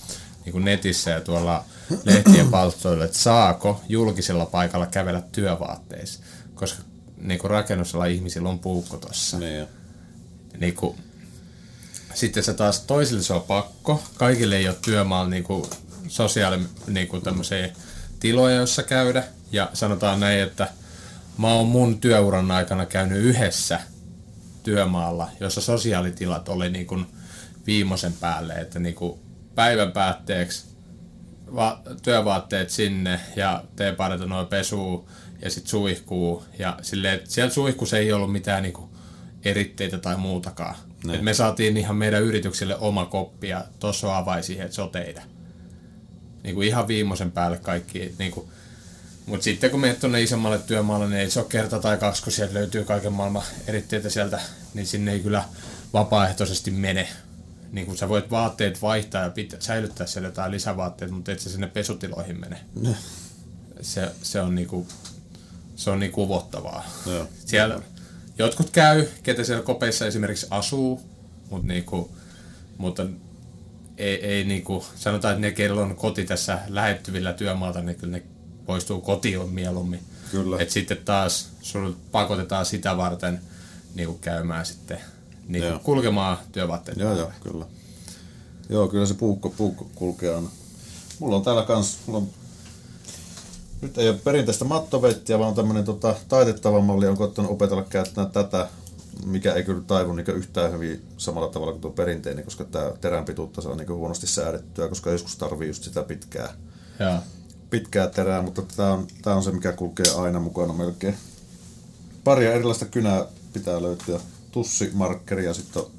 niin 0.45 0.51
kuin 0.51 0.65
netissä 0.65 1.11
ja 1.11 1.21
tuolla 1.21 1.65
lehtien 2.03 2.47
palstoilla, 2.47 3.05
että 3.05 3.17
saako 3.17 3.81
julkisella 3.89 4.45
paikalla 4.45 4.85
kävellä 4.85 5.21
työvaatteissa, 5.31 6.19
koska 6.59 6.83
niin 7.17 7.39
kuin 7.39 7.51
rakennusala 7.51 8.05
ihmisillä 8.05 8.49
on 8.49 8.59
puukko 8.59 8.97
tossa. 8.97 9.39
Niin 9.39 9.57
jo. 9.57 9.67
Niin 10.59 10.75
kuin, 10.75 10.97
sitten 12.13 12.43
se 12.43 12.53
taas 12.53 12.79
toisille 12.79 13.23
se 13.23 13.33
on 13.33 13.41
pakko. 13.41 14.03
Kaikille 14.15 14.57
ei 14.57 14.67
ole 14.67 14.77
työmaalla 14.81 15.29
niin 15.29 15.43
kuin 15.43 15.65
sosiaali 16.07 16.59
niin 16.87 17.07
kuin 17.07 17.21
tämmöisiä 17.21 17.69
tiloja, 18.19 18.55
joissa 18.55 18.83
käydä. 18.83 19.23
Ja 19.51 19.69
sanotaan 19.73 20.19
näin, 20.19 20.39
että 20.39 20.67
mä 21.37 21.53
oon 21.53 21.67
mun 21.67 21.99
työuran 21.99 22.51
aikana 22.51 22.85
käynyt 22.85 23.17
yhdessä 23.17 23.79
työmaalla, 24.63 25.29
jossa 25.39 25.61
sosiaalitilat 25.61 26.49
oli 26.49 26.69
niin 26.69 26.87
kuin 26.87 27.05
viimeisen 27.67 28.13
päälle, 28.13 28.53
että 28.53 28.79
niin 28.79 28.95
kuin 28.95 29.19
päivän 29.55 29.91
päätteeksi 29.91 30.65
va- 31.55 31.81
työvaatteet 32.03 32.69
sinne 32.69 33.19
ja 33.35 33.63
teepaidata 33.75 34.25
noin 34.25 34.47
pesuu 34.47 35.09
ja 35.41 35.49
sitten 35.49 35.69
suihkuu. 35.69 36.43
Ja 36.59 36.79
silleen, 36.81 37.15
että 37.15 37.29
siellä 37.29 37.53
suihkussa 37.53 37.97
ei 37.97 38.13
ollut 38.13 38.31
mitään 38.31 38.63
niinku 38.63 38.89
eritteitä 39.43 39.97
tai 39.97 40.17
muutakaan. 40.17 40.75
Et 41.13 41.21
me 41.21 41.33
saatiin 41.33 41.77
ihan 41.77 41.95
meidän 41.95 42.23
yritykselle 42.23 42.77
oma 42.77 43.05
koppi 43.05 43.49
ja 43.49 43.65
tuossa 43.79 44.07
on 44.07 44.15
avain 44.15 44.43
siihen, 44.43 44.65
että 44.65 44.75
se 44.75 44.81
on 44.81 44.89
teidän. 44.89 45.23
Niinku 46.43 46.61
ihan 46.61 46.87
viimeisen 46.87 47.31
päälle 47.31 47.57
kaikki. 47.57 48.01
et 48.01 48.17
Niinku, 48.19 48.49
mutta 49.25 49.43
sitten 49.43 49.71
kun 49.71 49.79
menet 49.79 49.99
tuonne 49.99 50.21
isommalle 50.21 50.59
työmaalle, 50.59 51.09
niin 51.09 51.19
ei 51.19 51.29
se 51.29 51.39
ole 51.39 51.47
kerta 51.49 51.79
tai 51.79 51.97
kaksi, 51.97 52.23
kun 52.23 52.31
sieltä 52.31 52.53
löytyy 52.53 52.83
kaiken 52.83 53.13
maailman 53.13 53.43
eritteitä 53.67 54.09
sieltä, 54.09 54.39
niin 54.73 54.87
sinne 54.87 55.11
ei 55.11 55.19
kyllä 55.19 55.43
vapaaehtoisesti 55.93 56.71
mene. 56.71 57.07
Niin 57.71 57.85
kun 57.85 57.97
sä 57.97 58.09
voit 58.09 58.31
vaatteet 58.31 58.81
vaihtaa 58.81 59.23
ja 59.23 59.29
pitää, 59.29 59.61
säilyttää 59.61 60.07
siellä 60.07 60.27
jotain 60.27 60.51
lisävaatteet, 60.51 61.11
mutta 61.11 61.31
et 61.31 61.39
sä 61.39 61.49
sinne 61.49 61.67
pesutiloihin 61.67 62.39
mene. 62.39 62.59
Se, 63.81 64.11
se 64.21 64.41
on 64.41 64.55
niinku, 64.55 64.87
se 65.79 65.89
on 65.89 65.99
niin 65.99 66.11
kuvottavaa. 66.11 66.83
Joo. 67.05 67.27
Siellä 67.45 67.81
jotkut 68.37 68.69
käy, 68.69 69.07
ketä 69.23 69.43
siellä 69.43 69.63
kopeissa 69.63 70.05
esimerkiksi 70.05 70.47
asuu, 70.49 71.01
mutta 71.49 71.67
niinku, 71.67 72.11
mutta 72.77 73.05
ei, 73.97 74.25
ei 74.25 74.43
niinku, 74.43 74.85
sanotaan, 74.95 75.33
että 75.33 75.47
ne, 75.47 75.51
kello 75.51 75.81
on 75.81 75.95
koti 75.95 76.25
tässä 76.25 76.59
lähettyvillä 76.67 77.33
työmaalta, 77.33 77.81
niin 77.81 77.95
kyllä 77.95 78.17
ne 78.17 78.23
poistuu 78.65 79.01
kotiin 79.01 79.49
mieluummin. 79.49 79.99
Kyllä. 80.31 80.57
Et 80.59 80.69
sitten 80.69 80.97
taas 81.05 81.49
sul 81.61 81.91
pakotetaan 82.11 82.65
sitä 82.65 82.97
varten 82.97 83.41
niin 83.95 84.07
kuin 84.07 84.19
käymään 84.19 84.65
sitten 84.65 84.99
niin 85.47 85.63
kuin 85.63 85.71
Joo. 85.71 85.79
kulkemaan 85.79 86.37
työvaatteet. 86.51 86.97
Joo, 86.97 87.17
joo, 87.17 87.31
kyllä. 87.43 87.65
Joo, 88.69 88.87
kyllä 88.87 89.05
se 89.05 89.13
puukko, 89.13 89.49
puukko 89.49 89.89
kulkee 89.95 90.35
aina. 90.35 90.49
Mulla 91.19 91.35
on 91.35 91.43
täällä 91.43 91.63
kans, 91.63 91.97
mulla 92.05 92.19
on, 92.19 92.29
nyt 93.81 93.97
ei 93.97 94.09
ole 94.09 94.17
perinteistä 94.23 94.65
mattovettiä, 94.65 95.39
vaan 95.39 95.55
tämmönen 95.55 95.85
tota, 95.85 96.15
taitettava 96.29 96.81
malli, 96.81 97.07
on 97.07 97.17
koittanut 97.17 97.51
opetella 97.51 97.83
käyttämään 97.83 98.31
tätä, 98.31 98.67
mikä 99.25 99.53
ei 99.53 99.63
kyllä 99.63 99.81
taivu 99.87 100.13
niin 100.13 100.29
yhtään 100.29 100.71
hyvin 100.71 101.05
samalla 101.17 101.47
tavalla 101.47 101.71
kuin 101.71 101.81
tuo 101.81 101.91
perinteinen, 101.91 102.43
koska 102.43 102.63
tämä 102.63 102.91
terän 103.01 103.25
pituutta 103.25 103.61
saa 103.61 103.75
niin 103.75 103.89
huonosti 103.89 104.27
säädettyä, 104.27 104.87
koska 104.87 105.11
joskus 105.11 105.35
tarvii 105.35 105.67
just 105.67 105.83
sitä 105.83 106.03
pitkää, 106.03 106.53
Joo. 106.99 107.19
pitkää 107.69 108.07
terää, 108.07 108.41
mutta 108.41 108.61
tämä 108.61 108.93
on, 108.93 109.07
tää 109.21 109.35
on 109.35 109.43
se, 109.43 109.51
mikä 109.51 109.71
kulkee 109.71 110.05
aina 110.15 110.39
mukana 110.39 110.73
melkein. 110.73 111.17
Paria 112.23 112.53
erilaista 112.53 112.85
kynää 112.85 113.25
pitää 113.53 113.81
löytyä. 113.81 114.19
Tussimarkkeri 114.51 115.45
ja 115.45 115.53
sitten 115.53 115.81
on 115.81 115.91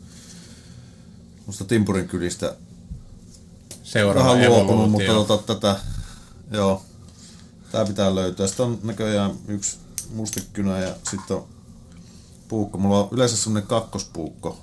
musta 1.47 1.65
Timpurin 1.65 2.09
kylistä 2.09 2.57
Seuraava 3.83 4.29
vähän 4.29 4.51
luopunut, 4.51 4.91
mutta 4.91 5.13
tota, 5.13 5.39
tätä, 5.39 5.77
joo, 6.51 6.83
tää 7.73 7.85
pitää 7.85 8.15
löytyä. 8.15 8.47
Sitten 8.47 8.67
on 8.67 8.79
näköjään 8.83 9.31
yksi 9.49 9.79
mustekynä 10.15 10.79
ja 10.79 10.95
sitten 11.11 11.37
on 11.37 11.45
puukko. 12.49 12.79
Mulla 12.79 12.99
on 12.99 13.09
yleensä 13.11 13.37
semmonen 13.37 13.67
kakkospuukko 13.69 14.61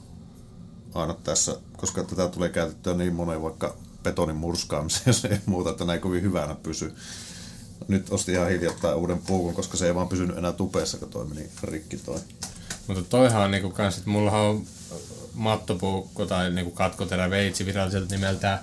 aina 0.93 1.13
tässä, 1.13 1.55
koska 1.77 2.03
tätä 2.03 2.27
tulee 2.27 2.49
käytettyä 2.49 2.93
niin 2.93 3.13
moneen 3.13 3.41
vaikka 3.41 3.75
betonin 4.03 4.35
murskaamiseen 4.35 5.15
ja 5.31 5.37
muuta, 5.45 5.69
että 5.69 5.85
näin 5.85 6.01
kovin 6.01 6.21
hyvänä 6.21 6.55
pysy. 6.63 6.95
Nyt 7.87 8.09
ostin 8.09 8.35
ihan 8.35 8.49
hiljattain 8.49 8.95
uuden 8.95 9.21
puukon, 9.27 9.55
koska 9.55 9.77
se 9.77 9.87
ei 9.87 9.95
vaan 9.95 10.07
pysynyt 10.07 10.37
enää 10.37 10.53
tupeessa, 10.53 10.97
kun 10.97 11.09
toi 11.09 11.25
meni 11.25 11.49
rikki 11.63 11.97
toi. 11.97 12.19
Mutta 12.87 13.03
toihan 13.03 13.43
on 13.43 13.51
niinku 13.51 13.69
kans, 13.69 13.97
että 13.97 14.09
mullahan 14.09 14.41
on 14.41 14.65
mattopuukko 15.33 16.25
tai 16.25 16.51
niinku 16.51 16.71
katkoterä 16.71 17.29
veitsi 17.29 17.65
viralliselta 17.65 18.15
nimeltään, 18.15 18.59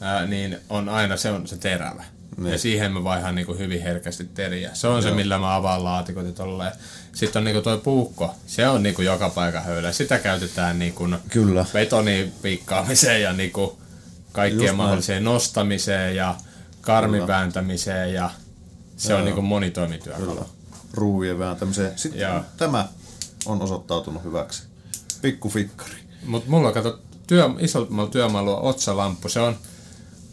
ää, 0.00 0.26
niin 0.26 0.58
on 0.68 0.88
aina 0.88 1.16
se 1.16 1.30
on 1.30 1.46
se 1.46 1.56
terävä. 1.56 2.04
Niin. 2.38 2.52
Ja 2.52 2.58
siihen 2.58 2.92
mä 2.92 3.04
vaihan 3.04 3.34
niinku 3.34 3.54
hyvin 3.54 3.82
herkästi 3.82 4.24
teriä. 4.24 4.70
Se 4.74 4.86
on 4.88 5.02
se, 5.02 5.08
Joo. 5.08 5.16
millä 5.16 5.38
mä 5.38 5.54
avaan 5.56 5.84
laatikot 5.84 6.26
ja 6.26 6.32
tolleen. 6.32 6.72
Sitten 7.14 7.40
on 7.40 7.44
niinku 7.44 7.62
toi 7.62 7.78
puukko. 7.78 8.34
Se 8.46 8.68
on 8.68 8.82
niinku 8.82 9.02
joka 9.02 9.28
paikan 9.28 9.64
höylä. 9.64 9.92
Sitä 9.92 10.18
käytetään 10.18 10.78
niinku 10.78 11.08
Kyllä. 11.28 11.66
betonin 11.72 12.32
piikkaamiseen 12.42 13.22
ja 13.22 13.32
niinku 13.32 13.78
kaikkien 14.32 14.58
Just 14.58 14.66
näin. 14.66 14.76
mahdolliseen 14.76 15.24
nostamiseen 15.24 16.16
ja 16.16 16.34
karmin 16.80 17.20
Kyllä. 17.20 17.26
vääntämiseen 17.26 18.14
ja 18.14 18.30
se 18.96 19.08
Joo. 19.12 19.18
on 19.18 19.24
niinku 19.24 19.42
monitoimityökalu. 19.42 20.26
Kyllä. 20.26 20.46
Ruuvien 20.94 21.38
vääntämiseen. 21.38 21.98
Sitten 21.98 22.20
Joo. 22.20 22.40
tämä 22.56 22.88
on 23.46 23.62
osoittautunut 23.62 24.24
hyväksi. 24.24 24.62
Pikku 25.22 25.48
fikkari. 25.48 25.94
Mut 26.26 26.46
mulla 26.46 26.68
on 26.68 26.74
kato, 26.74 27.00
työ, 27.26 27.50
isolla 27.58 28.06
työmaalla 28.06 28.56
on 28.56 28.62
otsalamppu, 28.62 29.28
se 29.28 29.40
on, 29.40 29.56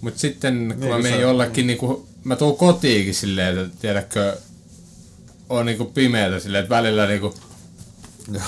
mut 0.06 0.18
sitten 0.18 0.76
kun 0.80 0.89
Niin, 0.89 1.01
mä 1.01 1.10
sä- 1.10 1.16
jollakin 1.16 1.68
niinku, 1.68 2.08
mä 2.24 2.36
tuun 2.36 2.58
kotiinkin 2.58 3.16
silleen, 3.16 3.58
että 3.58 3.78
tiedätkö, 3.82 4.38
on 5.49 5.66
niinku 5.66 5.86
pimeätä 5.86 6.39
silleen, 6.39 6.64
että 6.64 6.76
välillä 6.76 7.06
niinku, 7.08 7.34
Joo. 8.32 8.43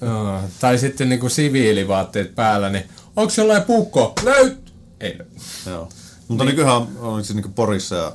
Joo, 0.02 0.40
tai 0.60 0.78
sitten 0.78 1.08
niinku 1.08 1.28
siviilivaatteet 1.28 2.34
päällä, 2.34 2.70
niin 2.70 2.84
onks 3.16 3.38
jollain 3.38 3.62
puukko? 3.62 4.12
Löyt! 4.22 4.72
Ei 5.00 5.18
Joo. 5.66 5.88
Mutta 6.28 6.44
niin. 6.44 6.50
nykyään 6.50 6.76
on, 6.76 6.88
on 6.98 7.24
siis 7.24 7.36
niin 7.36 7.52
Porissa 7.54 7.94
ja 7.94 8.12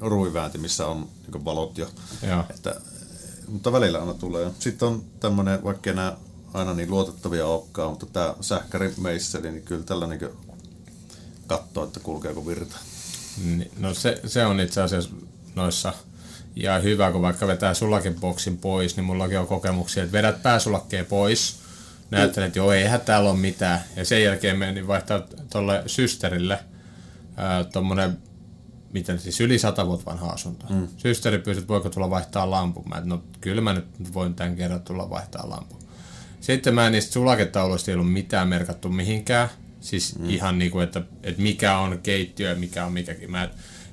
Ruiväänti, 0.00 0.58
missä 0.58 0.86
on 0.86 1.08
niin 1.32 1.44
valot 1.44 1.78
jo. 1.78 1.88
Joo. 2.28 2.44
Että, 2.50 2.74
mutta 3.48 3.72
välillä 3.72 3.98
aina 3.98 4.14
tulee. 4.14 4.50
Sitten 4.58 4.88
on 4.88 5.04
tämmöinen, 5.20 5.64
vaikka 5.64 5.92
nämä 5.92 6.16
aina 6.54 6.74
niin 6.74 6.90
luotettavia 6.90 7.46
olekaan, 7.46 7.90
mutta 7.90 8.06
tämä 8.06 8.34
sähkäri 8.40 8.94
meisseli, 9.00 9.50
niin 9.50 9.62
kyllä 9.62 9.82
tällä 9.82 10.06
niin 10.06 10.20
katsoo, 11.46 11.84
että 11.84 12.00
kulkeeko 12.00 12.46
virta. 12.46 12.76
Niin, 13.44 13.70
No 13.78 13.94
se, 13.94 14.20
se 14.26 14.46
on 14.46 14.60
itse 14.60 14.82
asiassa 14.82 15.10
noissa 15.54 15.92
ihan 16.56 16.82
hyvä, 16.82 17.12
kun 17.12 17.22
vaikka 17.22 17.46
vetää 17.46 17.74
sulakeboksin 17.74 18.58
pois, 18.58 18.96
niin 18.96 19.04
mullakin 19.04 19.38
on 19.38 19.46
kokemuksia, 19.46 20.02
että 20.02 20.12
vedät 20.12 20.42
pääsulakkeen 20.42 21.06
pois, 21.06 21.56
näyttelet, 22.10 22.46
että 22.46 22.58
joo, 22.58 22.72
eihän 22.72 23.00
täällä 23.00 23.30
ole 23.30 23.38
mitään. 23.38 23.80
Ja 23.96 24.04
sen 24.04 24.22
jälkeen 24.22 24.58
menin 24.58 24.86
vaihtaa 24.86 25.22
tuolle 25.52 25.82
systerille 25.86 26.58
ää, 27.36 27.64
tommonen, 27.64 28.18
miten 28.92 29.18
siis 29.18 29.40
yli 29.40 29.58
sata 29.58 29.86
vuotta 29.86 30.10
vanha 30.10 30.28
asunto. 30.28 30.66
Mm. 30.70 30.88
Systeri 30.96 31.38
pyysi, 31.38 31.60
että 31.60 31.68
voiko 31.68 31.90
tulla 31.90 32.10
vaihtaa 32.10 32.50
lampun. 32.50 32.88
Mä, 32.88 32.98
et, 32.98 33.04
no 33.04 33.22
kyllä 33.40 33.60
mä 33.60 33.72
nyt 33.72 34.14
voin 34.14 34.34
tämän 34.34 34.56
kerran 34.56 34.82
tulla 34.82 35.10
vaihtaa 35.10 35.50
lampun. 35.50 35.78
Sitten 36.40 36.74
mä 36.74 36.86
en 36.86 36.92
niistä 36.92 37.12
sulaketauluista 37.12 37.90
ei 37.90 37.94
ollut 37.94 38.12
mitään 38.12 38.48
merkattu 38.48 38.88
mihinkään. 38.88 39.48
Siis 39.80 40.18
mm. 40.18 40.30
ihan 40.30 40.58
niinku, 40.58 40.80
että, 40.80 41.02
että 41.22 41.42
mikä 41.42 41.78
on 41.78 42.00
keittiö 42.02 42.48
ja 42.48 42.54
mikä 42.54 42.84
on 42.84 42.92
mikäkin. 42.92 43.30
Mä, 43.30 43.42
et, 43.42 43.50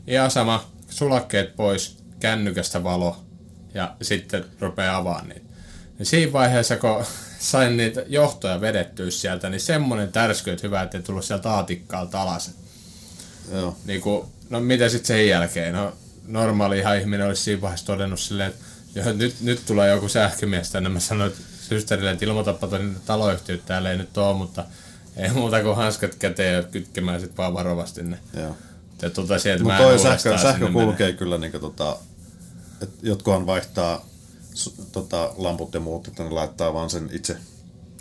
ihan 0.08 0.32
sama, 0.32 0.72
sulakkeet 0.90 1.56
pois, 1.56 1.98
kännykästä 2.20 2.84
valo 2.84 3.24
ja 3.74 3.96
sitten 4.02 4.46
rupeaa 4.60 4.98
avaamaan 4.98 5.30
niitä. 5.30 5.46
Ja 6.00 6.06
siinä 6.06 6.34
vaiheessa, 6.34 6.78
kun 6.78 7.06
sain 7.40 7.78
niitä 7.78 8.04
johtoja 8.08 8.62
vedettyä 8.62 9.12
sieltä, 9.12 9.50
niin 9.50 9.62
semmonen 9.62 10.12
tärsky, 10.12 10.52
että 10.52 10.68
hyvä, 10.68 10.82
ettei 10.82 11.02
tullut 11.02 11.26
sieltä 11.26 11.52
aatikkaalta 11.52 12.22
alas. 12.22 12.52
Joo. 13.52 13.78
Niinku, 13.86 14.30
no 14.50 14.60
mitä 14.60 14.90
sitten 14.90 15.08
sen 15.08 15.28
jälkeen? 15.28 15.74
No 15.74 15.94
normaali 16.28 16.80
ihan 16.80 17.00
ihminen 17.00 17.28
olisi 17.28 17.44
siinä 17.44 17.62
vaiheessa 17.62 17.86
todennut 17.86 18.20
silleen, 18.20 18.50
että 18.50 18.66
joo, 18.96 19.14
nyt, 19.14 19.42
nyt 19.42 19.66
tulee 19.66 19.90
joku 19.90 20.08
sähkömies 20.08 20.72
tänne. 20.72 20.90
Mä 20.90 21.00
sanoin 21.00 21.32
että 21.32 21.44
systerille, 21.70 22.12
että 22.12 22.26
ilmoitapa 22.26 22.68
tuonne 22.68 23.00
taloyhtiöt 23.06 23.66
täällä 23.66 23.92
ei 23.92 23.98
nyt 23.98 24.18
ole, 24.18 24.38
mutta 24.38 24.66
ei 25.18 25.30
muuta 25.32 25.62
kuin 25.62 25.76
hanskat 25.76 26.16
käteen 26.16 26.56
ja 26.56 26.64
kytkemään 26.64 27.22
sit 27.22 27.38
vaan 27.38 27.54
varovasti 27.54 28.04
ne. 28.04 28.20
Joo. 28.38 28.56
Ja 29.02 29.10
tota 29.10 29.40
sieltä 29.40 29.78
toi 29.78 30.00
sähkö, 30.00 30.38
sähkö 30.38 30.72
kulkee 30.72 31.14
kyllä 31.14 31.38
niin 31.38 31.52
tota, 31.52 31.98
että 32.82 33.08
jotkuhan 33.08 33.46
vaihtaa 33.46 34.06
tota, 34.92 35.34
lamput 35.38 35.74
ja 35.74 35.80
muut, 35.80 36.08
että 36.08 36.24
ne 36.24 36.30
laittaa 36.30 36.74
vaan 36.74 36.90
sen 36.90 37.10
itse 37.14 37.34
mene. 37.34 37.54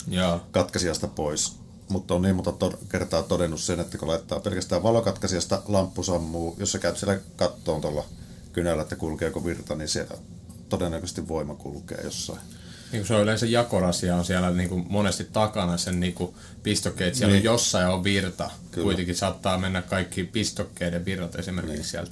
Joo. 0.09 0.41
katkaisijasta 0.51 1.07
pois. 1.07 1.57
Mutta 1.89 2.15
on 2.15 2.23
niin 2.23 2.37
monta 2.37 2.53
to- 2.53 2.79
kertaa 2.89 3.23
todennut 3.23 3.61
sen, 3.61 3.81
että 3.81 3.99
kun 3.99 4.09
laittaa 4.09 4.41
pelkästään 4.41 4.83
valokatkaisijasta, 4.83 5.63
lamppu 5.69 6.03
sammuu. 6.03 6.57
Jos 6.59 6.73
sä 6.73 6.79
käyt 6.79 6.97
siellä 6.97 7.21
kattoon 7.37 7.81
tuolla 7.81 8.05
kynällä, 8.53 8.83
että 8.83 8.97
kulkeeko 8.97 9.45
virta, 9.45 9.75
niin 9.75 9.89
siellä 9.89 10.17
todennäköisesti 10.69 11.29
voima 11.29 11.55
kulkee 11.55 12.01
jossain. 12.05 12.41
Niin 12.93 13.07
se 13.07 13.15
on 13.15 13.23
yleensä 13.23 13.47
jakorasia 13.47 14.17
on 14.17 14.25
siellä 14.25 14.51
niin 14.51 14.69
kuin 14.69 14.87
monesti 14.89 15.25
takana 15.25 15.77
sen 15.77 16.01
niin 16.01 16.15
kuin 16.15 16.35
pistokkeet. 16.63 17.15
Siellä 17.15 17.35
Niin. 17.35 17.45
jossain 17.45 17.89
on 17.89 18.05
virta. 18.05 18.51
Kyllä. 18.71 18.85
Kuitenkin 18.85 19.17
saattaa 19.17 19.59
mennä 19.59 19.83
kaikki 19.83 20.25
pistokkeiden 20.25 21.05
virrat 21.05 21.35
esimerkiksi 21.35 21.77
niin. 21.77 21.85
sieltä. 21.85 22.11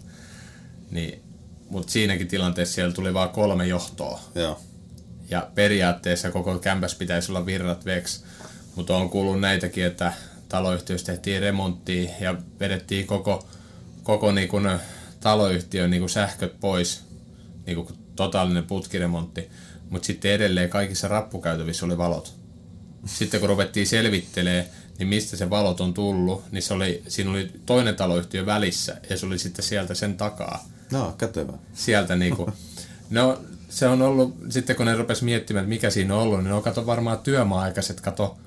Niin, 0.91 1.22
mutta 1.70 1.93
siinäkin 1.93 2.28
tilanteessa 2.28 2.74
siellä 2.74 2.93
tuli 2.93 3.14
vain 3.14 3.31
kolme 3.31 3.66
johtoa. 3.66 4.20
Joo. 4.35 4.61
Ja 5.31 5.51
periaatteessa 5.55 6.31
koko 6.31 6.59
kämpäs 6.59 6.95
pitäisi 6.95 7.33
olla 7.33 7.47
virrat 7.47 7.85
veks. 7.85 8.24
Mutta 8.74 8.97
on 8.97 9.11
kuullut 9.11 9.41
näitäkin, 9.41 9.85
että 9.85 10.12
taloyhtiössä 10.49 11.07
tehtiin 11.07 11.43
remonttia 11.43 12.11
ja 12.20 12.35
vedettiin 12.61 13.07
koko, 13.07 13.49
koko 14.03 14.33
niin 14.33 14.49
kuin 14.49 14.70
taloyhtiön 15.20 15.91
niin 15.91 16.01
kuin 16.01 16.11
sähköt 16.11 16.61
pois. 16.61 17.05
Niin 17.66 17.76
kuin 17.76 17.89
totaalinen 18.16 18.64
putkiremontti. 18.64 19.51
Mutta 19.91 20.07
sitten 20.07 20.30
edelleen 20.30 20.70
kaikissa 20.70 21.09
rappukäytävissä 21.09 21.86
oli 21.86 21.99
valot. 21.99 22.34
Sitten 23.07 23.41
kun 23.41 23.49
ruvettiin 23.49 23.86
selvittelee, 23.86 24.68
niin 24.99 25.09
mistä 25.09 25.36
se 25.36 25.51
valot 25.51 25.80
on 25.80 25.95
tullut, 25.95 26.45
niin 26.53 26.62
se 26.62 26.74
oli, 26.74 27.03
siinä 27.09 27.30
oli 27.30 27.51
toinen 27.66 27.97
taloyhtiö 27.97 28.47
välissä 28.47 28.97
ja 29.11 29.16
se 29.18 29.26
oli 29.26 29.38
sitten 29.38 29.64
sieltä 29.64 29.95
sen 29.95 30.16
takaa 30.16 30.64
No, 30.93 31.14
kätevä. 31.18 31.53
sieltä 31.74 32.16
niinku, 32.16 32.51
no 33.11 33.41
se 33.68 33.88
on 33.88 34.03
ollut, 34.03 34.36
sitten 34.49 34.76
kun 34.76 34.86
ne 34.86 34.97
rupes 34.97 35.22
miettimään, 35.22 35.62
että 35.64 35.68
mikä 35.68 35.91
siinä 35.91 36.14
on 36.14 36.22
ollut, 36.22 36.38
niin 36.38 36.49
ne 36.49 36.55
on 36.55 36.62
kato 36.62 36.86
varmaan 36.86 37.18
työmaa-aikaiset, 37.18 38.01
kato 38.01 38.38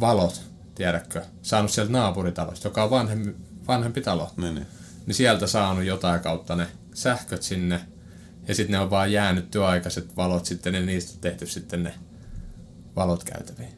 valot, 0.00 0.42
tiedätkö, 0.74 1.22
saanut 1.42 1.70
sieltä 1.70 1.92
naapuritalosta, 1.92 2.68
joka 2.68 2.84
on 2.84 2.90
vanhempi, 2.90 3.34
vanhempi 3.68 4.00
talo. 4.00 4.30
Niin, 4.36 4.54
niin. 4.54 4.66
Niin 5.06 5.14
sieltä 5.14 5.46
saanut 5.46 5.84
jotain 5.84 6.20
kautta 6.20 6.56
ne 6.56 6.66
sähköt 6.94 7.42
sinne, 7.42 7.80
ja 8.48 8.54
sitten 8.54 8.72
ne 8.72 8.78
on 8.78 8.90
vaan 8.90 9.12
jäänyt 9.12 9.50
työaikaiset 9.50 10.16
valot 10.16 10.46
sitten, 10.46 10.74
ja 10.74 10.80
niistä 10.80 11.12
on 11.14 11.20
tehty 11.20 11.46
sitten 11.46 11.82
ne 11.82 11.94
valot 12.96 13.24
käytäviin. 13.24 13.72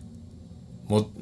Mut, 0.89 1.13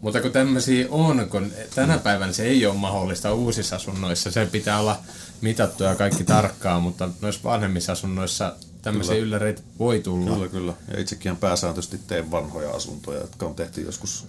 mutta 0.00 0.20
kun 0.20 0.32
tämmöisiä 0.32 0.86
on, 0.90 1.28
kun 1.30 1.52
tänä 1.74 1.98
päivänä 1.98 2.32
se 2.32 2.42
ei 2.42 2.66
ole 2.66 2.74
mahdollista 2.74 3.34
uusissa 3.34 3.76
asunnoissa, 3.76 4.30
se 4.30 4.46
pitää 4.46 4.80
olla 4.80 4.98
mitattu 5.40 5.84
ja 5.84 5.94
kaikki 5.94 6.24
tarkkaa, 6.24 6.80
mutta 6.80 7.08
noissa 7.20 7.42
vanhemmissa 7.44 7.92
asunnoissa 7.92 8.56
tämmöisiä 8.82 9.14
Kyllä. 9.14 9.26
ylläreitä 9.26 9.62
voi 9.78 10.00
tulla. 10.00 10.34
Kyllä, 10.34 10.48
kyllä. 10.48 10.74
Ja 10.92 11.00
itsekin 11.00 11.36
pääsääntöisesti 11.36 11.98
teen 12.06 12.30
vanhoja 12.30 12.70
asuntoja, 12.70 13.20
jotka 13.20 13.46
on 13.46 13.54
tehty 13.54 13.80
joskus 13.80 14.26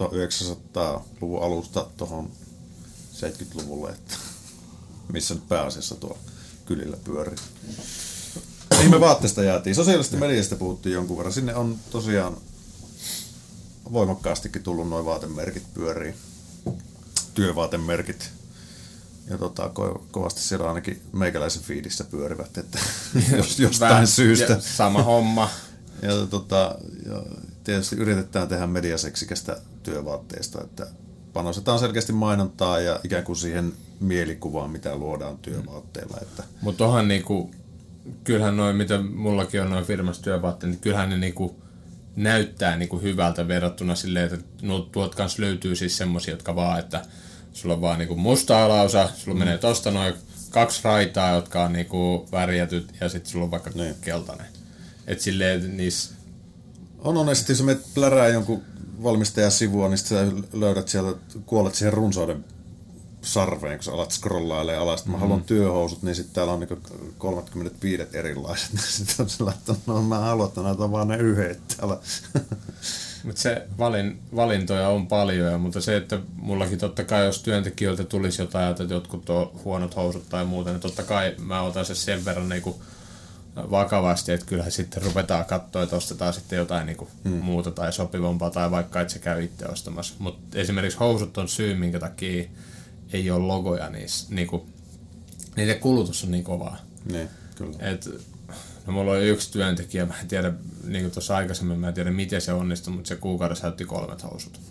1900-luvun 0.00 1.42
alusta 1.42 1.86
tuohon 1.96 2.30
70-luvulle, 3.14 3.90
että 3.90 4.14
missä 5.12 5.34
nyt 5.34 5.48
pääasiassa 5.48 5.94
tuo 5.94 6.18
kylillä 6.70 6.96
pyörii. 7.04 7.36
mihin 8.76 8.90
me 8.90 9.00
vaatteesta 9.00 9.42
jäätiin? 9.42 9.74
Sosiaalisesta 9.74 10.16
mediasta 10.16 10.56
puhuttiin 10.56 10.92
jonkun 10.92 11.16
verran. 11.16 11.32
Sinne 11.32 11.54
on 11.54 11.76
tosiaan 11.90 12.36
voimakkaastikin 13.92 14.62
tullut 14.62 14.88
noin 14.88 15.04
vaatemerkit 15.04 15.74
pyöriin. 15.74 16.14
Työvaatemerkit. 17.34 18.30
Ja 19.30 19.38
tota, 19.38 19.70
ko- 19.78 20.02
kovasti 20.10 20.40
siellä 20.40 20.68
ainakin 20.68 21.02
meikäläisen 21.12 21.62
fiidissä 21.62 22.04
pyörivät, 22.04 22.58
että 22.58 22.78
jos, 23.36 23.58
jostain 23.60 23.90
Vähän- 23.90 24.06
syystä. 24.06 24.52
ja 24.52 24.60
Sama 24.60 25.02
homma. 25.02 25.50
Ja, 26.02 26.26
tota, 26.26 26.74
ja 27.06 27.22
tietysti 27.64 27.96
yritetään 27.96 28.48
tehdä 28.48 28.66
mediaseksikästä 28.66 29.60
työvaatteesta, 29.82 30.60
että 30.64 30.86
panostetaan 31.32 31.78
selkeästi 31.78 32.12
mainontaa 32.12 32.80
ja 32.80 33.00
ikään 33.04 33.24
kuin 33.24 33.36
siihen 33.36 33.72
mielikuvaan, 34.00 34.70
mitä 34.70 34.96
luodaan 34.96 35.38
työvaatteilla. 35.38 36.18
Että, 36.22 36.42
Mutta 36.62 36.86
onhan 36.86 37.08
niinku, 37.08 37.50
kyllähän 38.24 38.56
noin, 38.56 38.76
mitä 38.76 39.02
mullakin 39.02 39.62
on 39.62 39.70
noin 39.70 39.84
firmassa 39.84 40.22
työvaatteet, 40.22 40.70
niin 40.70 40.80
kyllähän 40.80 41.10
ne 41.10 41.16
niinku 41.16 41.56
näyttää 42.16 42.76
niinku 42.76 42.98
hyvältä 42.98 43.48
verrattuna 43.48 43.94
silleen, 43.94 44.34
että 44.34 44.38
no, 44.62 44.78
tuot 44.78 45.14
kanssa 45.14 45.42
löytyy 45.42 45.76
siis 45.76 45.96
semmosia, 45.96 46.34
jotka 46.34 46.54
vaan, 46.54 46.78
että 46.78 47.02
sulla 47.52 47.74
on 47.74 47.80
vaan 47.80 47.98
niinku 47.98 48.16
musta 48.16 48.64
alaosa, 48.64 49.08
sulla 49.16 49.34
mm. 49.34 49.38
menee 49.38 49.58
tosta 49.58 49.90
noin 49.90 50.14
kaksi 50.50 50.80
raitaa, 50.84 51.34
jotka 51.34 51.64
on 51.64 51.72
niinku 51.72 52.28
värjätyt 52.32 52.92
ja 53.00 53.08
sitten 53.08 53.30
sulla 53.30 53.44
on 53.44 53.50
vaikka 53.50 53.70
Niin. 53.74 53.94
keltainen. 54.00 54.46
Et 55.06 55.20
silleen, 55.20 55.58
että 55.58 55.68
niissä 55.76 56.14
on 56.98 57.16
on, 57.16 57.28
ja 57.28 57.34
sitten 57.34 57.54
jos 57.54 57.62
menet 57.62 57.86
plärää 57.94 58.28
jonkun 58.28 58.62
valmistajan 59.02 59.50
sivua, 59.50 59.88
niin 59.88 59.98
sä 59.98 60.26
löydät 60.52 60.88
sieltä, 60.88 61.20
kuolet 61.46 61.74
siihen 61.74 61.92
runsauden 61.92 62.44
sarveen, 63.22 63.78
kun 63.78 63.84
sä 63.84 63.92
alat 63.92 64.10
scrollailemaan 64.10 64.82
alas. 64.82 65.06
Mm. 65.06 65.12
Mä 65.12 65.18
haluan 65.18 65.42
työhousut, 65.42 66.02
niin 66.02 66.14
sitten 66.14 66.34
täällä 66.34 66.52
on 66.52 66.60
niinku 66.60 66.78
35 67.18 68.02
erilaiset. 68.12 68.70
Sitten 68.88 69.16
on 69.18 69.30
sillä, 69.30 69.52
että 69.52 69.74
no 69.86 70.02
mä 70.02 70.18
haluan, 70.18 70.48
että 70.48 70.62
näitä 70.62 70.90
vaan 70.90 71.08
ne 71.08 71.16
yhdet 71.16 71.60
täällä. 71.76 71.98
Mutta 73.24 73.40
se 73.40 73.66
valin, 73.78 74.18
valintoja 74.36 74.88
on 74.88 75.06
paljon, 75.06 75.60
mutta 75.60 75.80
se, 75.80 75.96
että 75.96 76.18
mullakin 76.36 76.78
totta 76.78 77.04
kai, 77.04 77.24
jos 77.24 77.42
työntekijöiltä 77.42 78.04
tulisi 78.04 78.42
jotain, 78.42 78.70
että 78.70 78.82
jotkut 78.82 79.30
on 79.30 79.50
huonot 79.64 79.96
housut 79.96 80.28
tai 80.28 80.44
muuta, 80.44 80.70
niin 80.70 80.80
totta 80.80 81.02
kai 81.02 81.34
mä 81.38 81.62
otan 81.62 81.84
se 81.84 81.94
sen 81.94 82.24
verran 82.24 82.48
niinku 82.48 82.82
vakavasti, 83.70 84.32
että 84.32 84.46
kyllähän 84.46 84.72
sitten 84.72 85.02
ruvetaan 85.02 85.44
katsoa, 85.44 85.82
että 85.82 85.96
ostetaan 85.96 86.32
sitten 86.32 86.56
jotain 86.56 86.86
niinku 86.86 87.08
hmm. 87.24 87.32
muuta 87.32 87.70
tai 87.70 87.92
sopivampaa, 87.92 88.50
tai 88.50 88.70
vaikka 88.70 89.00
et 89.00 89.10
se 89.10 89.18
käy 89.18 89.44
itse 89.44 89.66
ostamassa. 89.66 90.14
Mutta 90.18 90.58
esimerkiksi 90.58 90.98
housut 90.98 91.38
on 91.38 91.48
syy, 91.48 91.74
minkä 91.74 91.98
takia 91.98 92.44
ei 93.12 93.30
ole 93.30 93.44
logoja 93.46 93.90
niissä. 93.90 94.26
Niinku, 94.34 94.66
niiden 95.56 95.80
kulutus 95.80 96.24
on 96.24 96.30
niin 96.30 96.44
kovaa. 96.44 96.76
niin, 97.12 97.28
kyllä. 97.54 97.76
Et, 97.80 98.08
no 98.86 98.92
mulla 98.92 99.12
oli 99.12 99.28
yksi 99.28 99.52
työntekijä, 99.52 100.06
mä 100.06 100.20
en 100.20 100.28
tiedä, 100.28 100.52
niin 100.84 101.02
kuin 101.04 101.12
tuossa 101.12 101.36
aikaisemmin, 101.36 101.78
mä 101.78 101.88
en 101.88 101.94
tiedä 101.94 102.10
miten 102.10 102.40
se 102.40 102.52
onnistui, 102.52 102.94
mutta 102.94 103.08
se 103.08 103.16
kuukaudessa 103.16 103.68
otti 103.68 103.84
kolmet 103.84 104.22
housut. 104.22 104.60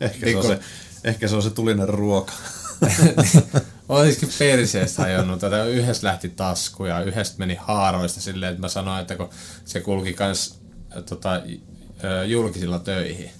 Ehkä, 0.00 0.18
se 0.18 0.24
Niin 0.26 0.36
on 0.36 0.42
kun- 0.42 0.50
se, 0.54 0.60
ehkä 1.04 1.28
se 1.28 1.36
on 1.36 1.42
se 1.42 1.50
tulinen 1.50 1.88
ruoka. 1.88 2.32
Olisikin 3.88 4.28
perseestä 4.38 5.02
hajonnut, 5.02 5.44
että 5.44 5.64
yhdessä 5.64 6.06
lähti 6.06 6.28
tasku 6.28 6.84
ja 6.84 7.02
yhdestä 7.02 7.38
meni 7.38 7.54
haaroista 7.54 8.20
silleen, 8.20 8.50
että 8.50 8.60
mä 8.60 8.68
sanoin, 8.68 9.00
että 9.00 9.16
kun 9.16 9.28
se 9.64 9.80
kulki 9.80 10.12
kans 10.12 10.58
tota, 11.08 11.42
julkisilla 12.26 12.78
töihin, 12.78 13.30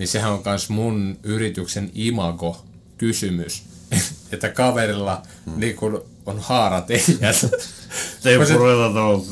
niin 0.00 0.08
sehän 0.08 0.32
on 0.32 0.42
kans 0.42 0.68
mun 0.68 1.18
yrityksen 1.22 1.90
imago 1.94 2.64
kysymys, 2.98 3.62
että 4.32 4.48
kaverilla 4.48 5.22
hmm. 5.46 5.60
niin 5.60 5.76
kun 5.76 6.04
on 6.26 6.38
haarateijät. 6.38 7.10
Ei 8.24 8.38
Kun 8.38 8.46
pureta 8.46 8.92
tuolla 8.92 9.24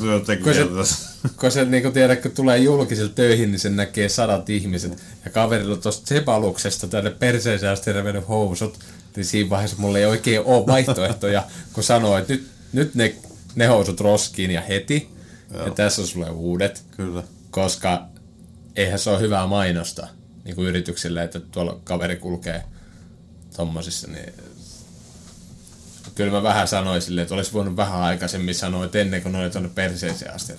kun 0.43 0.53
se, 0.53 0.67
kun 1.39 1.51
se 1.51 1.65
niin 1.65 1.93
tiedä, 1.93 2.15
kun 2.15 2.31
tulee 2.31 2.57
julkisille 2.57 3.11
töihin, 3.15 3.51
niin 3.51 3.59
sen 3.59 3.75
näkee 3.75 4.09
sadat 4.09 4.49
ihmiset. 4.49 5.03
Ja 5.25 5.31
kaverilla 5.31 5.75
tuosta 5.77 6.07
Sebaluksesta 6.07 6.87
tänne 6.87 7.09
perseeseen 7.09 7.73
asti 7.73 7.93
revennyt 7.93 8.27
housut, 8.27 8.79
niin 9.15 9.25
siinä 9.25 9.49
vaiheessa 9.49 9.77
mulla 9.79 9.97
ei 9.97 10.05
oikein 10.05 10.41
ole 10.45 10.67
vaihtoehtoja, 10.67 11.43
kun 11.73 11.83
sanoo, 11.83 12.17
että 12.17 12.33
nyt, 12.33 12.47
nyt 12.73 12.95
ne, 12.95 13.15
ne 13.55 13.65
housut 13.65 13.99
roskiin 13.99 14.51
ja 14.51 14.61
heti, 14.61 15.09
ja 15.65 15.71
tässä 15.71 16.01
on 16.01 16.07
sulle 16.07 16.29
uudet, 16.29 16.83
Kyllä. 16.97 17.23
koska 17.51 18.05
eihän 18.75 18.99
se 18.99 19.09
ole 19.09 19.19
hyvää 19.19 19.47
mainosta 19.47 20.07
niin 20.43 20.55
kuin 20.55 20.67
yrityksille, 20.67 21.23
että 21.23 21.39
tuolla 21.39 21.79
kaveri 21.83 22.15
kulkee 22.15 22.63
tommosissa, 23.55 24.07
niin 24.07 24.33
kyllä 26.15 26.31
mä 26.31 26.43
vähän 26.43 26.67
sanoin 26.67 27.01
silleen, 27.01 27.23
että 27.23 27.35
olisi 27.35 27.53
voinut 27.53 27.75
vähän 27.75 28.01
aikaisemmin 28.01 28.55
sanoa, 28.55 28.85
että 28.85 28.99
ennen 28.99 29.21
kuin 29.21 29.31
ne 29.31 29.39
oli 29.39 29.49
tuonne 29.49 29.69
perseeseen 29.69 30.35
asti 30.35 30.53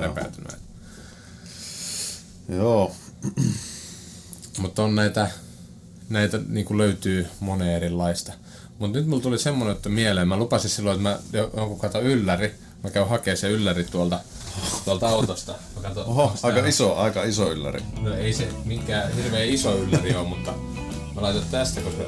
repäytynyt. 0.00 0.52
Joo. 2.48 2.96
Mutta 4.58 4.82
on 4.82 4.94
näitä, 4.94 5.30
näitä 6.08 6.40
niin 6.48 6.66
kuin 6.66 6.78
löytyy 6.78 7.26
monen 7.40 7.68
erilaista. 7.68 8.32
Mutta 8.78 8.98
nyt 8.98 9.06
mulla 9.06 9.22
tuli 9.22 9.38
semmonen, 9.38 9.76
että 9.76 9.88
mieleen, 9.88 10.28
mä 10.28 10.36
lupasin 10.36 10.70
silloin, 10.70 10.96
että 10.96 11.08
mä 11.08 11.38
jo- 11.38 11.50
jonkun 11.56 11.78
kato 11.78 12.00
ylläri, 12.00 12.54
mä 12.82 12.90
käyn 12.90 13.08
hakemaan 13.08 13.36
se 13.36 13.50
ylläri 13.50 13.84
tuolta, 13.84 14.20
tuolta 14.84 15.08
autosta. 15.08 15.54
Katon, 15.82 16.04
Oho, 16.06 16.22
aika 16.22 16.40
täällä- 16.54 16.68
iso, 16.68 16.96
aika 16.96 17.24
iso 17.24 17.52
ylläri. 17.52 17.82
No 18.00 18.14
ei 18.14 18.32
se 18.32 18.48
minkään 18.64 19.14
hirveän 19.14 19.48
iso 19.48 19.76
ylläri 19.76 20.14
ole, 20.16 20.28
mutta 20.28 20.52
mä 21.14 21.22
laitan 21.22 21.42
tästä, 21.50 21.80
koska... 21.80 22.02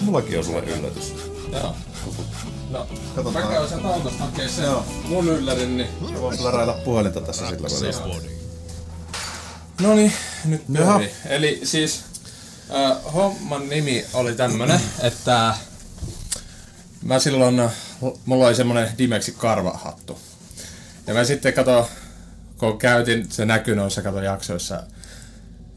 Mullakin 0.00 0.38
on 0.38 0.44
sulle 0.44 0.60
yllätys. 0.60 1.14
Joo. 1.52 1.74
No, 2.70 2.86
Katsotaan. 3.16 3.46
mä 3.46 3.52
käyn 3.52 3.68
sieltä 3.68 3.88
autosta 3.88 4.24
hakee 4.24 4.48
sen 4.48 4.64
Joo. 4.64 4.84
mun 5.08 5.28
yllärin, 5.28 5.76
niin... 5.76 5.88
Voin 6.20 6.38
pläräillä 6.38 6.72
puhelinta 6.72 7.20
tässä 7.20 7.46
sillä 7.48 7.62
välillä. 7.62 8.22
No 9.80 9.94
niin, 9.94 10.12
nyt 10.44 10.62
Jaha. 10.68 10.98
pyörii. 10.98 11.14
Eli 11.26 11.60
siis 11.64 12.00
äh, 12.74 13.12
homman 13.14 13.68
nimi 13.68 14.04
oli 14.14 14.34
tämmönen, 14.34 14.80
että 15.00 15.54
mä 17.02 17.18
silloin, 17.18 17.70
mulla 18.24 18.46
oli 18.46 18.54
semmonen 18.54 18.90
Dimexi 18.98 19.32
karvahattu. 19.32 20.18
Ja 21.06 21.14
mä 21.14 21.24
sitten 21.24 21.52
kato, 21.52 21.90
kun 22.58 22.78
käytin, 22.78 23.30
se 23.30 23.44
näkyy 23.44 23.74
noissa 23.74 24.02
kato 24.02 24.22
jaksoissa, 24.22 24.82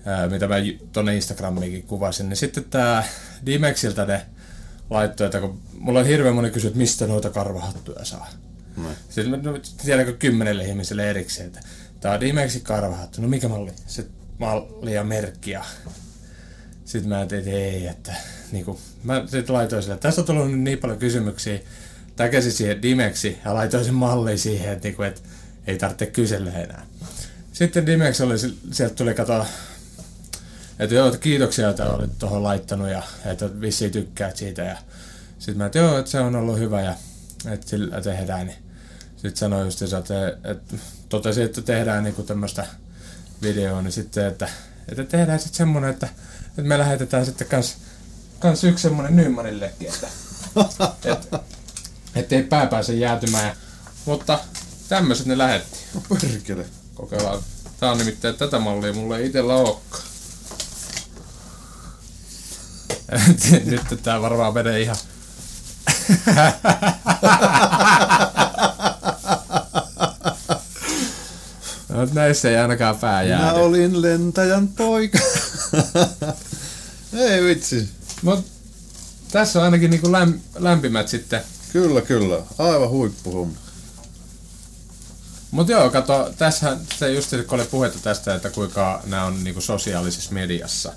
ää, 0.06 0.30
mitä 0.30 0.48
mä 0.48 0.56
tonne 0.92 1.16
Instagramiinkin 1.16 1.84
kuvasin, 1.84 2.30
niin 2.30 2.38
sitten 2.38 2.64
tää 2.64 3.04
Dimexiltä 3.46 4.06
ne 4.06 4.26
laittoi, 4.90 5.26
että 5.26 5.40
kun 5.40 5.60
mulla 5.80 6.00
on 6.00 6.06
hirveän 6.06 6.36
moni 6.36 6.52
kysy, 6.52 6.68
että 6.68 6.80
mistä 6.80 7.08
noita 7.08 7.30
karvahattuja 7.30 8.06
saa. 8.06 8.30
Noin. 8.78 8.96
Sitten 9.10 9.30
mä 9.30 9.52
no, 9.52 9.60
tiedänkö 9.86 10.14
kymmenelle 10.14 10.64
ihmiselle 10.64 11.10
erikseen, 11.10 11.48
että 11.48 11.60
tää 12.00 12.14
on 12.14 12.20
Dimexin 12.20 12.62
karvahattu. 12.62 13.22
No 13.22 13.28
mikä 13.28 13.48
malli? 13.48 13.72
Se 13.88 14.06
malli 14.38 14.94
ja 14.94 15.04
merkki 15.04 15.52
ja 15.52 15.64
sitten 16.86 17.10
mä 17.10 17.26
tein, 17.26 17.40
että 17.40 17.52
ei, 17.52 17.88
että 17.88 18.14
niinku, 18.52 18.80
mä 19.04 19.24
sitten 19.28 19.56
laitoin 19.56 19.82
sille, 19.82 19.94
että 19.94 20.08
tässä 20.08 20.22
on 20.22 20.26
tullut 20.26 20.60
niin 20.60 20.78
paljon 20.78 21.00
kysymyksiä, 21.00 21.60
täkäsin 22.16 22.52
siihen 22.52 22.82
Dimexi 22.82 23.38
ja 23.46 23.54
laitoin 23.54 23.86
sen 23.86 23.94
mallin 23.94 24.40
siihen, 24.40 24.74
että, 24.74 24.88
niinku, 24.88 25.04
että 25.04 25.22
ei 25.68 25.78
tarvitse 25.78 26.06
kysellä 26.06 26.52
enää. 26.52 26.86
Sitten 27.54 27.86
Dimex 27.86 28.22
oli, 28.22 28.36
sieltä 28.72 28.96
tuli 28.96 29.14
kato, 29.14 29.46
että 30.80 30.96
joo, 30.96 31.08
että 31.08 31.20
kiitoksia, 31.20 31.70
että 31.70 31.86
olit 31.86 32.20
tuohon 32.20 32.44
laittanut 32.44 32.90
ja 32.90 33.04
että 33.26 33.62
vissiin 33.62 33.92
tykkäät 33.92 34.38
siitä. 34.38 34.62
Ja 34.62 34.78
sitten 35.40 35.58
mä, 35.58 35.66
että 35.66 35.78
joo, 35.78 35.98
että 35.98 36.12
se 36.12 36.20
on 36.20 36.36
ollut 36.36 36.60
hyvä 36.60 36.82
ja 36.82 36.96
että 37.52 37.70
sillä 37.70 38.02
tehdään. 38.02 38.52
Sitten 39.16 39.38
sanoi 39.38 39.66
just, 39.66 39.82
että, 39.82 40.28
että 40.52 40.76
totesi, 41.10 41.42
että 41.42 41.62
tehdään 41.62 42.04
niinku 42.04 42.24
tämmöistä 42.24 42.68
videoa, 43.42 43.82
niin 43.82 43.92
sitten, 43.92 44.26
että, 44.26 44.50
että 44.88 45.04
tehdään 45.04 45.40
sitten 45.40 45.58
semmonen, 45.58 45.90
että, 45.90 46.10
että 46.48 46.62
me 46.62 46.78
lähetetään 46.78 47.26
sitten 47.26 47.48
kans, 47.48 47.78
kans 48.40 48.64
yksi 48.64 48.82
semmonen 48.82 49.16
Nymanillekin, 49.16 49.90
että, 49.90 50.08
että 51.12 51.40
ettei 52.16 52.44
pää 52.44 52.66
pääse 52.68 52.94
jäätymään. 52.94 53.56
Mutta 54.06 54.40
tämmöiset 54.90 55.26
ne 55.26 55.38
lähetti. 55.38 55.78
No 55.94 56.02
perkele. 56.22 56.66
Kokeillaan. 56.96 57.40
Tää 57.80 57.92
on 57.92 57.98
nimittäin 57.98 58.36
tätä 58.36 58.60
mallia, 58.60 58.94
mulla 58.94 59.18
ei 59.18 59.26
itellä 59.26 59.56
olekaan. 59.56 60.04
Nyt 63.66 63.82
tää 64.04 64.22
varmaan 64.22 64.54
menee 64.54 64.82
ihan... 64.82 64.96
No, 71.90 72.08
näissä 72.14 72.50
ei 72.50 72.58
ainakaan 72.58 72.96
pää 72.98 73.24
Mä 73.24 73.30
jäädy. 73.30 73.60
olin 73.60 74.02
lentäjän 74.02 74.68
poika. 74.68 75.18
Ei 77.14 77.44
vitsi. 77.44 77.90
Mut 78.22 78.46
tässä 79.32 79.60
on 79.60 79.66
ainakin 79.66 79.90
niinku 79.92 80.12
läm, 80.12 80.40
lämpimät 80.58 81.08
sitten. 81.08 81.42
Kyllä, 81.76 82.02
kyllä. 82.02 82.44
Aivan 82.58 82.90
huippuhomma. 82.90 83.56
Mut 85.52 85.70
joo, 85.70 85.90
kato, 85.90 86.34
tässä 86.38 86.78
se 87.00 87.14
just 87.14 87.32
kun 87.48 87.60
oli 87.60 87.68
puhetta 87.68 88.00
tästä, 88.00 88.36
että 88.36 88.50
kuinka 88.50 89.02
nämä 89.06 89.26
on 89.26 89.44
niinku 89.44 89.62
sosiaalisessa 89.62 90.32
mediassa, 90.32 90.94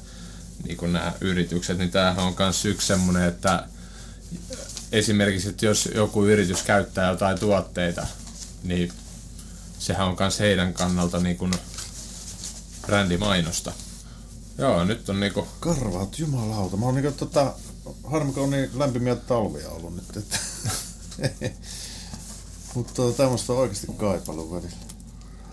niinku 0.65 0.87
nämä 0.87 1.13
yritykset, 1.21 1.79
niin 1.79 1.91
tämähän 1.91 2.25
on 2.25 2.35
myös 2.39 2.65
yksi 2.65 2.87
semmoinen, 2.87 3.23
että 3.23 3.65
esimerkiksi, 4.93 5.49
että 5.49 5.67
jos 5.67 5.89
joku 5.95 6.25
yritys 6.25 6.63
käyttää 6.63 7.11
jotain 7.11 7.39
tuotteita, 7.39 8.07
niin 8.63 8.93
sehän 9.79 10.07
on 10.07 10.17
myös 10.21 10.41
heidän 10.41 10.75
kannalta 10.75 11.19
niin 11.19 11.37
kuin 11.37 11.53
brändimainosta. 12.87 13.73
Joo, 14.59 14.85
nyt 14.85 15.09
on 15.09 15.21
niinku... 15.21 15.49
Karvaat, 15.61 16.19
jumalauta. 16.19 16.77
Mä 16.77 16.87
oon 16.87 16.95
niinku 16.95 17.13
tota, 17.13 17.55
harmi 18.05 18.33
on 18.37 18.51
niin 18.51 18.71
lämpimiä 18.75 19.17
talvia 19.17 19.71
ollut 19.71 19.95
nyt, 19.95 20.17
että... 20.17 20.39
Mutta 22.75 23.03
tämmöstä 23.17 23.53
on 23.53 23.59
oikeasti 23.59 23.87
kaipailu 23.97 24.51
välillä. 24.51 24.77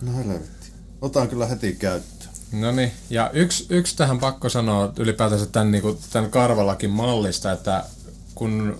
No 0.02 0.16
helvetti. 0.16 0.72
Otan 1.00 1.28
kyllä 1.28 1.46
heti 1.46 1.72
käyttöön. 1.72 2.30
No 2.52 2.72
niin, 2.72 2.92
ja 3.10 3.30
yksi, 3.32 3.66
yksi 3.68 3.96
tähän 3.96 4.18
pakko 4.18 4.48
sanoa 4.48 4.92
ylipäätänsä 4.96 5.46
tämän, 5.46 5.70
niin 5.70 5.98
tämän 6.12 6.30
karvalakin 6.30 6.90
mallista, 6.90 7.52
että 7.52 7.84
kun 8.34 8.78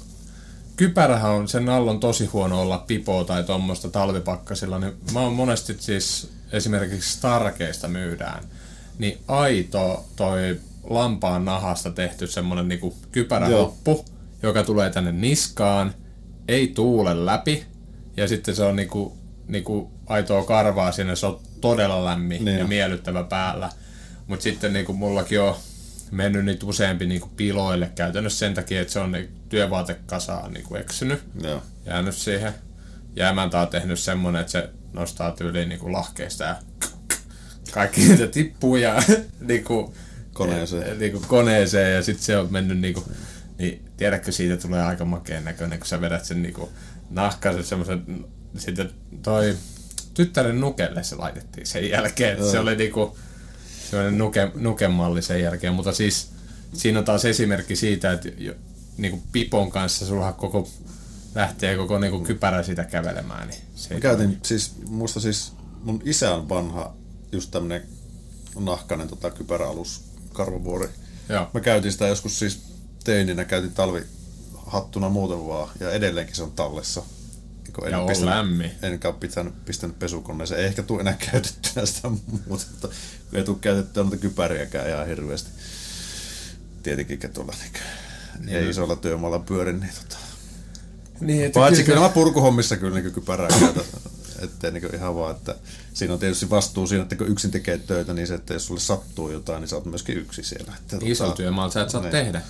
kypärähän 0.76 1.30
on, 1.30 1.48
sen 1.48 1.68
alla 1.68 1.90
on 1.90 2.00
tosi 2.00 2.26
huono 2.26 2.60
olla 2.60 2.78
pipoa 2.78 3.24
tai 3.24 3.44
tuommoista 3.44 3.88
talvipakkasilla, 3.88 4.78
niin 4.78 4.92
mä 5.12 5.20
oon 5.20 5.32
monesti 5.32 5.76
siis 5.80 6.30
esimerkiksi 6.52 7.12
Starkeista 7.12 7.88
myydään, 7.88 8.44
niin 8.98 9.18
aito 9.28 10.06
toi 10.16 10.60
lampaan 10.90 11.44
nahasta 11.44 11.90
tehty 11.90 12.26
semmonen 12.26 12.68
niinku 12.68 12.96
kypärälappu, 13.12 14.04
joka 14.42 14.62
tulee 14.62 14.90
tänne 14.90 15.12
niskaan, 15.12 15.94
ei 16.48 16.68
tuule 16.68 17.26
läpi, 17.26 17.64
ja 18.16 18.28
sitten 18.28 18.56
se 18.56 18.62
on 18.62 18.76
niinku, 18.76 19.16
niinku 19.48 19.90
aitoa 20.06 20.44
karvaa 20.44 20.92
sinne, 20.92 21.16
se 21.16 21.26
on 21.26 21.40
todella 21.60 22.04
lämmin 22.04 22.44
niin. 22.44 22.58
ja 22.58 22.66
miellyttävä 22.66 23.24
päällä. 23.24 23.70
Mutta 24.26 24.42
sitten 24.42 24.72
niinku 24.72 24.92
mullakin 24.92 25.40
on 25.40 25.54
mennyt 26.10 26.44
niitä 26.44 26.66
useampi 26.66 27.06
niinku 27.06 27.30
piloille 27.36 27.92
käytännössä 27.94 28.38
sen 28.38 28.54
takia, 28.54 28.80
että 28.80 28.92
se 28.92 28.98
on 28.98 29.12
niinku 29.12 29.32
työvaatekasaan 29.48 30.52
niinku 30.52 30.74
eksynyt, 30.74 31.22
Joo. 31.42 31.62
jäänyt 31.86 32.14
siihen. 32.14 32.52
Ja 33.16 33.30
emäntä 33.30 33.60
on 33.60 33.68
tehnyt 33.68 33.98
semmonen, 33.98 34.40
että 34.40 34.52
se 34.52 34.70
nostaa 34.92 35.32
tyyliin 35.32 35.68
niinku 35.68 35.92
lahkeista 35.92 36.44
ja 36.44 36.56
kaikki 37.70 38.00
niitä 38.08 38.26
tippuu 38.26 38.76
ja 38.76 39.02
niinku, 39.40 39.94
Koneeseen. 40.36 40.98
niinku 40.98 41.22
koneeseen 41.28 41.94
ja 41.94 42.02
sitten 42.02 42.24
se 42.24 42.38
on 42.38 42.52
mennyt 42.52 42.78
niinku, 42.78 43.04
niin 43.58 43.84
tiedätkö 43.96 44.32
siitä 44.32 44.56
tulee 44.56 44.82
aika 44.82 45.04
makeen 45.04 45.44
näköinen, 45.44 45.78
kun 45.78 45.86
sä 45.86 46.00
vedät 46.00 46.24
sen 46.24 46.42
niinku 46.42 46.68
nahkaisen 47.10 47.64
semmoisen, 47.64 48.24
sitten 48.58 48.90
toi 49.22 49.56
tyttären 50.14 50.60
nukelle 50.60 51.02
se 51.02 51.16
laitettiin 51.16 51.66
sen 51.66 51.90
jälkeen, 51.90 52.32
että 52.32 52.50
se 52.50 52.58
oli 52.58 52.76
niinku 52.76 53.18
semmoinen 53.90 54.18
nuke, 54.18 54.50
nukemalli 54.54 55.22
sen 55.22 55.42
jälkeen, 55.42 55.74
mutta 55.74 55.92
siis 55.92 56.30
siinä 56.72 56.98
on 56.98 57.04
taas 57.04 57.24
esimerkki 57.24 57.76
siitä, 57.76 58.12
että 58.12 58.28
jo, 58.38 58.54
niinku 58.96 59.22
pipon 59.32 59.70
kanssa 59.70 60.06
sulla 60.06 60.32
koko 60.32 60.68
lähtee 61.34 61.76
koko 61.76 61.98
niinku 61.98 62.20
kypärä 62.20 62.62
sitä 62.62 62.84
kävelemään. 62.84 63.48
Niin 63.48 63.60
se 63.74 63.94
Mä 63.94 64.00
käytin 64.00 64.38
siis, 64.42 64.74
muista 64.88 65.20
siis, 65.20 65.52
mun 65.82 66.02
isä 66.04 66.34
on 66.34 66.48
vanha, 66.48 66.94
just 67.32 67.50
tämmönen 67.50 67.82
nahkainen 68.58 69.08
tota, 69.08 69.30
kypäräalus, 69.30 70.04
karvavuori. 70.36 70.88
Joo. 71.28 71.50
Mä 71.54 71.60
käytin 71.60 71.92
sitä 71.92 72.06
joskus 72.06 72.38
siis 72.38 72.62
teininä, 73.04 73.44
käytin 73.44 73.72
talvihattuna 73.72 75.08
muuten 75.08 75.46
vaan, 75.46 75.68
ja 75.80 75.90
edelleenkin 75.90 76.36
se 76.36 76.42
on 76.42 76.52
tallessa. 76.52 77.02
Niin 77.64 77.72
kun 77.72 77.90
Ja 77.90 77.98
on 78.00 78.26
lämmin. 78.26 78.70
Enkä 78.82 79.08
ole 79.08 79.16
pitänyt, 79.20 79.64
pistänyt 79.64 79.98
pesukoneeseen. 79.98 80.60
Ei 80.60 80.66
ehkä 80.66 80.82
tule 80.82 81.00
enää 81.00 81.16
käytettyä 81.32 81.86
sitä 81.86 82.08
muuta, 82.08 82.44
mutta 82.48 82.88
ei 83.32 83.44
tule 83.44 83.56
käytettyä 83.60 84.02
noita 84.02 84.16
kypäriäkään 84.16 84.88
ihan 84.88 85.06
hirveästi. 85.06 85.50
Tietenkin 86.82 87.18
tuolla 87.34 87.54
niin, 88.38 88.56
ei 88.56 88.68
isolla 88.70 88.96
työmaalla 88.96 89.38
pyöri, 89.38 89.72
niin 89.72 89.90
tota, 90.02 90.16
Niin, 91.20 91.52
Paitsi 91.52 91.82
kyllä- 91.84 91.94
kyllä 91.94 92.08
mä 92.08 92.14
purkuhommissa 92.14 92.76
kyllä 92.76 93.00
niin 93.00 93.12
kypärää 93.12 93.48
käytän. 93.60 93.84
Ettei 94.42 94.72
niin 94.72 94.94
ihan 94.94 95.16
vaan, 95.16 95.36
että 95.36 95.54
siinä 95.94 96.14
on 96.14 96.20
tietysti 96.20 96.50
vastuu 96.50 96.86
siinä, 96.86 97.02
että 97.02 97.16
kun 97.16 97.28
yksin 97.28 97.50
tekee 97.50 97.78
töitä, 97.78 98.14
niin 98.14 98.26
se, 98.26 98.34
että 98.34 98.54
jos 98.54 98.66
sulle 98.66 98.80
sattuu 98.80 99.30
jotain, 99.30 99.60
niin 99.60 99.68
sä 99.68 99.76
oot 99.76 99.84
myöskin 99.84 100.18
yksi 100.18 100.42
siellä. 100.42 100.72
Että, 100.80 100.96
Iso 101.04 101.24
tota, 101.24 101.36
työmaalla 101.36 101.72
sä 101.72 101.82
et 101.82 101.90
saa 101.90 102.00
niin. 102.00 102.10
tehdä. 102.10 102.42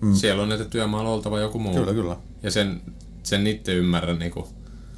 Mm. 0.00 0.14
Siellä 0.14 0.42
on, 0.42 0.52
että 0.52 0.64
työmaalla 0.64 1.10
oltava 1.10 1.40
joku 1.40 1.58
muu. 1.58 1.74
Kyllä, 1.74 1.92
kyllä. 1.92 2.16
Ja 2.42 2.50
sen, 2.50 2.80
sen 3.22 3.46
itse 3.46 3.74
ymmärrän, 3.74 4.18
niin 4.18 4.30
kuin, 4.30 4.46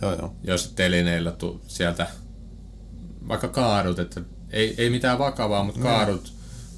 Joo, 0.02 0.14
joo. 0.14 0.34
jos 0.44 0.72
telineillä 0.76 1.32
tu, 1.32 1.60
sieltä 1.66 2.06
vaikka 3.28 3.48
kaadut, 3.48 3.98
että 3.98 4.20
ei, 4.50 4.74
ei 4.78 4.90
mitään 4.90 5.18
vakavaa, 5.18 5.64
mutta 5.64 5.80
kaadut, 5.80 6.32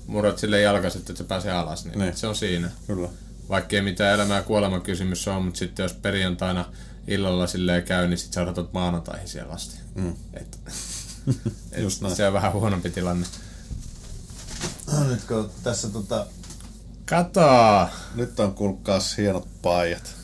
murrat 0.06 0.38
sille 0.38 0.60
jalkaiset, 0.60 1.00
että 1.00 1.14
se 1.14 1.24
pääsee 1.24 1.52
alas, 1.52 1.84
niin, 1.84 1.98
Niin. 1.98 2.16
se 2.16 2.26
on 2.26 2.36
siinä. 2.36 2.70
Kyllä. 2.86 3.08
Vaikka 3.48 3.76
ei 3.76 3.82
mitään 3.82 4.14
elämää 4.14 4.36
ja 4.36 4.42
kuoleman 4.42 4.82
kysymys 4.82 5.28
on, 5.28 5.44
mutta 5.44 5.58
sitten 5.58 5.82
jos 5.82 5.92
perjantaina 5.92 6.64
illalla 7.08 7.46
silleen 7.46 7.82
käy, 7.82 8.08
niin 8.08 8.18
sitten 8.18 8.34
sä 8.34 8.42
odotat 8.42 8.72
maanantaihin 8.72 9.28
siellä 9.28 9.52
asti. 9.52 9.76
Mm. 9.94 10.14
Et, 10.34 10.58
et 11.72 11.82
Just 11.82 12.00
näin. 12.02 12.16
se 12.16 12.26
on 12.26 12.32
vähän 12.32 12.52
huonompi 12.52 12.90
tilanne. 12.90 13.26
Nyt 15.08 15.24
kun 15.24 15.50
tässä 15.62 15.88
tota, 15.88 16.26
Kato! 17.06 17.88
nyt 18.14 18.40
on 18.40 18.54
kuulkaas 18.54 19.16
hienot 19.16 19.48
paijat. 19.62 20.14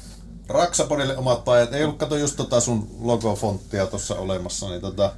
Raksapodille 0.48 1.16
omat 1.16 1.44
paijat. 1.44 1.72
Ei 1.72 1.84
ollut 1.84 1.98
kato 1.98 2.16
just 2.16 2.36
tota 2.36 2.60
sun 2.60 2.96
logofonttia 3.00 3.86
tuossa 3.86 4.14
olemassa, 4.14 4.68
niin 4.68 4.80
tota, 4.80 5.12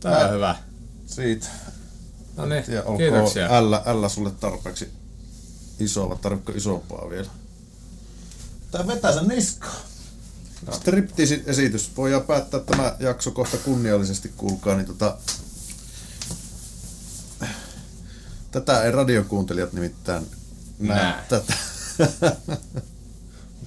Tää 0.00 0.16
on 0.18 0.22
Mä- 0.26 0.28
hyvä. 0.32 0.56
siitä. 1.06 1.46
No 2.36 2.46
niin, 2.46 2.64
kiitoksia. 2.98 3.62
L, 3.70 3.74
L 3.74 4.08
sulle 4.08 4.30
tarpeeksi 4.30 4.92
isoa, 5.80 6.16
tarvitko 6.22 6.52
isompaa 6.52 7.10
vielä? 7.10 7.30
Tää 8.70 8.86
vetää 8.86 9.12
sen 9.12 9.28
niskaan. 9.28 9.76
Striptease-esitys. 10.70 11.96
Voidaan 11.96 12.22
päättää 12.22 12.60
tämä 12.60 12.96
jakso 13.00 13.30
kohta 13.30 13.56
kunniallisesti, 13.56 14.32
kuulkaa. 14.36 14.76
Niin 14.76 14.86
tota, 14.86 15.16
tätä 18.50 18.82
ei 18.82 18.92
radiokuuntelijat 18.92 19.72
nimittäin 19.72 20.26
näe. 20.78 21.02
Näe. 21.02 21.14
Tätä. 21.28 21.54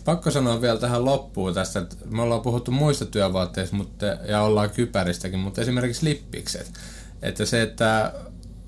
Pakko 0.06 0.32
sanoa 0.32 0.62
vielä 0.62 0.80
tähän 0.80 1.06
loppuun 1.06 1.54
tästä, 1.54 1.80
että 1.80 1.96
me 2.06 2.22
ollaan 2.22 2.42
puhuttu 2.42 2.72
muista 2.72 3.06
työvaatteista 3.06 3.76
mutta, 3.76 4.06
ja 4.06 4.42
ollaan 4.42 4.70
kypäristäkin, 4.70 5.40
mutta 5.40 5.62
esimerkiksi 5.62 6.06
lippikset. 6.06 6.74
Että 7.22 7.46
se, 7.46 7.62
että 7.62 8.14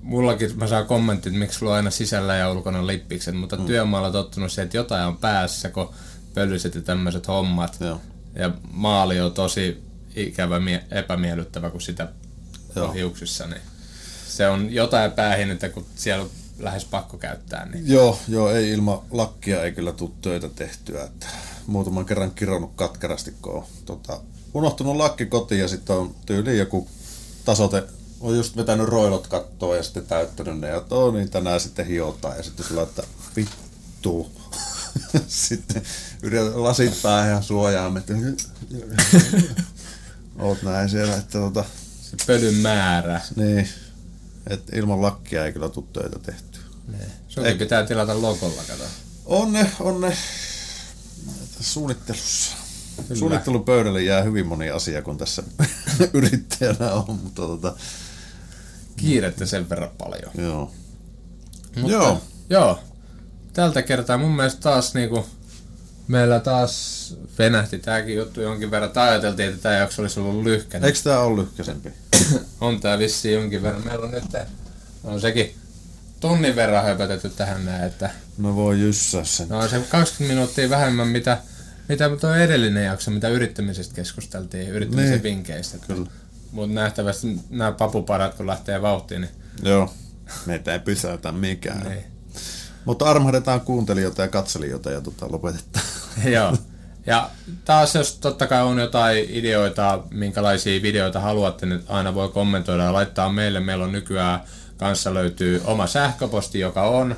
mullakin 0.01 0.57
mä 0.57 0.67
saan 0.67 0.85
kommentit, 0.85 1.33
miksi 1.33 1.59
sulla 1.59 1.71
on 1.71 1.75
aina 1.75 1.89
sisällä 1.89 2.35
ja 2.35 2.51
ulkona 2.51 2.87
lippikset, 2.87 3.37
mutta 3.37 3.55
mm. 3.55 3.65
työmaalla 3.65 4.11
tottunut 4.11 4.51
se, 4.51 4.61
että 4.61 4.77
jotain 4.77 5.07
on 5.07 5.17
päässä, 5.17 5.69
kun 5.69 5.93
pöllyset 6.33 6.75
ja 6.75 6.81
tämmöiset 6.81 7.27
hommat. 7.27 7.77
Joo. 7.79 8.01
Ja 8.39 8.51
maali 8.71 9.19
on 9.19 9.31
tosi 9.33 9.83
ikävä, 10.15 10.59
mie- 10.59 10.85
epämiellyttävä, 10.91 11.69
kun 11.69 11.81
sitä 11.81 12.07
Joo. 12.75 12.87
on 12.87 12.93
hiuksissa, 12.93 13.47
niin 13.47 13.61
se 14.27 14.47
on 14.47 14.73
jotain 14.73 15.11
päähinnettä, 15.11 15.69
kun 15.69 15.85
siellä 15.95 16.23
on 16.23 16.29
lähes 16.59 16.85
pakko 16.85 17.17
käyttää. 17.17 17.65
Niin. 17.65 17.87
Joo, 17.87 18.19
joo, 18.27 18.51
ei 18.51 18.71
ilman 18.71 18.99
lakkia 19.11 19.63
ei 19.63 19.71
kyllä 19.71 19.91
tule 19.91 20.11
töitä 20.21 20.49
tehtyä. 20.49 21.03
Että 21.03 21.27
muutaman 21.67 22.05
kerran 22.05 22.31
kironnut 22.31 22.71
katkerasti, 22.75 23.33
kun 23.41 23.53
on 23.53 23.63
tota, 23.85 24.19
unohtunut 24.53 24.95
lakki 24.95 25.25
kotiin 25.25 25.61
ja 25.61 25.67
sitten 25.67 25.95
on 25.95 26.15
tyyli 26.25 26.57
joku 26.57 26.87
tasote, 27.45 27.83
on 28.19 28.35
just 28.35 28.57
vetänyt 28.57 28.87
roilot 28.87 29.27
kattoon 29.27 29.77
ja 29.77 29.83
sitten 29.83 30.05
täyttänyt 30.05 30.59
ne, 30.59 30.67
ja 30.67 30.83
oo, 30.89 31.11
niin 31.11 31.29
tänään 31.29 31.59
sitten 31.59 31.85
hiotaan 31.85 32.37
ja 32.37 32.43
sitten 32.43 32.65
sulla, 32.65 32.83
että 32.83 33.03
vittu. 33.35 34.31
sitten 35.27 35.81
yrität 36.21 36.55
lasit 36.55 37.01
päähän 37.01 37.31
ja 37.31 37.41
suojaamme, 37.41 37.99
että 37.99 38.13
oot 40.39 40.63
näin 40.63 40.89
siellä, 40.89 41.15
että 41.17 41.39
tota, 41.39 41.65
Se 42.01 42.17
pölyn 42.27 42.55
määrä. 42.55 43.21
niin, 43.35 43.69
että 44.49 44.75
ilman 44.75 45.01
lakkia 45.01 45.45
ei 45.45 45.53
kyllä 45.53 45.69
tule 45.69 45.85
töitä 45.93 46.19
tehtyä. 46.19 46.61
Sunkin 47.27 47.51
Ei- 47.51 47.57
pitää 47.57 47.85
tilata 47.85 48.21
logolla, 48.21 48.61
kato. 48.67 48.83
On 49.25 49.53
ne, 49.53 49.71
on 49.79 50.01
ne 50.01 50.17
suunnittelussa. 51.59 52.55
Kyllä. 53.07 53.19
Suunnittelupöydälle 53.19 54.03
jää 54.03 54.21
hyvin 54.23 54.47
moni 54.47 54.69
asia, 54.69 55.01
kun 55.01 55.17
tässä 55.17 55.43
yrittäjänä 56.13 56.91
on, 56.91 57.05
mutta 57.23 57.41
tota, 57.41 57.75
Kiirettä 58.95 59.45
sen 59.45 59.69
verran 59.69 59.89
paljon. 59.97 60.31
joo. 60.37 60.71
Mutta, 61.75 61.91
Joo. 61.91 62.21
Joo. 62.49 62.79
Tältä 63.57 63.81
kertaa 63.81 64.17
mun 64.17 64.35
mielestä 64.35 64.61
taas 64.61 64.93
niinku, 64.93 65.25
meillä 66.07 66.39
taas 66.39 67.15
venähti 67.39 67.79
tääkin 67.79 68.15
juttu 68.15 68.41
jonkin 68.41 68.71
verran. 68.71 68.91
Tai 68.91 69.09
ajateltiin, 69.09 69.49
että 69.49 69.61
tää 69.61 69.77
jakso 69.77 70.01
olisi 70.01 70.19
ollut 70.19 70.43
lyhkäinen. 70.43 70.87
Eikö 70.87 70.99
tää 71.03 71.19
ole 71.19 71.41
lyhkäisempi? 71.41 71.89
On 72.61 72.79
tää 72.79 72.99
vissiin 72.99 73.33
jonkin 73.33 73.63
verran. 73.63 73.85
Meillä 73.85 74.05
on 74.05 74.11
nyt 74.11 74.23
on 75.03 75.21
sekin 75.21 75.55
tunnin 76.19 76.55
verran 76.55 76.83
höpötetty 76.85 77.29
tähän 77.29 77.65
näin, 77.65 77.83
että 77.83 78.09
No 78.37 78.55
voi 78.55 78.79
jyssää 78.79 79.23
sen. 79.23 79.49
no 79.49 79.67
se 79.67 79.79
20 79.89 80.33
minuuttia 80.35 80.69
vähemmän 80.69 81.07
mitä, 81.07 81.37
mitä 81.89 82.09
tuo 82.21 82.33
edellinen 82.33 82.85
jakso, 82.85 83.11
mitä 83.11 83.29
yrittämisestä 83.29 83.95
keskusteltiin, 83.95 84.69
yrittämisen 84.69 85.11
Niin. 85.11 85.23
vinkkeistä. 85.23 85.77
Kyllä. 85.87 86.07
Mutta 86.51 86.73
nähtävästi 86.75 87.39
nämä 87.49 87.71
papuparat 87.71 88.33
kun 88.33 88.47
lähtee 88.47 88.81
vauhtiin, 88.81 89.21
niin 89.21 89.31
Joo. 89.63 89.93
Meitä 90.45 90.73
ei 90.73 90.79
pysäytä 90.79 91.31
mikään. 91.31 91.91
ei. 91.91 92.03
Mutta 92.87 93.05
armahdetaan 93.05 93.61
kuuntelijoita 93.61 94.21
ja 94.21 94.27
katselijoita 94.27 94.91
ja 94.91 95.01
tota, 95.01 95.25
lopetetaan. 95.29 95.85
Joo. 96.35 96.57
Ja 97.05 97.29
taas 97.65 97.95
jos 97.95 98.17
totta 98.17 98.47
kai 98.47 98.63
on 98.63 98.79
jotain 98.79 99.25
ideoita, 99.29 100.03
minkälaisia 100.11 100.81
videoita 100.81 101.19
haluatte, 101.19 101.65
niin 101.65 101.83
aina 101.87 102.15
voi 102.15 102.29
kommentoida 102.29 102.83
ja 102.83 102.93
laittaa 102.93 103.29
meille. 103.29 103.59
Meillä 103.59 103.85
on 103.85 103.91
nykyään 103.91 104.39
kanssa 104.77 105.13
löytyy 105.13 105.61
oma 105.65 105.87
sähköposti, 105.87 106.59
joka 106.59 106.83
on 106.83 107.15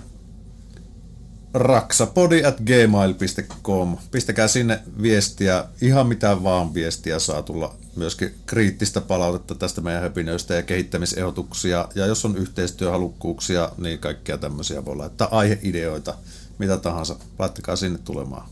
raksapodi 1.53 2.45
at 2.45 2.57
gmail.com. 2.59 3.97
Pistäkää 4.11 4.47
sinne 4.47 4.79
viestiä, 5.01 5.65
ihan 5.81 6.07
mitä 6.07 6.43
vaan 6.43 6.73
viestiä 6.73 7.19
saa 7.19 7.41
tulla. 7.41 7.75
Myöskin 7.95 8.35
kriittistä 8.45 9.01
palautetta 9.01 9.55
tästä 9.55 9.81
meidän 9.81 10.01
höpinöistä 10.01 10.53
ja 10.53 10.63
kehittämisehdotuksia. 10.63 11.87
Ja 11.95 12.05
jos 12.05 12.25
on 12.25 12.37
yhteistyöhalukkuuksia, 12.37 13.71
niin 13.77 13.99
kaikkia 13.99 14.37
tämmöisiä 14.37 14.85
voi 14.85 14.95
laittaa 14.95 15.27
aiheideoita, 15.31 16.13
mitä 16.57 16.77
tahansa. 16.77 17.15
Laittakaa 17.39 17.75
sinne 17.75 17.99
tulemaan. 18.05 18.49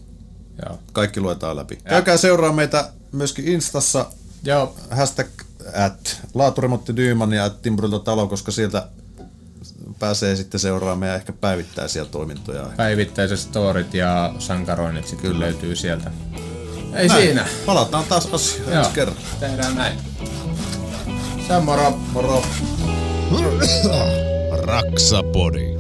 Joo. 0.65 0.79
Kaikki 0.93 1.19
luetaan 1.21 1.55
läpi. 1.55 1.75
Ja. 1.75 1.89
Käykää 1.89 2.17
seuraa 2.17 2.53
meitä 2.53 2.91
myöskin 3.11 3.47
Instassa. 3.47 4.05
Joo. 4.43 4.75
Hashtag 4.91 5.27
at 5.73 6.21
laaturemontti 6.33 6.95
Dyyman 6.95 7.33
ja 7.33 7.45
at 7.45 7.57
Talo, 8.03 8.27
koska 8.27 8.51
sieltä 8.51 8.87
pääsee 9.99 10.35
sitten 10.35 10.59
seuraamaan 10.59 10.99
meidän 10.99 11.15
ehkä 11.15 11.33
päivittäisiä 11.33 12.05
toimintoja. 12.05 12.69
Päivittäiset 12.77 13.39
storit 13.39 13.93
ja 13.93 14.35
sankaroinnit 14.39 15.07
sitten 15.07 15.31
Kyllä. 15.31 15.39
löytyy 15.39 15.75
sieltä. 15.75 16.11
Ei 16.97 17.07
näin. 17.07 17.21
siinä. 17.21 17.45
Palataan 17.65 18.05
taas 18.09 18.27
asiaan 18.31 18.73
ensi 18.73 18.91
kerran. 18.91 19.17
Tehdään 19.39 19.75
näin. 19.75 19.97
Se 21.47 21.55
on 21.55 21.63
moro. 21.63 21.91
Moro. 22.13 22.43
Raksapodi. 24.51 25.76